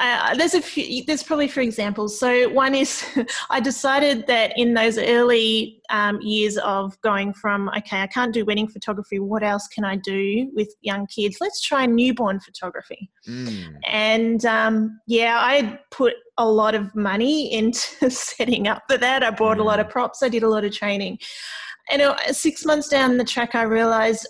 uh, 0.00 0.34
there's 0.34 0.54
a 0.54 0.62
few, 0.62 1.04
there's 1.04 1.22
probably 1.22 1.44
a 1.44 1.48
few 1.48 1.62
examples. 1.62 2.18
So 2.18 2.48
one 2.48 2.74
is 2.74 3.04
I 3.50 3.60
decided 3.60 4.26
that 4.28 4.54
in 4.56 4.72
those 4.72 4.96
early 4.96 5.82
um, 5.90 6.18
years 6.22 6.56
of 6.58 6.98
going 7.02 7.34
from, 7.34 7.68
okay, 7.76 8.00
I 8.00 8.06
can't 8.06 8.32
do 8.32 8.46
wedding 8.46 8.66
photography. 8.66 9.18
What 9.18 9.42
else 9.42 9.68
can 9.68 9.84
I 9.84 9.96
do 9.96 10.50
with 10.54 10.74
young 10.80 11.06
kids? 11.06 11.36
Let's 11.38 11.60
try 11.60 11.84
newborn 11.84 12.40
photography. 12.40 13.10
Mm. 13.28 13.74
And 13.86 14.44
um, 14.46 15.00
yeah, 15.06 15.36
I 15.38 15.78
put 15.90 16.14
a 16.38 16.48
lot 16.48 16.74
of 16.74 16.94
money 16.94 17.52
into 17.58 18.10
setting 18.10 18.68
up 18.68 18.82
for 18.88 18.96
that. 18.96 19.22
I 19.22 19.30
bought 19.30 19.58
mm. 19.58 19.60
a 19.60 19.64
lot 19.64 19.80
of 19.80 19.86
mm. 19.86 19.90
props. 19.90 20.22
I 20.22 20.30
did 20.30 20.42
a 20.42 20.48
lot 20.48 20.64
of 20.64 20.72
training. 20.72 21.18
And 21.90 22.00
uh, 22.00 22.16
six 22.32 22.64
months 22.64 22.88
down 22.88 23.18
the 23.18 23.24
track, 23.24 23.54
I 23.54 23.62
realized 23.62 24.26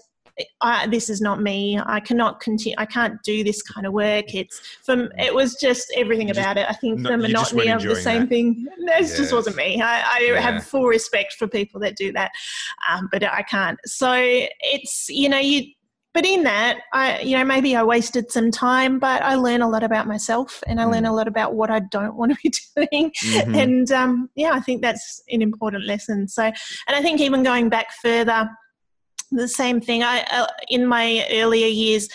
I, 0.60 0.86
this 0.86 1.08
is 1.08 1.20
not 1.20 1.42
me. 1.42 1.78
I 1.84 2.00
cannot 2.00 2.40
continue. 2.40 2.74
I 2.78 2.86
can't 2.86 3.22
do 3.22 3.44
this 3.44 3.62
kind 3.62 3.86
of 3.86 3.92
work. 3.92 4.34
It's 4.34 4.60
from. 4.84 5.08
It 5.18 5.34
was 5.34 5.54
just 5.54 5.92
everything 5.96 6.28
just, 6.28 6.38
about 6.38 6.56
it. 6.56 6.66
I 6.68 6.72
think 6.72 7.00
no, 7.00 7.10
the 7.10 7.18
monotony 7.18 7.68
of 7.68 7.82
the 7.82 7.96
same 7.96 8.22
that. 8.22 8.28
thing. 8.28 8.66
No, 8.80 8.94
it 8.94 9.02
yes. 9.02 9.16
just 9.16 9.32
wasn't 9.32 9.56
me. 9.56 9.80
I, 9.82 10.00
I 10.00 10.20
yeah. 10.22 10.40
have 10.40 10.64
full 10.64 10.86
respect 10.86 11.34
for 11.34 11.46
people 11.46 11.80
that 11.80 11.96
do 11.96 12.12
that, 12.12 12.30
um, 12.90 13.08
but 13.12 13.22
I 13.22 13.42
can't. 13.42 13.78
So 13.84 14.12
it's 14.14 15.08
you 15.08 15.28
know 15.28 15.38
you. 15.38 15.72
But 16.12 16.26
in 16.26 16.42
that, 16.44 16.78
I 16.92 17.20
you 17.20 17.36
know 17.36 17.44
maybe 17.44 17.76
I 17.76 17.82
wasted 17.82 18.32
some 18.32 18.50
time, 18.50 18.98
but 18.98 19.22
I 19.22 19.34
learn 19.34 19.62
a 19.62 19.68
lot 19.68 19.82
about 19.82 20.08
myself, 20.08 20.62
and 20.66 20.80
I 20.80 20.84
mm. 20.84 20.92
learn 20.92 21.04
a 21.04 21.14
lot 21.14 21.28
about 21.28 21.54
what 21.54 21.70
I 21.70 21.80
don't 21.80 22.16
want 22.16 22.32
to 22.32 22.38
be 22.42 22.52
doing. 22.76 23.12
Mm-hmm. 23.12 23.54
And 23.54 23.92
um, 23.92 24.30
yeah, 24.34 24.52
I 24.52 24.60
think 24.60 24.82
that's 24.82 25.22
an 25.28 25.42
important 25.42 25.84
lesson. 25.84 26.26
So, 26.26 26.44
and 26.44 26.54
I 26.88 27.02
think 27.02 27.20
even 27.20 27.42
going 27.42 27.68
back 27.68 27.92
further 28.02 28.48
the 29.30 29.48
same 29.48 29.80
thing. 29.80 30.02
I 30.02 30.22
uh, 30.30 30.46
in 30.68 30.86
my 30.86 31.26
earlier 31.30 31.66
years, 31.66 32.08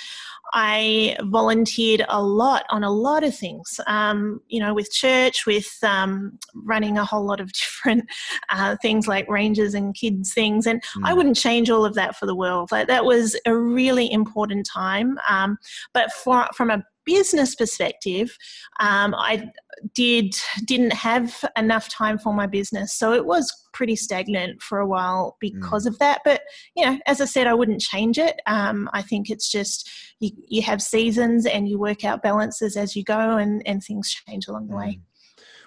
I 0.54 1.18
volunteered 1.24 2.06
a 2.08 2.22
lot 2.22 2.66
on 2.70 2.84
a 2.84 2.90
lot 2.90 3.24
of 3.24 3.36
things. 3.36 3.80
Um, 3.88 4.42
you 4.48 4.60
know, 4.60 4.74
with 4.74 4.92
church, 4.92 5.46
with 5.46 5.68
um, 5.84 6.40
running 6.54 6.98
a 6.98 7.06
whole 7.06 7.26
lot 7.26 7.42
of 7.42 7.52
different 7.54 8.10
uh, 8.50 8.78
things 8.82 9.08
like 9.08 9.28
ranges 9.30 9.74
and 9.74 9.94
kids 9.94 10.34
things, 10.34 10.66
and 10.66 10.82
mm. 10.82 11.02
I 11.04 11.14
wouldn't 11.14 11.36
change 11.38 11.70
all 11.70 11.86
of 11.86 11.94
that 11.96 12.16
for 12.16 12.26
the 12.26 12.36
world. 12.36 12.72
Like 12.72 12.88
that 12.88 13.06
was 13.06 13.40
a 13.46 13.56
really 13.56 14.12
important 14.12 14.66
time. 14.66 15.18
Um, 15.30 15.58
but 15.94 16.12
for 16.12 16.48
from 16.56 16.70
a 16.70 16.84
business 17.06 17.56
perspective, 17.56 18.38
um, 18.80 19.14
I 19.16 19.52
did 19.94 20.36
didn't 20.66 20.94
have 20.94 21.44
enough 21.58 21.90
time 21.90 22.18
for 22.18 22.34
my 22.34 22.48
business, 22.48 22.94
so 22.94 23.14
it 23.14 23.26
was 23.26 23.52
pretty 23.74 23.96
stagnant 23.96 24.62
for 24.62 24.80
a 24.80 24.88
while 24.88 25.38
because 25.40 25.86
mm. 25.86 25.90
of 25.90 26.00
that. 26.00 26.22
But 26.24 26.42
you 26.76 26.86
know, 26.86 27.00
as 27.06 27.22
I 27.22 27.26
said, 27.26 27.48
I 27.48 27.54
wouldn't 27.54 27.82
change 27.82 28.18
it. 28.18 28.40
Um, 28.46 28.90
I 28.94 29.02
think 29.02 29.30
it's 29.30 29.52
just 29.52 29.90
you, 30.20 30.32
you 30.48 30.62
have 30.64 30.82
seasons 30.82 31.46
and 31.46 31.68
you 31.68 31.78
work 31.80 32.04
out 32.04 32.24
balances 32.24 32.78
as 32.78 32.96
you 32.96 33.04
go, 33.04 33.38
and 33.38 33.62
and 33.66 33.84
things 33.84 34.16
change 34.28 34.48
along 34.48 34.68
the 34.68 34.74
mm. 34.74 34.80
way. 34.80 35.00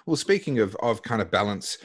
Well, 0.05 0.15
speaking 0.15 0.59
of 0.59 0.75
of 0.81 1.03
kind 1.03 1.21
of 1.21 1.31
balance, 1.31 1.77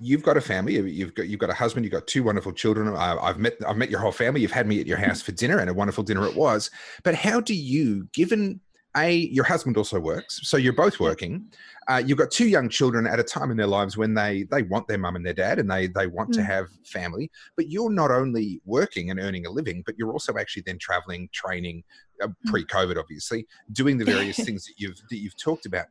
you've 0.00 0.22
got 0.22 0.36
a 0.36 0.40
family 0.40 0.74
you've 0.74 1.14
got 1.14 1.28
you've 1.28 1.40
got 1.40 1.50
a 1.50 1.54
husband 1.54 1.84
you've 1.84 1.92
got 1.92 2.06
two 2.06 2.22
wonderful 2.22 2.52
children 2.52 2.94
i've 2.96 3.38
met 3.38 3.54
i've 3.66 3.76
met 3.76 3.90
your 3.90 4.00
whole 4.00 4.12
family 4.12 4.40
you've 4.40 4.52
had 4.52 4.66
me 4.66 4.80
at 4.80 4.86
your 4.86 4.96
house 4.96 5.22
for 5.22 5.32
dinner 5.32 5.58
and 5.58 5.70
a 5.70 5.74
wonderful 5.74 6.04
dinner 6.04 6.26
it 6.26 6.36
was 6.36 6.70
but 7.04 7.14
how 7.14 7.40
do 7.40 7.54
you 7.54 8.06
given 8.12 8.60
a 8.96 9.12
your 9.12 9.44
husband 9.44 9.76
also 9.76 10.00
works 10.00 10.40
so 10.42 10.56
you're 10.56 10.72
both 10.72 10.98
working. 10.98 11.46
Uh, 11.88 12.02
you've 12.04 12.18
got 12.18 12.30
two 12.30 12.48
young 12.48 12.68
children 12.68 13.06
at 13.06 13.18
a 13.18 13.22
time 13.22 13.50
in 13.50 13.56
their 13.56 13.66
lives 13.66 13.96
when 13.96 14.14
they 14.14 14.44
they 14.50 14.62
want 14.62 14.86
their 14.88 14.98
mum 14.98 15.16
and 15.16 15.24
their 15.24 15.34
dad 15.34 15.58
and 15.58 15.70
they 15.70 15.86
they 15.88 16.06
want 16.06 16.30
mm. 16.30 16.34
to 16.34 16.42
have 16.42 16.66
family 16.84 17.30
but 17.56 17.68
you're 17.68 17.90
not 17.90 18.10
only 18.10 18.60
working 18.64 19.10
and 19.10 19.20
earning 19.20 19.46
a 19.46 19.50
living 19.50 19.82
but 19.84 19.94
you're 19.98 20.12
also 20.12 20.36
actually 20.38 20.62
then 20.66 20.78
traveling 20.78 21.28
training 21.32 21.82
uh, 22.22 22.26
mm. 22.28 22.34
pre-covid 22.46 22.98
obviously 22.98 23.46
doing 23.72 23.98
the 23.98 24.04
various 24.16 24.36
things 24.36 24.64
that 24.64 24.74
you've 24.78 25.00
that 25.10 25.18
you've 25.18 25.38
talked 25.38 25.66
about. 25.66 25.86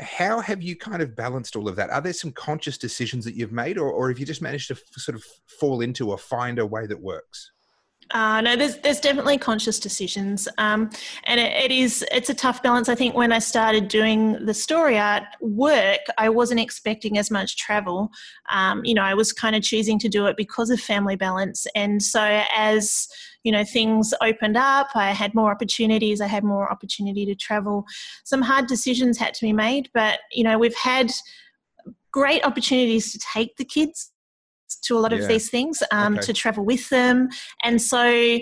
How 0.00 0.40
have 0.40 0.60
you 0.60 0.76
kind 0.76 1.02
of 1.02 1.14
balanced 1.14 1.54
all 1.54 1.68
of 1.68 1.76
that? 1.76 1.90
Are 1.90 2.00
there 2.00 2.12
some 2.12 2.32
conscious 2.32 2.78
decisions 2.78 3.24
that 3.24 3.36
you've 3.36 3.52
made 3.52 3.78
or, 3.78 3.88
or 3.88 4.08
have 4.08 4.18
you 4.18 4.26
just 4.26 4.42
managed 4.42 4.66
to 4.68 4.74
f- 4.74 4.80
sort 5.00 5.14
of 5.14 5.22
fall 5.60 5.82
into 5.82 6.10
or 6.10 6.18
find 6.18 6.58
a 6.58 6.66
way 6.66 6.86
that 6.86 7.00
works 7.00 7.52
uh, 8.10 8.40
no, 8.40 8.56
there's 8.56 8.78
there's 8.78 9.00
definitely 9.00 9.38
conscious 9.38 9.78
decisions, 9.80 10.46
um, 10.58 10.90
and 11.24 11.40
it, 11.40 11.52
it 11.64 11.72
is 11.72 12.04
it's 12.12 12.28
a 12.28 12.34
tough 12.34 12.62
balance. 12.62 12.88
I 12.88 12.94
think 12.94 13.14
when 13.14 13.32
I 13.32 13.38
started 13.38 13.88
doing 13.88 14.44
the 14.44 14.54
story 14.54 14.98
art 14.98 15.24
work, 15.40 16.00
I 16.18 16.28
wasn't 16.28 16.60
expecting 16.60 17.18
as 17.18 17.30
much 17.30 17.56
travel. 17.56 18.10
Um, 18.50 18.84
you 18.84 18.94
know, 18.94 19.02
I 19.02 19.14
was 19.14 19.32
kind 19.32 19.56
of 19.56 19.62
choosing 19.62 19.98
to 20.00 20.08
do 20.08 20.26
it 20.26 20.36
because 20.36 20.70
of 20.70 20.80
family 20.80 21.16
balance, 21.16 21.66
and 21.74 22.02
so 22.02 22.42
as 22.54 23.08
you 23.42 23.52
know 23.52 23.64
things 23.64 24.12
opened 24.20 24.56
up, 24.56 24.88
I 24.94 25.12
had 25.12 25.34
more 25.34 25.50
opportunities. 25.50 26.20
I 26.20 26.26
had 26.26 26.44
more 26.44 26.70
opportunity 26.70 27.24
to 27.26 27.34
travel. 27.34 27.86
Some 28.24 28.42
hard 28.42 28.66
decisions 28.66 29.18
had 29.18 29.34
to 29.34 29.40
be 29.40 29.52
made, 29.52 29.88
but 29.94 30.20
you 30.30 30.44
know 30.44 30.58
we've 30.58 30.76
had 30.76 31.10
great 32.12 32.44
opportunities 32.44 33.12
to 33.12 33.18
take 33.18 33.56
the 33.56 33.64
kids 33.64 34.12
to 34.82 34.96
a 34.96 35.00
lot 35.00 35.12
of 35.12 35.20
yeah. 35.20 35.26
these 35.26 35.50
things 35.50 35.82
um, 35.90 36.14
okay. 36.14 36.26
to 36.26 36.32
travel 36.32 36.64
with 36.64 36.88
them. 36.88 37.28
And 37.62 37.80
so, 37.80 38.38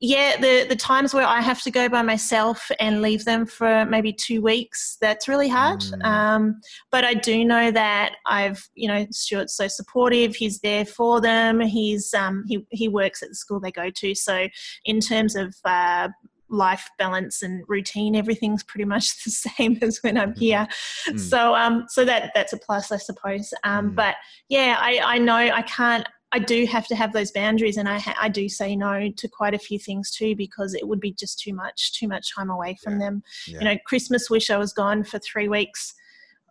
yeah, 0.00 0.36
the, 0.40 0.66
the 0.68 0.74
times 0.74 1.14
where 1.14 1.24
I 1.24 1.40
have 1.40 1.62
to 1.62 1.70
go 1.70 1.88
by 1.88 2.02
myself 2.02 2.70
and 2.80 3.02
leave 3.02 3.24
them 3.24 3.46
for 3.46 3.84
maybe 3.84 4.12
two 4.12 4.42
weeks, 4.42 4.96
that's 5.00 5.28
really 5.28 5.48
hard. 5.48 5.78
Mm. 5.80 6.04
Um, 6.04 6.60
but 6.90 7.04
I 7.04 7.14
do 7.14 7.44
know 7.44 7.70
that 7.70 8.16
I've, 8.26 8.68
you 8.74 8.88
know, 8.88 9.06
Stuart's 9.12 9.56
so 9.56 9.68
supportive. 9.68 10.34
He's 10.34 10.58
there 10.58 10.84
for 10.84 11.20
them. 11.20 11.60
He's 11.60 12.12
um, 12.14 12.42
he 12.48 12.66
he 12.70 12.88
works 12.88 13.22
at 13.22 13.28
the 13.28 13.36
school 13.36 13.60
they 13.60 13.70
go 13.70 13.90
to. 13.90 14.14
So 14.14 14.48
in 14.84 14.98
terms 14.98 15.36
of 15.36 15.54
uh, 15.64 16.08
life 16.52 16.88
balance 16.98 17.42
and 17.42 17.64
routine 17.68 18.14
everything's 18.14 18.62
pretty 18.62 18.84
much 18.84 19.22
the 19.24 19.30
same 19.30 19.78
as 19.82 19.98
when 20.02 20.16
i'm 20.16 20.34
here 20.36 20.66
mm. 21.08 21.18
so 21.18 21.54
um 21.54 21.84
so 21.88 22.04
that 22.04 22.30
that's 22.34 22.52
a 22.52 22.58
plus 22.58 22.92
i 22.92 22.96
suppose 22.96 23.52
um 23.64 23.90
mm. 23.90 23.94
but 23.94 24.16
yeah 24.48 24.76
i 24.80 25.00
i 25.04 25.18
know 25.18 25.34
i 25.34 25.62
can't 25.62 26.06
I 26.34 26.38
do 26.38 26.64
have 26.64 26.86
to 26.86 26.96
have 26.96 27.12
those 27.12 27.30
boundaries, 27.30 27.76
and 27.76 27.86
I 27.86 27.98
ha- 27.98 28.16
I 28.18 28.30
do 28.30 28.48
say 28.48 28.74
no 28.74 29.10
to 29.14 29.28
quite 29.28 29.52
a 29.52 29.58
few 29.58 29.78
things 29.78 30.10
too 30.10 30.34
because 30.34 30.72
it 30.72 30.88
would 30.88 30.98
be 30.98 31.12
just 31.12 31.38
too 31.38 31.52
much, 31.52 31.92
too 31.92 32.08
much 32.08 32.34
time 32.34 32.48
away 32.48 32.78
from 32.82 32.94
yeah. 32.94 32.98
them. 33.00 33.22
Yeah. 33.46 33.58
You 33.58 33.64
know, 33.66 33.76
Christmas 33.84 34.30
wish 34.30 34.48
I 34.48 34.56
was 34.56 34.72
gone 34.72 35.04
for 35.04 35.18
three 35.18 35.48
weeks, 35.48 35.92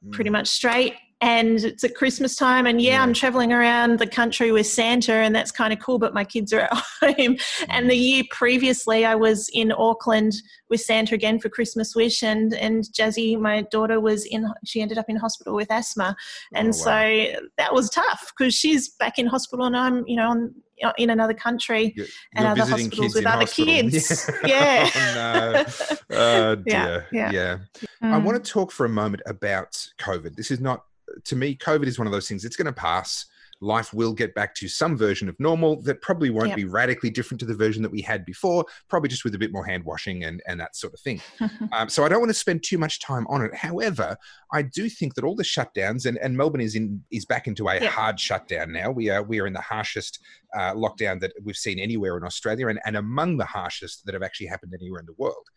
mm. 0.05 0.11
pretty 0.11 0.29
much 0.29 0.49
straight 0.49 0.93
and 1.21 1.63
it's 1.63 1.83
at 1.83 1.95
Christmas 1.95 2.35
time, 2.35 2.65
and 2.65 2.81
yeah, 2.81 2.93
yeah. 2.93 3.03
I'm 3.03 3.13
traveling 3.13 3.53
around 3.53 3.99
the 3.99 4.07
country 4.07 4.51
with 4.51 4.65
Santa, 4.65 5.13
and 5.13 5.35
that's 5.35 5.51
kind 5.51 5.71
of 5.71 5.79
cool. 5.79 5.99
But 5.99 6.13
my 6.13 6.23
kids 6.23 6.51
are 6.51 6.61
at 6.61 6.73
home. 7.01 7.37
And 7.69 7.89
the 7.89 7.95
mm. 7.95 8.01
year 8.01 8.23
previously, 8.31 9.05
I 9.05 9.15
was 9.15 9.49
in 9.53 9.71
Auckland 9.71 10.33
with 10.69 10.81
Santa 10.81 11.13
again 11.15 11.39
for 11.39 11.49
Christmas 11.49 11.95
wish, 11.95 12.23
and 12.23 12.53
and 12.55 12.83
Jazzy, 12.85 13.39
my 13.39 13.61
daughter, 13.71 13.99
was 13.99 14.25
in. 14.25 14.51
She 14.65 14.81
ended 14.81 14.97
up 14.97 15.09
in 15.09 15.15
hospital 15.15 15.53
with 15.53 15.71
asthma, 15.71 16.15
and 16.53 16.73
oh, 16.73 16.77
wow. 16.77 16.83
so 16.83 17.47
that 17.57 17.73
was 17.73 17.89
tough 17.89 18.33
because 18.37 18.55
she's 18.55 18.89
back 18.89 19.19
in 19.19 19.27
hospital, 19.27 19.65
and 19.65 19.77
I'm 19.77 20.03
you 20.07 20.15
know 20.15 20.29
on 20.29 20.55
in 20.97 21.09
another 21.09 21.33
country 21.33 21.93
you're, 21.95 22.05
and 22.35 22.43
you're 22.43 22.51
other 22.51 22.65
hospitals 22.65 23.15
with 23.15 23.25
other 23.25 23.41
hospital. 23.41 23.65
kids. 23.73 24.29
Yeah. 24.43 24.89
yeah. 24.95 25.63
oh, 25.69 25.95
no. 26.09 26.17
Oh, 26.17 26.55
dear. 26.55 27.07
Yeah. 27.11 27.31
yeah. 27.31 27.57
Mm. 28.03 28.13
I 28.13 28.17
want 28.17 28.43
to 28.43 28.51
talk 28.51 28.71
for 28.71 28.85
a 28.85 28.89
moment 28.89 29.21
about 29.25 29.87
COVID. 29.99 30.35
This 30.35 30.51
is 30.51 30.59
not, 30.59 30.85
to 31.25 31.35
me, 31.35 31.55
COVID 31.55 31.85
is 31.85 31.97
one 31.97 32.07
of 32.07 32.13
those 32.13 32.27
things, 32.27 32.45
it's 32.45 32.55
going 32.55 32.65
to 32.65 32.73
pass 32.73 33.25
life 33.61 33.93
will 33.93 34.11
get 34.11 34.33
back 34.33 34.53
to 34.55 34.67
some 34.67 34.97
version 34.97 35.29
of 35.29 35.39
normal 35.39 35.81
that 35.83 36.01
probably 36.01 36.29
won't 36.29 36.49
yep. 36.49 36.57
be 36.57 36.65
radically 36.65 37.09
different 37.09 37.39
to 37.39 37.45
the 37.45 37.53
version 37.53 37.83
that 37.83 37.91
we 37.91 38.01
had 38.01 38.25
before, 38.25 38.65
probably 38.89 39.07
just 39.07 39.23
with 39.23 39.35
a 39.35 39.37
bit 39.37 39.53
more 39.53 39.63
hand 39.63 39.83
washing 39.85 40.23
and, 40.23 40.41
and 40.47 40.59
that 40.59 40.75
sort 40.75 40.93
of 40.93 40.99
thing. 40.99 41.21
um, 41.71 41.87
so 41.87 42.03
I 42.03 42.09
don't 42.09 42.19
want 42.19 42.31
to 42.31 42.35
spend 42.35 42.63
too 42.63 42.79
much 42.79 42.99
time 42.99 43.25
on 43.27 43.43
it. 43.43 43.53
However, 43.55 44.17
I 44.51 44.63
do 44.63 44.89
think 44.89 45.13
that 45.15 45.23
all 45.23 45.35
the 45.35 45.43
shutdowns 45.43 46.05
and, 46.05 46.17
and 46.17 46.35
Melbourne 46.35 46.61
is 46.61 46.75
in 46.75 47.01
is 47.11 47.25
back 47.25 47.47
into 47.47 47.67
a 47.67 47.75
yep. 47.75 47.91
hard 47.91 48.19
shutdown 48.19 48.73
now. 48.73 48.91
We 48.91 49.09
are 49.09 49.23
we 49.23 49.39
are 49.39 49.47
in 49.47 49.53
the 49.53 49.61
harshest 49.61 50.19
uh, 50.55 50.73
lockdown 50.73 51.21
that 51.21 51.33
we've 51.43 51.55
seen 51.55 51.79
anywhere 51.79 52.17
in 52.17 52.23
Australia 52.23 52.67
and, 52.67 52.79
and 52.85 52.97
among 52.97 53.37
the 53.37 53.45
harshest 53.45 54.05
that 54.05 54.13
have 54.13 54.23
actually 54.23 54.47
happened 54.47 54.73
anywhere 54.73 54.99
in 54.99 55.05
the 55.05 55.15
world 55.17 55.47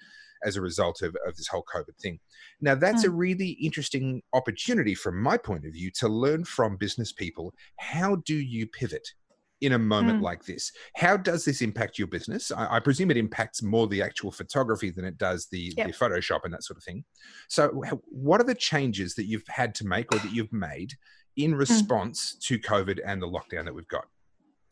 as 0.44 0.56
a 0.56 0.60
result 0.60 1.02
of, 1.02 1.16
of 1.26 1.36
this 1.36 1.48
whole 1.48 1.64
COVID 1.74 1.96
thing. 2.00 2.18
Now, 2.60 2.74
that's 2.74 3.04
mm. 3.04 3.08
a 3.08 3.10
really 3.10 3.50
interesting 3.50 4.22
opportunity 4.32 4.94
from 4.94 5.20
my 5.20 5.36
point 5.36 5.66
of 5.66 5.72
view 5.72 5.90
to 5.96 6.08
learn 6.08 6.44
from 6.44 6.76
business 6.76 7.12
people 7.12 7.54
how 7.78 8.16
do 8.16 8.34
you 8.34 8.66
pivot? 8.66 9.08
in 9.60 9.72
a 9.72 9.78
moment 9.78 10.20
mm. 10.20 10.22
like 10.22 10.44
this. 10.44 10.70
How 10.94 11.16
does 11.16 11.44
this 11.44 11.62
impact 11.62 11.98
your 11.98 12.08
business? 12.08 12.52
I, 12.52 12.76
I, 12.76 12.80
presume 12.80 13.10
it 13.10 13.16
impacts 13.16 13.62
more 13.62 13.86
the 13.86 14.02
actual 14.02 14.30
photography 14.30 14.90
than 14.90 15.06
it 15.06 15.16
does 15.16 15.46
the, 15.46 15.72
yep. 15.76 15.86
the 15.86 15.92
Photoshop 15.92 16.40
and 16.44 16.52
that 16.52 16.64
sort 16.64 16.76
of 16.76 16.84
thing. 16.84 17.04
So, 17.48 17.82
what 18.04 18.40
are 18.40 18.44
the 18.44 18.54
changes 18.54 19.14
that 19.14 19.24
you've 19.24 19.46
had 19.48 19.74
to 19.76 19.86
make 19.86 20.12
or 20.12 20.18
that 20.18 20.32
you've 20.32 20.52
made 20.52 20.92
in 21.36 21.54
mm. 21.54 21.58
response 21.58 22.36
mm. 22.36 22.40
to 22.46 22.58
COVID 22.58 22.98
and 23.06 23.22
the 23.22 23.28
lockdown 23.28 23.64
that 23.64 23.74
we've 23.74 23.88
got? 23.88 24.06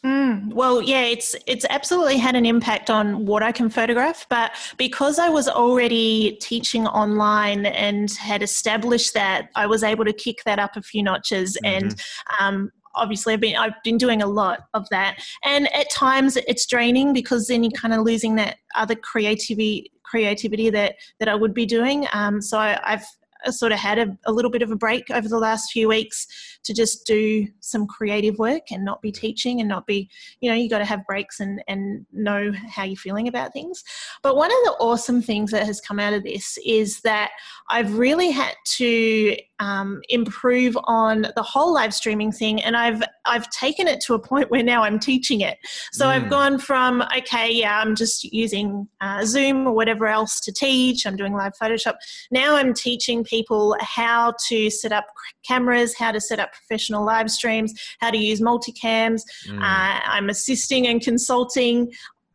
Mm, 0.05 0.53
well, 0.53 0.82
yeah, 0.82 1.03
it's 1.03 1.36
it's 1.46 1.64
absolutely 1.70 2.16
had 2.16 2.34
an 2.34 2.44
impact 2.44 2.90
on 2.90 3.24
what 3.24 3.42
I 3.42 3.53
can 3.53 3.70
photograph. 3.70 4.26
But 4.28 4.53
because 4.76 5.20
I 5.20 5.28
was 5.28 5.48
already 5.48 6.38
teaching 6.40 6.88
online 6.88 7.66
and 7.66 8.11
had 8.11 8.42
established 8.42 9.14
that, 9.14 9.50
I 9.55 9.66
was 9.66 9.84
able 9.84 10.05
to 10.05 10.12
kick 10.12 10.42
that 10.44 10.59
up 10.59 10.76
a 10.76 10.82
few 10.82 11.05
notches. 11.05 11.57
Mm-hmm. 11.64 11.84
And 11.84 12.03
um, 12.40 12.72
obviously, 12.96 13.34
I've 13.34 13.40
been 13.40 13.57
I've 13.57 13.80
been 13.84 13.96
doing 13.96 14.22
a 14.22 14.26
lot 14.26 14.64
of 14.74 14.88
that. 14.90 15.22
And 15.44 15.72
at 15.72 15.88
times, 15.90 16.36
it's 16.36 16.66
draining 16.66 17.12
because 17.12 17.46
then 17.46 17.62
you're 17.62 17.70
kind 17.70 17.94
of 17.94 18.00
losing 18.00 18.34
that 18.36 18.57
other 18.74 18.96
creativity 18.96 19.92
creativity 20.03 20.68
that 20.70 20.96
that 21.20 21.28
I 21.28 21.36
would 21.36 21.55
be 21.55 21.64
doing. 21.64 22.09
Um, 22.12 22.42
so 22.42 22.59
I, 22.59 22.80
I've 22.82 23.07
sort 23.50 23.72
of 23.72 23.78
had 23.78 23.98
a, 23.98 24.16
a, 24.26 24.32
little 24.32 24.50
bit 24.50 24.62
of 24.62 24.70
a 24.70 24.76
break 24.76 25.11
over 25.11 25.28
the 25.28 25.38
last 25.38 25.72
few 25.72 25.88
weeks 25.88 26.26
to 26.64 26.74
just 26.74 27.06
do 27.06 27.46
some 27.60 27.86
creative 27.86 28.38
work 28.38 28.70
and 28.70 28.84
not 28.84 29.02
be 29.02 29.12
teaching 29.12 29.60
and 29.60 29.68
not 29.68 29.86
be, 29.86 30.08
you 30.40 30.50
know, 30.50 30.56
you 30.56 30.68
got 30.68 30.78
to 30.78 30.84
have 30.84 31.06
breaks 31.06 31.40
and, 31.40 31.62
and 31.68 32.06
know 32.12 32.52
how 32.68 32.84
you're 32.84 32.96
feeling 32.96 33.28
about 33.28 33.52
things. 33.52 33.82
But 34.22 34.36
one 34.36 34.50
of 34.50 34.58
the 34.64 34.76
awesome 34.80 35.22
things 35.22 35.50
that 35.50 35.66
has 35.66 35.80
come 35.80 35.98
out 35.98 36.12
of 36.12 36.22
this 36.22 36.58
is 36.64 37.00
that 37.00 37.30
I've 37.68 37.98
really 37.98 38.30
had 38.30 38.54
to 38.76 39.36
um, 39.62 40.00
improve 40.08 40.76
on 40.84 41.28
the 41.36 41.42
whole 41.42 41.72
live 41.72 41.94
streaming 41.94 42.32
thing, 42.32 42.62
and 42.62 42.76
I've 42.76 43.02
I've 43.24 43.48
taken 43.50 43.86
it 43.86 44.00
to 44.02 44.14
a 44.14 44.18
point 44.18 44.50
where 44.50 44.62
now 44.62 44.82
I'm 44.82 44.98
teaching 44.98 45.40
it. 45.40 45.56
So 45.92 46.06
mm. 46.06 46.08
I've 46.08 46.28
gone 46.28 46.58
from 46.58 47.02
okay, 47.16 47.50
yeah, 47.52 47.80
I'm 47.80 47.94
just 47.94 48.24
using 48.24 48.88
uh, 49.00 49.24
Zoom 49.24 49.66
or 49.66 49.72
whatever 49.72 50.06
else 50.06 50.40
to 50.40 50.52
teach. 50.52 51.06
I'm 51.06 51.16
doing 51.16 51.32
live 51.32 51.52
Photoshop. 51.62 51.94
Now 52.32 52.56
I'm 52.56 52.74
teaching 52.74 53.22
people 53.22 53.76
how 53.80 54.34
to 54.48 54.68
set 54.68 54.92
up 54.92 55.06
cameras, 55.46 55.94
how 55.96 56.10
to 56.10 56.20
set 56.20 56.40
up 56.40 56.51
professional 56.53 57.05
live 57.05 57.30
streams, 57.30 57.72
how 58.00 58.11
to 58.11 58.18
use 58.18 58.40
multicams. 58.40 59.22
Mm. 59.48 59.59
Uh, 59.59 60.00
I'm 60.05 60.28
assisting 60.28 60.86
and 60.86 61.00
consulting 61.00 61.90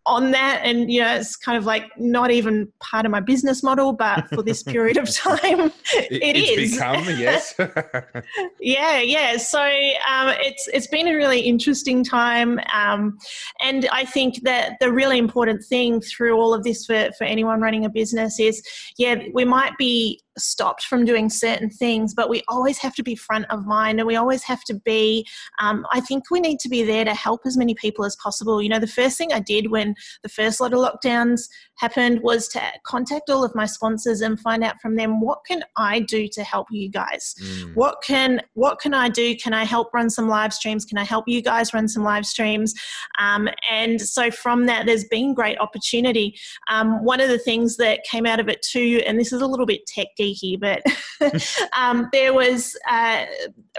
on 0.08 0.32
that 0.32 0.62
and 0.64 0.90
you 0.90 1.02
know 1.02 1.16
it's 1.16 1.36
kind 1.36 1.58
of 1.58 1.66
like 1.66 1.86
not 1.98 2.32
even 2.32 2.72
part 2.80 3.06
of 3.06 3.12
my 3.12 3.20
business 3.20 3.62
model 3.62 3.92
but 3.92 4.28
for 4.30 4.42
this 4.42 4.64
period 4.74 4.96
of 4.96 5.14
time 5.14 5.70
it, 5.94 6.24
it 6.24 6.36
is 6.38 6.72
become 6.72 7.04
yes 7.20 7.54
yeah 8.62 9.00
yeah 9.00 9.36
so 9.36 9.62
um, 9.62 10.34
it's 10.40 10.68
it's 10.70 10.88
been 10.88 11.10
a 11.10 11.14
really 11.14 11.42
interesting 11.42 12.04
time 12.04 12.60
um, 12.74 13.18
and 13.62 13.88
i 13.92 14.06
think 14.06 14.42
that 14.44 14.78
the 14.80 14.92
really 14.92 15.18
important 15.18 15.62
thing 15.66 16.00
through 16.00 16.38
all 16.38 16.54
of 16.54 16.64
this 16.64 16.86
for, 16.86 17.10
for 17.18 17.26
anyone 17.26 17.60
running 17.60 17.84
a 17.84 17.90
business 17.90 18.40
is 18.40 18.64
yeah 18.98 19.16
we 19.34 19.44
might 19.44 19.78
be 19.78 20.22
stopped 20.38 20.84
from 20.84 21.06
doing 21.06 21.30
certain 21.30 21.70
things, 21.70 22.14
but 22.14 22.30
we 22.30 22.44
always 22.48 22.78
have 22.80 22.96
to 22.96 23.04
be 23.04 23.16
front 23.16 23.46
of 23.50 23.66
mind 23.66 24.00
and 24.00 24.08
we 24.08 24.16
always 24.16 24.44
have 24.44 24.64
to 24.66 24.74
be, 24.74 25.26
um, 25.60 25.86
I 25.92 26.00
think 26.00 26.30
we 26.32 26.40
need 26.40 26.60
to 26.60 26.70
be 26.70 26.84
there 26.84 27.06
to 27.06 27.14
help 27.14 27.42
as 27.46 27.58
many 27.58 27.74
people 27.76 28.06
as 28.06 28.16
possible. 28.18 28.62
You 28.62 28.70
know, 28.70 28.80
the 28.80 28.88
first 28.88 29.18
thing 29.18 29.34
I 29.34 29.40
did 29.40 29.72
when 29.72 29.96
the 30.24 30.30
first 30.30 30.60
lot 30.60 30.74
of 30.74 30.80
lockdowns 30.80 31.48
happened 31.76 32.22
was 32.22 32.48
to 32.50 32.62
contact 32.84 33.30
all 33.30 33.44
of 33.44 33.54
my 33.56 33.66
sponsors 33.66 34.22
and 34.22 34.40
find 34.40 34.64
out 34.64 34.82
from 34.82 34.96
them 34.96 35.22
what 35.22 35.40
can 35.46 35.64
I 35.76 36.00
do 36.00 36.28
to 36.30 36.44
help 36.44 36.68
you 36.72 36.90
guys? 36.90 37.36
Mm. 37.42 37.76
What 37.76 38.02
can 38.04 38.42
what 38.54 38.80
can 38.80 38.94
I 38.94 39.10
do? 39.10 39.36
Can 39.36 39.54
I 39.54 39.64
help 39.64 39.94
run 39.94 40.10
some 40.10 40.28
live 40.28 40.54
streams? 40.54 40.86
Can 40.86 40.98
I 40.98 41.04
help 41.04 41.26
you 41.28 41.42
guys 41.42 41.74
run 41.74 41.88
some 41.88 42.04
live 42.04 42.26
streams? 42.26 42.74
Um, 43.20 43.48
and 43.72 44.02
so 44.02 44.32
from 44.32 44.66
that, 44.66 44.86
there's 44.86 45.06
been 45.06 45.34
great 45.34 45.60
opportunity. 45.60 46.36
Um, 46.70 47.04
one 47.04 47.22
of 47.22 47.30
the 47.30 47.40
things 47.40 47.78
that 47.78 48.04
came 48.10 48.26
out 48.26 48.40
of 48.40 48.50
it 48.50 48.62
too, 48.62 49.02
and 49.06 49.20
this 49.20 49.32
is 49.32 49.42
a 49.42 49.48
little 49.48 49.66
bit 49.66 49.86
tech 49.86 50.08
geeky, 50.34 50.60
but 50.60 50.82
um, 51.78 52.10
there 52.12 52.34
was 52.34 52.78
uh, 52.90 53.26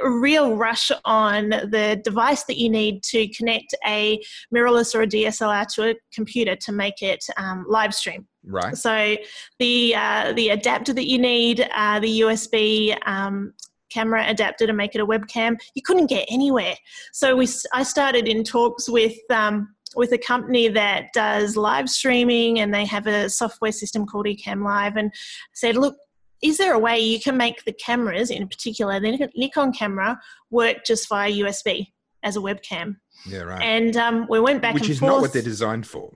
a 0.03 0.11
real 0.11 0.57
rush 0.57 0.91
on 1.05 1.51
the 1.51 2.01
device 2.05 2.45
that 2.45 2.59
you 2.59 2.69
need 2.69 3.03
to 3.05 3.29
connect 3.29 3.75
a 3.87 4.21
mirrorless 4.55 4.95
or 4.95 5.03
a 5.03 5.07
DSLR 5.07 5.67
to 5.75 5.91
a 5.91 5.95
computer 6.13 6.57
to 6.57 6.73
make 6.73 7.03
it 7.03 7.25
um, 7.37 7.65
live 7.69 7.95
stream. 7.95 8.27
Right. 8.45 8.77
So 8.77 9.17
the 9.59 9.95
uh, 9.95 10.33
the 10.33 10.51
adapter 10.51 10.93
that 10.95 11.07
you 11.07 11.19
need, 11.19 11.69
uh, 11.75 12.01
the 12.01 12.21
USB 12.21 12.97
um, 13.07 13.53
camera 13.91 14.25
adapter 14.27 14.67
to 14.67 14.73
make 14.73 14.95
it 14.95 15.01
a 15.01 15.07
webcam, 15.07 15.59
you 15.75 15.83
couldn't 15.83 16.07
get 16.07 16.27
anywhere. 16.31 16.75
So 17.13 17.37
we 17.37 17.49
I 17.73 17.83
started 17.83 18.29
in 18.29 18.45
talks 18.45 18.89
with. 18.89 19.19
Um, 19.31 19.75
with 19.97 20.13
a 20.13 20.19
company 20.19 20.69
that 20.69 21.07
does 21.15 21.57
live 21.57 21.89
streaming 21.89 22.61
and 22.61 22.75
they 22.75 22.85
have 22.85 23.07
a 23.07 23.29
software 23.31 23.73
system 23.73 24.05
called 24.05 24.27
Ecamm 24.27 24.63
Live 24.63 24.97
and 24.97 25.11
said, 25.55 25.77
look, 25.77 25.97
is 26.43 26.59
there 26.59 26.75
a 26.75 26.79
way 26.79 26.99
you 26.99 27.21
can 27.21 27.37
make 27.37 27.65
the 27.65 27.73
cameras, 27.73 28.31
in 28.31 28.47
particular 28.49 29.01
the 29.01 29.31
Nikon 29.35 29.73
camera, 29.73 30.21
work 30.51 30.85
just 30.87 31.09
via 31.09 31.31
USB 31.31 31.89
as 32.23 32.37
a 32.37 32.41
webcam? 32.41 32.97
Yeah, 33.27 33.41
right. 33.41 33.63
And 33.63 33.97
um, 33.97 34.27
we 34.29 34.41
went 34.41 34.63
back 34.63 34.73
and 34.73 34.81
Which 34.81 34.91
is 34.91 35.01
forth. 35.01 35.13
not 35.13 35.21
what 35.21 35.33
they're 35.33 35.43
designed 35.43 35.87
for. 35.87 36.13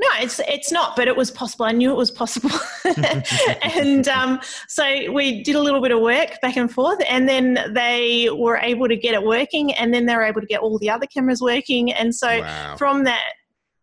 No, 0.00 0.08
it's 0.18 0.40
it's 0.48 0.72
not, 0.72 0.96
but 0.96 1.08
it 1.08 1.16
was 1.16 1.30
possible. 1.30 1.66
I 1.66 1.72
knew 1.72 1.90
it 1.90 1.96
was 1.96 2.10
possible, 2.10 2.48
and 3.62 4.08
um, 4.08 4.40
so 4.66 5.12
we 5.12 5.42
did 5.42 5.56
a 5.56 5.60
little 5.60 5.82
bit 5.82 5.92
of 5.92 6.00
work 6.00 6.40
back 6.40 6.56
and 6.56 6.72
forth, 6.72 7.02
and 7.06 7.28
then 7.28 7.58
they 7.74 8.30
were 8.32 8.56
able 8.56 8.88
to 8.88 8.96
get 8.96 9.12
it 9.12 9.22
working, 9.22 9.74
and 9.74 9.92
then 9.92 10.06
they 10.06 10.16
were 10.16 10.22
able 10.22 10.40
to 10.40 10.46
get 10.46 10.60
all 10.60 10.78
the 10.78 10.88
other 10.88 11.04
cameras 11.04 11.42
working, 11.42 11.92
and 11.92 12.14
so 12.14 12.40
wow. 12.40 12.76
from 12.78 13.04
that, 13.04 13.24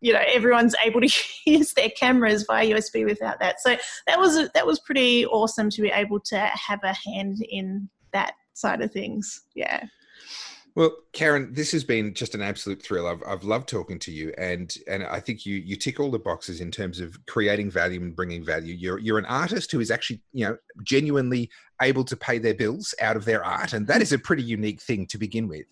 you 0.01 0.13
know, 0.13 0.21
everyone's 0.27 0.75
able 0.83 1.01
to 1.01 1.09
use 1.45 1.73
their 1.73 1.89
cameras 1.89 2.43
via 2.47 2.69
USB 2.69 3.05
without 3.05 3.39
that. 3.39 3.59
So 3.61 3.77
that 4.07 4.19
was 4.19 4.49
that 4.49 4.65
was 4.65 4.79
pretty 4.79 5.25
awesome 5.25 5.69
to 5.71 5.81
be 5.81 5.89
able 5.89 6.19
to 6.21 6.37
have 6.37 6.79
a 6.83 6.93
hand 6.93 7.37
in 7.49 7.89
that 8.13 8.33
side 8.53 8.81
of 8.81 8.91
things. 8.91 9.41
Yeah. 9.55 9.85
Well, 10.77 10.95
Karen, 11.11 11.53
this 11.53 11.71
has 11.71 11.83
been 11.83 12.13
just 12.13 12.35
an 12.35 12.43
absolute 12.43 12.83
thrill. 12.83 13.07
I've, 13.07 13.23
I've 13.27 13.43
loved 13.43 13.67
talking 13.67 13.97
to 13.97 14.11
you, 14.11 14.31
and 14.37 14.71
and 14.87 15.03
I 15.03 15.19
think 15.19 15.43
you 15.43 15.55
you 15.55 15.75
tick 15.75 15.99
all 15.99 16.11
the 16.11 16.19
boxes 16.19 16.61
in 16.61 16.69
terms 16.69 16.99
of 16.99 17.17
creating 17.25 17.71
value 17.71 17.99
and 17.99 18.15
bringing 18.15 18.45
value. 18.45 18.75
You're 18.75 18.99
you're 18.99 19.17
an 19.17 19.25
artist 19.25 19.71
who 19.71 19.79
is 19.79 19.89
actually 19.89 20.21
you 20.33 20.45
know 20.45 20.57
genuinely 20.83 21.49
able 21.81 22.03
to 22.03 22.15
pay 22.15 22.37
their 22.37 22.53
bills 22.53 22.93
out 23.01 23.17
of 23.17 23.25
their 23.25 23.43
art, 23.43 23.73
and 23.73 23.87
that 23.87 24.03
is 24.03 24.11
a 24.11 24.19
pretty 24.19 24.43
unique 24.43 24.79
thing 24.79 25.07
to 25.07 25.17
begin 25.17 25.47
with. 25.47 25.65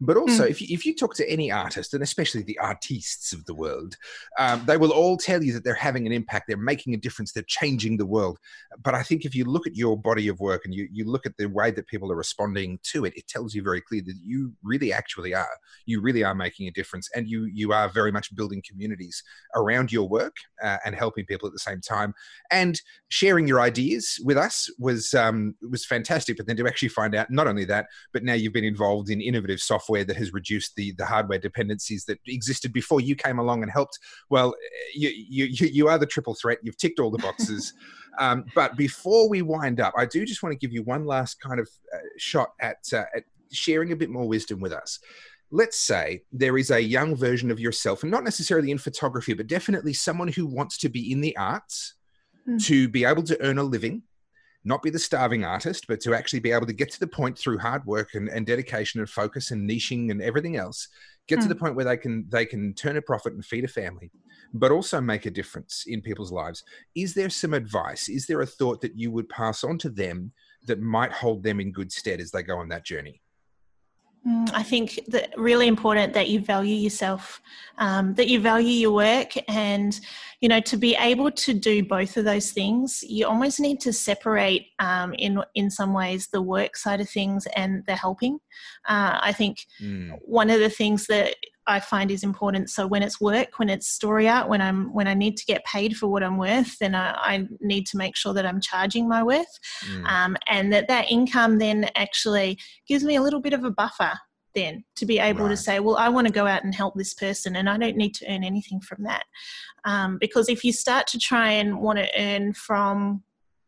But 0.00 0.16
also, 0.16 0.44
mm. 0.44 0.50
if, 0.50 0.60
you, 0.60 0.68
if 0.70 0.84
you 0.84 0.94
talk 0.94 1.14
to 1.16 1.30
any 1.30 1.50
artist, 1.50 1.94
and 1.94 2.02
especially 2.02 2.42
the 2.42 2.58
artists 2.58 3.32
of 3.32 3.44
the 3.46 3.54
world, 3.54 3.96
um, 4.38 4.64
they 4.66 4.76
will 4.76 4.92
all 4.92 5.16
tell 5.16 5.42
you 5.42 5.52
that 5.52 5.64
they're 5.64 5.74
having 5.74 6.06
an 6.06 6.12
impact, 6.12 6.46
they're 6.48 6.56
making 6.56 6.94
a 6.94 6.98
difference, 6.98 7.32
they're 7.32 7.44
changing 7.46 7.96
the 7.96 8.06
world. 8.06 8.38
But 8.82 8.94
I 8.94 9.02
think 9.02 9.24
if 9.24 9.34
you 9.34 9.44
look 9.44 9.66
at 9.66 9.76
your 9.76 9.96
body 9.96 10.28
of 10.28 10.40
work 10.40 10.62
and 10.64 10.74
you, 10.74 10.88
you 10.92 11.04
look 11.04 11.26
at 11.26 11.36
the 11.38 11.46
way 11.46 11.70
that 11.70 11.86
people 11.86 12.10
are 12.10 12.16
responding 12.16 12.78
to 12.92 13.04
it, 13.04 13.16
it 13.16 13.28
tells 13.28 13.54
you 13.54 13.62
very 13.62 13.80
clearly 13.80 14.04
that 14.06 14.20
you 14.22 14.52
really 14.62 14.92
actually 14.92 15.34
are. 15.34 15.56
You 15.86 16.00
really 16.00 16.24
are 16.24 16.34
making 16.34 16.68
a 16.68 16.72
difference, 16.72 17.08
and 17.14 17.28
you 17.28 17.44
you 17.44 17.72
are 17.72 17.88
very 17.88 18.10
much 18.10 18.34
building 18.34 18.62
communities 18.68 19.22
around 19.54 19.92
your 19.92 20.08
work 20.08 20.36
uh, 20.62 20.78
and 20.84 20.94
helping 20.94 21.24
people 21.26 21.46
at 21.46 21.52
the 21.52 21.58
same 21.58 21.80
time. 21.80 22.14
And 22.50 22.80
sharing 23.08 23.46
your 23.46 23.60
ideas 23.60 24.18
with 24.24 24.36
us 24.36 24.68
was 24.78 25.14
um, 25.14 25.54
was 25.70 25.84
fantastic. 25.84 26.36
But 26.36 26.46
then 26.46 26.56
to 26.56 26.66
actually 26.66 26.88
find 26.88 27.14
out 27.14 27.30
not 27.30 27.46
only 27.46 27.64
that, 27.66 27.86
but 28.12 28.24
now 28.24 28.34
you've 28.34 28.52
been 28.52 28.64
involved 28.64 29.10
in 29.10 29.20
innovative 29.20 29.60
software 29.60 29.83
that 29.88 30.16
has 30.16 30.32
reduced 30.32 30.76
the 30.76 30.92
the 30.92 31.06
hardware 31.06 31.38
dependencies 31.38 32.04
that 32.06 32.18
existed 32.26 32.72
before 32.72 33.00
you 33.00 33.14
came 33.14 33.38
along 33.38 33.62
and 33.62 33.70
helped. 33.70 33.98
Well, 34.30 34.54
you 34.94 35.10
you 35.10 35.46
you 35.46 35.88
are 35.88 35.98
the 35.98 36.06
triple 36.06 36.34
threat. 36.34 36.58
You've 36.62 36.78
ticked 36.78 37.00
all 37.00 37.10
the 37.10 37.18
boxes. 37.18 37.72
um, 38.18 38.44
but 38.54 38.76
before 38.76 39.28
we 39.28 39.42
wind 39.42 39.80
up, 39.80 39.94
I 39.96 40.06
do 40.06 40.24
just 40.24 40.42
want 40.42 40.52
to 40.52 40.58
give 40.58 40.72
you 40.72 40.82
one 40.82 41.04
last 41.04 41.40
kind 41.40 41.60
of 41.60 41.68
uh, 41.92 41.98
shot 42.16 42.50
at, 42.60 42.78
uh, 42.92 43.04
at 43.16 43.24
sharing 43.52 43.92
a 43.92 43.96
bit 43.96 44.10
more 44.10 44.26
wisdom 44.26 44.60
with 44.60 44.72
us 44.72 44.98
let's 45.50 45.78
say 45.78 46.20
there 46.32 46.58
is 46.58 46.72
a 46.72 46.82
young 46.82 47.14
version 47.14 47.50
of 47.50 47.60
yourself, 47.60 48.02
and 48.02 48.10
not 48.10 48.24
necessarily 48.24 48.72
in 48.72 48.78
photography, 48.78 49.34
but 49.34 49.46
definitely 49.46 49.92
someone 49.92 50.26
who 50.26 50.46
wants 50.46 50.78
to 50.78 50.88
be 50.88 51.12
in 51.12 51.20
the 51.20 51.36
arts, 51.36 51.94
mm. 52.48 52.62
to 52.64 52.88
be 52.88 53.04
able 53.04 53.22
to 53.22 53.40
earn 53.40 53.58
a 53.58 53.62
living, 53.62 54.02
not 54.64 54.82
be 54.82 54.90
the 54.90 54.98
starving 54.98 55.44
artist, 55.44 55.86
but 55.86 56.00
to 56.00 56.14
actually 56.14 56.40
be 56.40 56.52
able 56.52 56.66
to 56.66 56.72
get 56.72 56.90
to 56.92 57.00
the 57.00 57.06
point 57.06 57.38
through 57.38 57.58
hard 57.58 57.84
work 57.84 58.14
and, 58.14 58.28
and 58.28 58.46
dedication 58.46 59.00
and 59.00 59.08
focus 59.08 59.50
and 59.50 59.68
niching 59.68 60.10
and 60.10 60.22
everything 60.22 60.56
else, 60.56 60.88
get 61.28 61.38
mm. 61.38 61.42
to 61.42 61.48
the 61.48 61.54
point 61.54 61.74
where 61.74 61.84
they 61.84 61.96
can 61.96 62.26
they 62.30 62.46
can 62.46 62.72
turn 62.74 62.96
a 62.96 63.02
profit 63.02 63.34
and 63.34 63.44
feed 63.44 63.64
a 63.64 63.68
family, 63.68 64.10
but 64.54 64.72
also 64.72 65.00
make 65.00 65.26
a 65.26 65.30
difference 65.30 65.84
in 65.86 66.00
people's 66.00 66.32
lives. 66.32 66.64
Is 66.94 67.14
there 67.14 67.30
some 67.30 67.54
advice? 67.54 68.08
Is 68.08 68.26
there 68.26 68.40
a 68.40 68.46
thought 68.46 68.80
that 68.80 68.96
you 68.96 69.10
would 69.10 69.28
pass 69.28 69.64
on 69.64 69.78
to 69.78 69.90
them 69.90 70.32
that 70.66 70.80
might 70.80 71.12
hold 71.12 71.42
them 71.42 71.60
in 71.60 71.72
good 71.72 71.92
stead 71.92 72.20
as 72.20 72.30
they 72.30 72.42
go 72.42 72.56
on 72.56 72.68
that 72.68 72.84
journey? 72.84 73.20
I 74.26 74.62
think 74.62 75.00
that 75.08 75.34
really 75.36 75.68
important 75.68 76.14
that 76.14 76.30
you 76.30 76.40
value 76.40 76.74
yourself, 76.74 77.42
um, 77.76 78.14
that 78.14 78.28
you 78.28 78.40
value 78.40 78.70
your 78.70 78.92
work, 78.92 79.32
and 79.48 79.98
you 80.40 80.48
know 80.48 80.60
to 80.60 80.76
be 80.78 80.96
able 80.96 81.30
to 81.30 81.52
do 81.52 81.84
both 81.84 82.16
of 82.16 82.24
those 82.24 82.50
things, 82.50 83.04
you 83.06 83.26
almost 83.26 83.60
need 83.60 83.80
to 83.80 83.92
separate 83.92 84.68
um, 84.78 85.14
in 85.18 85.42
in 85.54 85.70
some 85.70 85.92
ways 85.92 86.28
the 86.28 86.40
work 86.40 86.76
side 86.76 87.02
of 87.02 87.08
things 87.08 87.46
and 87.54 87.84
the 87.86 87.96
helping. 87.96 88.38
Uh, 88.88 89.18
I 89.20 89.32
think 89.32 89.66
mm. 89.82 90.16
one 90.22 90.48
of 90.48 90.58
the 90.58 90.70
things 90.70 91.06
that 91.08 91.36
I 91.66 91.80
find 91.80 92.10
is 92.10 92.22
important. 92.22 92.70
So 92.70 92.86
when 92.86 93.02
it's 93.02 93.20
work, 93.20 93.58
when 93.58 93.70
it's 93.70 93.88
story 93.88 94.28
art, 94.28 94.48
when 94.48 94.60
I'm 94.60 94.92
when 94.92 95.06
I 95.06 95.14
need 95.14 95.36
to 95.38 95.46
get 95.46 95.64
paid 95.64 95.96
for 95.96 96.08
what 96.08 96.22
I'm 96.22 96.36
worth, 96.36 96.78
then 96.78 96.94
I, 96.94 97.12
I 97.12 97.48
need 97.60 97.86
to 97.88 97.96
make 97.96 98.16
sure 98.16 98.34
that 98.34 98.46
I'm 98.46 98.60
charging 98.60 99.08
my 99.08 99.22
worth, 99.22 99.58
mm. 99.86 100.06
um, 100.06 100.36
and 100.48 100.72
that 100.72 100.88
that 100.88 101.10
income 101.10 101.58
then 101.58 101.88
actually 101.96 102.58
gives 102.86 103.04
me 103.04 103.16
a 103.16 103.22
little 103.22 103.40
bit 103.40 103.52
of 103.52 103.64
a 103.64 103.70
buffer 103.70 104.12
then 104.54 104.84
to 104.94 105.04
be 105.04 105.18
able 105.18 105.46
right. 105.46 105.50
to 105.50 105.56
say, 105.56 105.80
well, 105.80 105.96
I 105.96 106.08
want 106.08 106.28
to 106.28 106.32
go 106.32 106.46
out 106.46 106.62
and 106.62 106.72
help 106.72 106.94
this 106.94 107.14
person, 107.14 107.56
and 107.56 107.68
I 107.68 107.76
don't 107.76 107.96
need 107.96 108.14
to 108.16 108.32
earn 108.32 108.44
anything 108.44 108.80
from 108.80 109.02
that, 109.04 109.24
um, 109.84 110.18
because 110.20 110.48
if 110.48 110.64
you 110.64 110.72
start 110.72 111.06
to 111.08 111.18
try 111.18 111.52
and 111.52 111.78
want 111.78 111.98
to 111.98 112.08
earn 112.16 112.52
from 112.52 113.22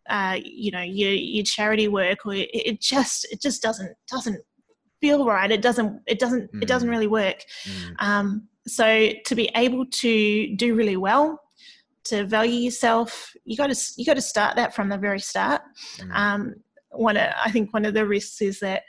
uh, 0.09 0.39
you 0.45 0.71
know 0.71 0.83
your 0.83 1.13
your 1.13 1.45
charity 1.45 1.89
work 1.89 2.27
or 2.27 2.35
it 2.35 2.81
just 2.81 3.27
it 3.33 3.41
just 3.41 3.63
doesn't 3.63 3.97
doesn't 4.11 4.41
feel 5.07 5.25
right 5.25 5.51
it 5.51 5.63
doesn't 5.63 6.01
it 6.07 6.19
doesn't 6.19 6.53
mm. 6.53 6.63
it 6.63 6.69
doesn't 6.69 6.89
mm. 6.89 6.93
really 6.93 7.07
work 7.07 7.45
mm. 7.65 7.95
um, 7.99 8.49
so 8.67 9.11
to 9.25 9.35
be 9.35 9.51
able 9.55 9.87
to 9.87 10.55
do 10.57 10.75
really 10.75 10.97
well 10.97 11.41
to 12.05 12.25
value 12.25 12.61
yourself 12.61 13.33
you 13.45 13.57
got 13.57 13.71
to 13.71 13.93
you 13.97 14.05
got 14.05 14.15
to 14.15 14.23
start 14.23 14.57
that 14.57 14.75
from 14.75 14.89
the 14.89 14.99
very 14.99 15.21
start 15.21 15.63
mm. 15.99 16.15
um, 16.15 16.55
one 16.91 17.17
of, 17.17 17.29
i 17.45 17.51
think 17.51 17.73
one 17.73 17.85
of 17.85 17.95
the 17.95 18.07
risks 18.07 18.41
is 18.43 18.61
that 18.61 18.83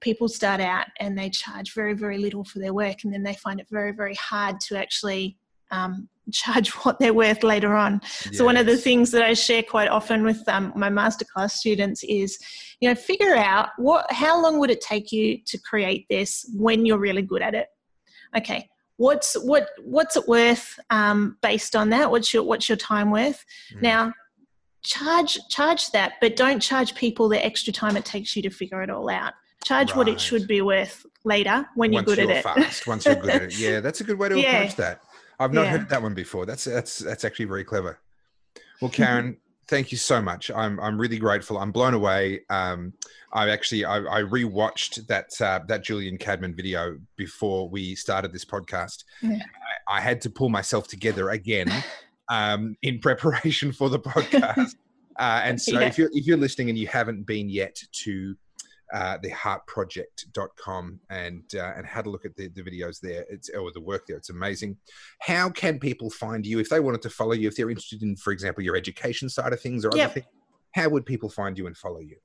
people 0.00 0.28
start 0.28 0.60
out 0.60 0.86
and 1.00 1.18
they 1.18 1.28
charge 1.28 1.74
very 1.74 1.94
very 1.94 2.18
little 2.18 2.44
for 2.44 2.58
their 2.60 2.74
work 2.74 2.96
and 3.04 3.12
then 3.12 3.22
they 3.22 3.34
find 3.34 3.60
it 3.60 3.66
very 3.70 3.92
very 3.92 4.14
hard 4.14 4.60
to 4.60 4.78
actually 4.78 5.36
um, 5.70 6.08
charge 6.32 6.70
what 6.84 6.98
they're 6.98 7.14
worth 7.14 7.42
later 7.42 7.74
on. 7.74 8.00
Yes. 8.02 8.38
So 8.38 8.44
one 8.44 8.56
of 8.56 8.66
the 8.66 8.76
things 8.76 9.10
that 9.12 9.22
I 9.22 9.34
share 9.34 9.62
quite 9.62 9.88
often 9.88 10.24
with 10.24 10.46
um, 10.48 10.72
my 10.76 10.90
masterclass 10.90 11.52
students 11.52 12.02
is, 12.04 12.38
you 12.80 12.88
know, 12.88 12.94
figure 12.94 13.36
out 13.36 13.70
what 13.76 14.10
how 14.12 14.40
long 14.40 14.58
would 14.60 14.70
it 14.70 14.80
take 14.80 15.12
you 15.12 15.38
to 15.46 15.58
create 15.58 16.06
this 16.08 16.50
when 16.54 16.86
you're 16.86 16.98
really 16.98 17.22
good 17.22 17.42
at 17.42 17.54
it. 17.54 17.68
Okay, 18.36 18.68
what's 18.96 19.34
what 19.42 19.70
what's 19.82 20.16
it 20.16 20.28
worth 20.28 20.78
um, 20.90 21.36
based 21.42 21.74
on 21.74 21.90
that? 21.90 22.10
What's 22.10 22.32
your 22.32 22.42
what's 22.42 22.68
your 22.68 22.76
time 22.76 23.10
worth? 23.10 23.44
Mm. 23.74 23.82
Now, 23.82 24.12
charge 24.84 25.38
charge 25.48 25.90
that, 25.90 26.14
but 26.20 26.36
don't 26.36 26.60
charge 26.60 26.94
people 26.94 27.28
the 27.28 27.44
extra 27.44 27.72
time 27.72 27.96
it 27.96 28.04
takes 28.04 28.36
you 28.36 28.42
to 28.42 28.50
figure 28.50 28.82
it 28.82 28.90
all 28.90 29.08
out. 29.08 29.32
Charge 29.64 29.90
right. 29.90 29.96
what 29.96 30.08
it 30.08 30.20
should 30.20 30.46
be 30.46 30.60
worth 30.60 31.04
later 31.24 31.66
when 31.74 31.92
once 31.92 32.06
you're 32.06 32.16
good 32.16 32.22
you're 32.22 32.30
at 32.30 32.38
it. 32.38 32.64
Fast, 32.64 32.86
once 32.86 33.04
you're 33.04 33.16
good 33.16 33.30
at 33.30 33.42
it. 33.42 33.58
Yeah, 33.58 33.80
that's 33.80 34.00
a 34.00 34.04
good 34.04 34.18
way 34.18 34.28
to 34.28 34.38
yeah. 34.38 34.58
approach 34.58 34.76
that. 34.76 35.02
I've 35.38 35.52
not 35.52 35.66
yeah. 35.66 35.70
heard 35.70 35.88
that 35.88 36.02
one 36.02 36.14
before. 36.14 36.46
That's 36.46 36.64
that's 36.64 36.98
that's 36.98 37.24
actually 37.24 37.46
very 37.46 37.64
clever. 37.64 38.00
Well, 38.80 38.90
Karen, 38.92 39.36
thank 39.68 39.92
you 39.92 39.98
so 39.98 40.20
much. 40.20 40.50
I'm 40.50 40.80
I'm 40.80 40.98
really 40.98 41.18
grateful. 41.18 41.58
I'm 41.58 41.70
blown 41.70 41.94
away. 41.94 42.40
Um, 42.50 42.94
I 43.32 43.50
actually 43.50 43.84
I, 43.84 43.98
I 43.98 44.22
rewatched 44.22 45.06
that 45.06 45.30
uh, 45.40 45.60
that 45.68 45.84
Julian 45.84 46.18
Cadman 46.18 46.54
video 46.54 46.98
before 47.16 47.68
we 47.68 47.94
started 47.94 48.32
this 48.32 48.44
podcast. 48.44 49.04
Yeah. 49.22 49.38
I, 49.88 49.98
I, 49.98 50.00
had 50.00 50.20
to 50.22 50.30
pull 50.30 50.48
myself 50.48 50.88
together 50.88 51.30
again 51.30 51.70
um, 52.28 52.76
in 52.82 52.98
preparation 52.98 53.72
for 53.72 53.88
the 53.88 54.00
podcast. 54.00 54.74
Uh, 55.18 55.40
and 55.42 55.60
so, 55.60 55.80
yeah. 55.80 55.86
if 55.88 55.98
you're 55.98 56.10
if 56.12 56.28
you're 56.28 56.36
listening 56.36 56.68
and 56.68 56.78
you 56.78 56.86
haven't 56.86 57.26
been 57.26 57.48
yet 57.48 57.76
to 57.90 58.36
uh, 58.92 59.18
theheartproject.com 59.18 61.00
and 61.10 61.42
uh, 61.54 61.72
and 61.76 61.86
had 61.86 62.06
a 62.06 62.10
look 62.10 62.24
at 62.24 62.36
the, 62.36 62.48
the 62.48 62.62
videos 62.62 63.00
there. 63.00 63.24
It's 63.28 63.50
or 63.50 63.70
the 63.72 63.80
work 63.80 64.06
there. 64.06 64.16
It's 64.16 64.30
amazing. 64.30 64.76
How 65.20 65.50
can 65.50 65.78
people 65.78 66.10
find 66.10 66.46
you 66.46 66.58
if 66.58 66.68
they 66.68 66.80
wanted 66.80 67.02
to 67.02 67.10
follow 67.10 67.32
you? 67.32 67.48
If 67.48 67.56
they're 67.56 67.70
interested 67.70 68.02
in 68.02 68.16
for 68.16 68.32
example 68.32 68.62
your 68.62 68.76
education 68.76 69.28
side 69.28 69.52
of 69.52 69.60
things 69.60 69.84
or 69.84 69.90
yep. 69.94 70.10
other 70.10 70.14
things 70.14 70.26
how 70.72 70.88
would 70.88 71.06
people 71.06 71.28
find 71.28 71.58
you 71.58 71.66
and 71.66 71.76
follow 71.76 72.00
you 72.00 72.16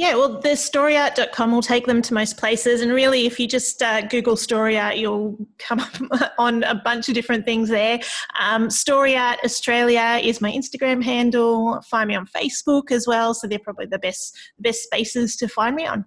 yeah, 0.00 0.14
well, 0.14 0.40
the 0.40 0.56
storyart.com 0.56 1.52
will 1.52 1.60
take 1.60 1.84
them 1.84 2.00
to 2.00 2.14
most 2.14 2.38
places. 2.38 2.80
And 2.80 2.90
really, 2.90 3.26
if 3.26 3.38
you 3.38 3.46
just 3.46 3.82
uh, 3.82 4.00
Google 4.06 4.34
storyart, 4.34 4.96
you'll 4.96 5.36
come 5.58 5.78
up 5.78 6.32
on 6.38 6.62
a 6.62 6.74
bunch 6.74 7.10
of 7.10 7.14
different 7.14 7.44
things 7.44 7.68
there. 7.68 8.00
Um, 8.40 8.70
storyart 8.70 9.40
Australia 9.44 10.18
is 10.22 10.40
my 10.40 10.50
Instagram 10.50 11.04
handle. 11.04 11.82
Find 11.82 12.08
me 12.08 12.14
on 12.14 12.26
Facebook 12.26 12.90
as 12.90 13.06
well. 13.06 13.34
So 13.34 13.46
they're 13.46 13.58
probably 13.58 13.84
the 13.84 13.98
best, 13.98 14.34
best 14.58 14.84
spaces 14.84 15.36
to 15.36 15.48
find 15.48 15.76
me 15.76 15.84
on. 15.86 16.06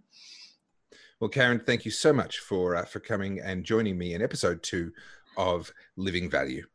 Well, 1.20 1.30
Karen, 1.30 1.60
thank 1.64 1.86
you 1.86 1.92
so 1.92 2.12
much 2.12 2.40
for, 2.40 2.76
uh, 2.76 2.86
for 2.86 3.00
coming 3.00 3.42
and 3.42 3.64
joining 3.64 3.96
me 3.96 4.16
in 4.16 4.24
episode 4.24 4.64
two 4.64 4.92
of 5.38 5.72
Living 5.98 6.32
Value. 6.32 6.66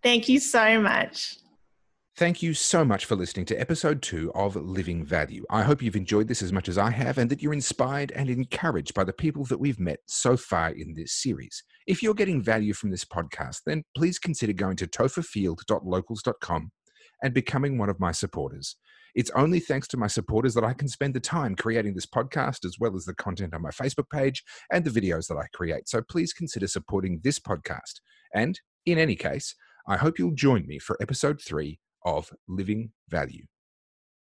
Thank 0.00 0.28
you 0.28 0.38
so 0.38 0.80
much. 0.80 1.38
Thank 2.16 2.42
you 2.42 2.52
so 2.52 2.84
much 2.84 3.06
for 3.06 3.16
listening 3.16 3.46
to 3.46 3.58
episode 3.58 4.02
two 4.02 4.30
of 4.34 4.54
Living 4.56 5.04
Value. 5.04 5.44
I 5.48 5.62
hope 5.62 5.80
you've 5.80 5.96
enjoyed 5.96 6.28
this 6.28 6.42
as 6.42 6.52
much 6.52 6.68
as 6.68 6.76
I 6.76 6.90
have 6.90 7.16
and 7.16 7.30
that 7.30 7.40
you're 7.40 7.54
inspired 7.54 8.12
and 8.12 8.28
encouraged 8.28 8.92
by 8.92 9.04
the 9.04 9.12
people 9.12 9.44
that 9.46 9.60
we've 9.60 9.80
met 9.80 10.00
so 10.06 10.36
far 10.36 10.70
in 10.70 10.92
this 10.94 11.14
series. 11.14 11.62
If 11.86 12.02
you're 12.02 12.12
getting 12.12 12.42
value 12.42 12.74
from 12.74 12.90
this 12.90 13.06
podcast, 13.06 13.60
then 13.64 13.84
please 13.96 14.18
consider 14.18 14.52
going 14.52 14.76
to 14.76 14.86
topherfield.locals.com 14.86 16.72
and 17.22 17.32
becoming 17.32 17.78
one 17.78 17.88
of 17.88 18.00
my 18.00 18.12
supporters. 18.12 18.76
It's 19.14 19.30
only 19.30 19.60
thanks 19.60 19.88
to 19.88 19.96
my 19.96 20.06
supporters 20.06 20.52
that 20.54 20.64
I 20.64 20.74
can 20.74 20.88
spend 20.88 21.14
the 21.14 21.20
time 21.20 21.56
creating 21.56 21.94
this 21.94 22.06
podcast 22.06 22.66
as 22.66 22.76
well 22.78 22.94
as 22.96 23.04
the 23.04 23.14
content 23.14 23.54
on 23.54 23.62
my 23.62 23.70
Facebook 23.70 24.10
page 24.12 24.44
and 24.70 24.84
the 24.84 25.00
videos 25.00 25.26
that 25.28 25.36
I 25.36 25.46
create. 25.54 25.88
So 25.88 26.02
please 26.02 26.32
consider 26.34 26.66
supporting 26.66 27.20
this 27.24 27.38
podcast. 27.38 28.00
And 28.34 28.60
in 28.84 28.98
any 28.98 29.16
case, 29.16 29.54
I 29.88 29.96
hope 29.96 30.18
you'll 30.18 30.34
join 30.34 30.66
me 30.66 30.78
for 30.78 30.98
episode 31.00 31.40
three 31.40 31.78
of 32.02 32.32
living 32.48 32.92
value. 33.08 33.44